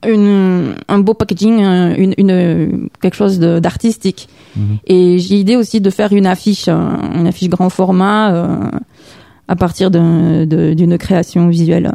[0.08, 4.28] une, un beau packaging, un- une, une, quelque chose d'artistique.
[4.88, 8.58] Et j'ai l'idée aussi de faire une affiche, une affiche grand format, euh,
[9.48, 11.92] à partir d'une création visuelle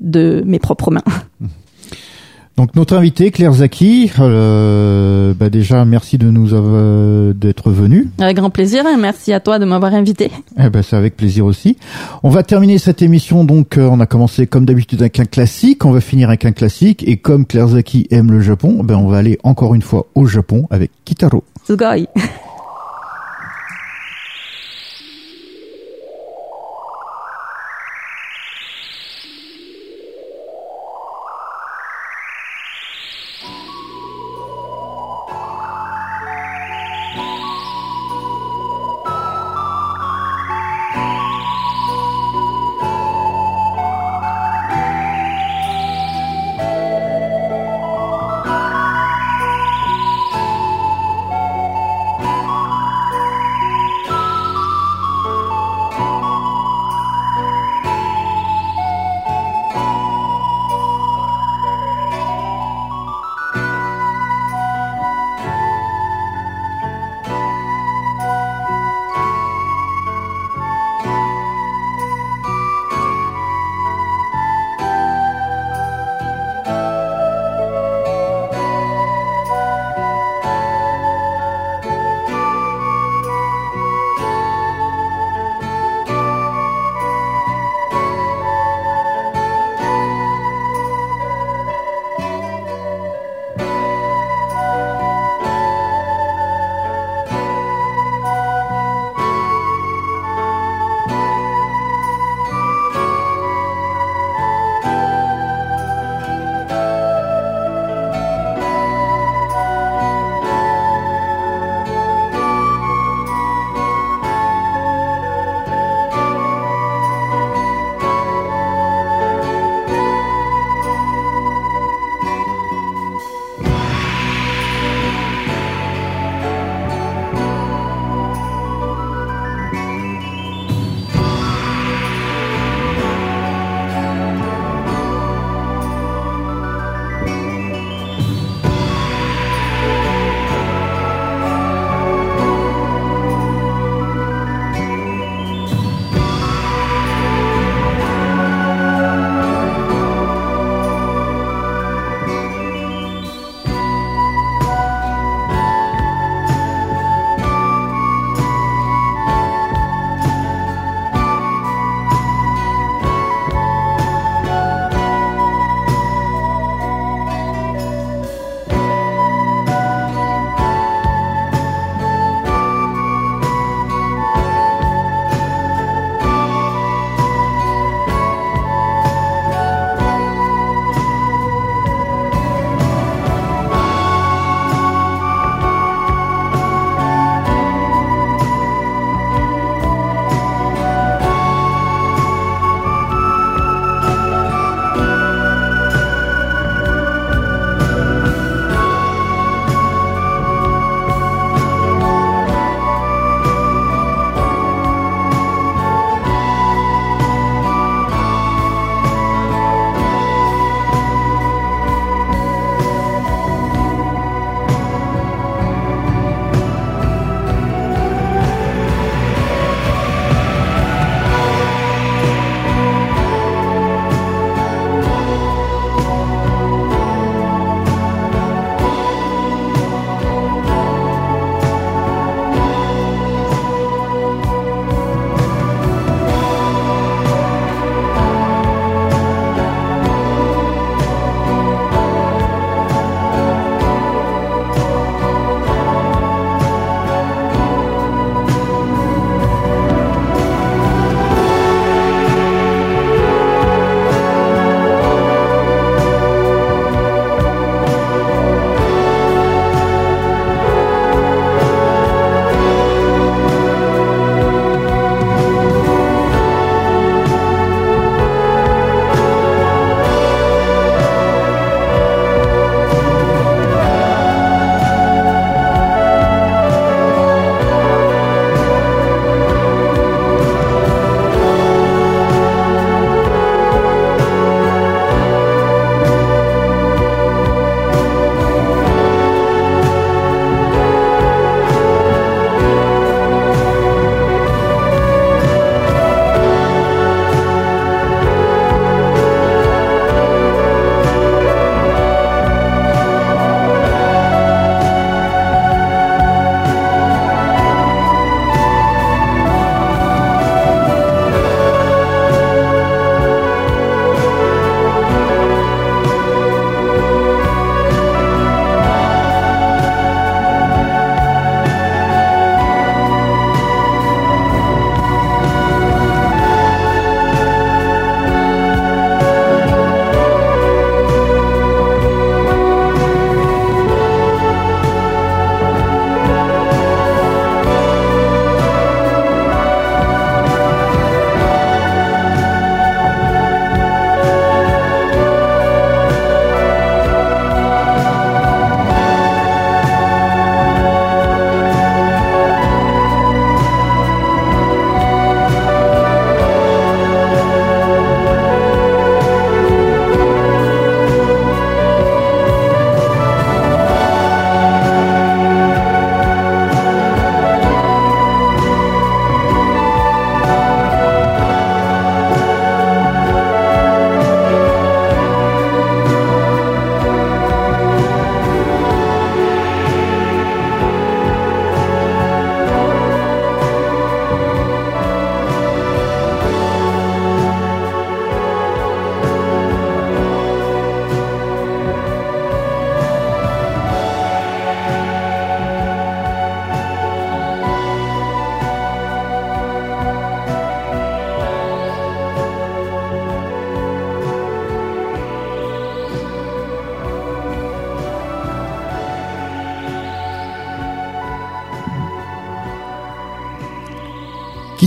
[0.00, 1.02] de mes propres mains.
[2.62, 8.08] Donc notre invité Claire Zaki, euh, bah déjà merci de nous avoir d'être venu.
[8.20, 10.30] Avec grand plaisir, et merci à toi de m'avoir invité.
[10.60, 11.76] Eh ben c'est avec plaisir aussi.
[12.22, 15.84] On va terminer cette émission donc euh, on a commencé comme d'habitude avec un classique,
[15.84, 19.08] on va finir avec un classique et comme Claire Zaki aime le Japon, ben on
[19.08, 21.42] va aller encore une fois au Japon avec Kitaro.
[21.66, 22.51] Sugoi.「
[33.44, 33.71] you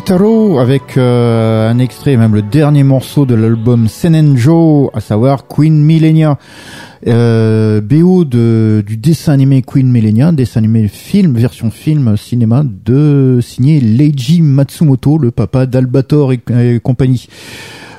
[0.06, 5.84] Kitaro avec euh, un extrait, même le dernier morceau de l'album Senenjo, à savoir Queen
[5.84, 6.38] Millenia.
[7.08, 13.40] Euh, BO de, du dessin animé Queen Millenia, dessin animé film, version film cinéma de
[13.42, 17.28] signé Leiji Matsumoto, le papa d'Albator et compagnie.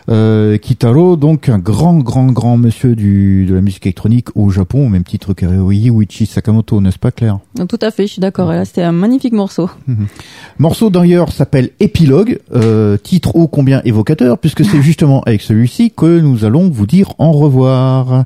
[0.09, 4.87] Euh, Kitaro, donc un grand, grand, grand monsieur du, de la musique électronique au Japon,
[4.87, 7.39] au même titre que Yuichi Sakamoto, n'est-ce pas Claire?
[7.69, 8.51] Tout à fait, je suis d'accord.
[8.51, 9.69] Là, c'était un magnifique morceau.
[10.59, 16.21] Morceau d'ailleurs s'appelle Épilogue, euh, titre ô combien évocateur, puisque c'est justement avec celui-ci que
[16.21, 18.25] nous allons vous dire au revoir.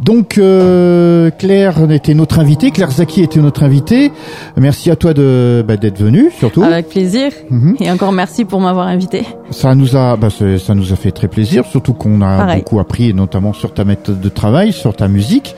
[0.00, 4.12] Donc euh, Claire était notre invitée, Claire Zaki était notre invitée.
[4.56, 6.62] Merci à toi de bah, d'être venue surtout.
[6.62, 7.32] Avec plaisir.
[7.50, 7.76] Mhm.
[7.80, 9.24] Et encore merci pour m'avoir invité.
[9.50, 12.58] Ça nous a bah, ça nous a fait très plaisir, surtout qu'on a Pareil.
[12.58, 15.54] beaucoup appris, notamment sur ta méthode de travail, sur ta musique,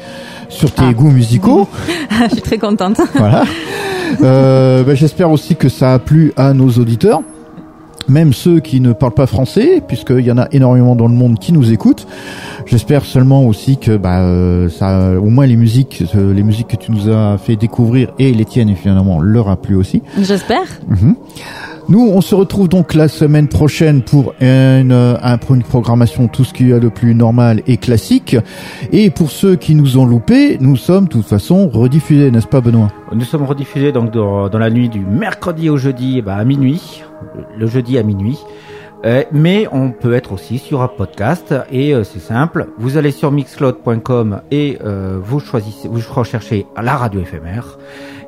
[0.49, 0.92] sur tes Ah.
[0.92, 1.67] goûts musicaux.
[2.28, 3.00] je suis très contente.
[3.17, 3.42] voilà.
[4.23, 7.23] Euh, bah, J'espère aussi que ça a plu à nos auditeurs,
[8.09, 11.39] même ceux qui ne parlent pas français, puisqu'il y en a énormément dans le monde
[11.39, 12.07] qui nous écoutent.
[12.67, 16.77] J'espère seulement aussi que bah, euh, ça, au moins les musiques, euh, les musiques que
[16.77, 20.03] tu nous as fait découvrir et les tiennes finalement leur a plu aussi.
[20.20, 20.65] J'espère.
[20.89, 21.15] Mhm.
[21.91, 26.28] Nous, on se retrouve donc la semaine prochaine pour une, euh, un- pour une programmation
[26.28, 28.37] tout ce qu'il y a de plus normal et classique.
[28.93, 32.61] Et pour ceux qui nous ont loupés, nous sommes de toute façon rediffusés, n'est-ce pas
[32.61, 32.89] Benoît?
[33.15, 36.45] Nous sommes rediffusés donc dans, dans la nuit du mercredi au jeudi eh ben, à
[36.45, 37.03] minuit,
[37.57, 38.39] le jeudi à minuit.
[39.05, 42.67] Euh, mais on peut être aussi sur un podcast et euh, c'est simple.
[42.79, 47.79] Vous allez sur mixcloud.com et euh, vous choisissez, vous recherchez la radio éphémère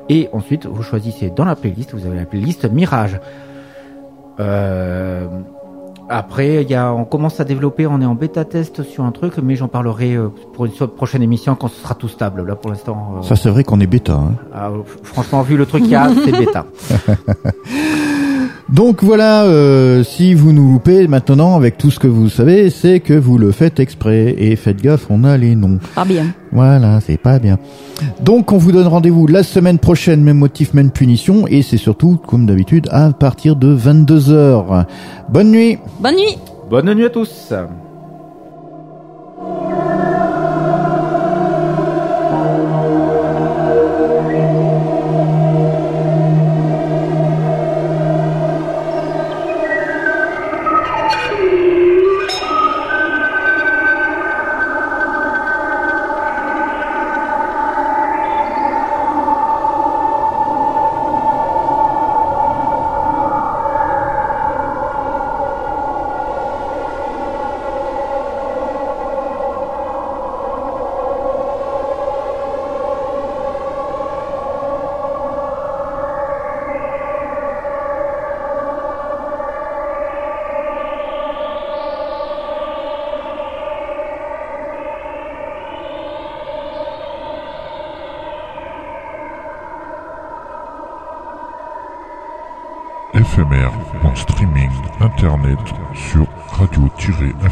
[0.07, 1.93] et ensuite vous choisissez dans la playlist.
[1.93, 3.19] Vous avez la playlist Mirage.
[4.39, 5.27] Euh,
[6.09, 9.11] après, il y a, on commence à développer, on est en bêta test sur un
[9.11, 12.45] truc, mais j'en parlerai euh, pour une prochaine émission quand ce sera tout stable.
[12.45, 14.13] Là, pour l'instant, euh, Ça, c'est vrai qu'on est bêta.
[14.13, 14.33] hein.
[14.53, 14.71] ah,
[15.03, 16.65] franchement, vu le truc qu'il y a, c'est bêta.
[18.71, 23.01] Donc voilà, euh, si vous nous loupez maintenant avec tout ce que vous savez, c'est
[23.01, 24.33] que vous le faites exprès.
[24.37, 25.79] Et faites gaffe, on a les noms.
[25.93, 26.27] Pas bien.
[26.53, 27.59] Voilà, c'est pas bien.
[28.21, 31.47] Donc on vous donne rendez-vous la semaine prochaine, même motif, même punition.
[31.47, 34.85] Et c'est surtout, comme d'habitude, à partir de 22h.
[35.29, 36.37] Bonne nuit Bonne nuit.
[36.69, 37.53] Bonne nuit à tous.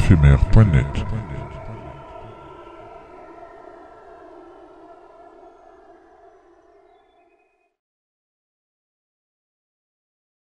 [0.10, 1.06] éphémère.net.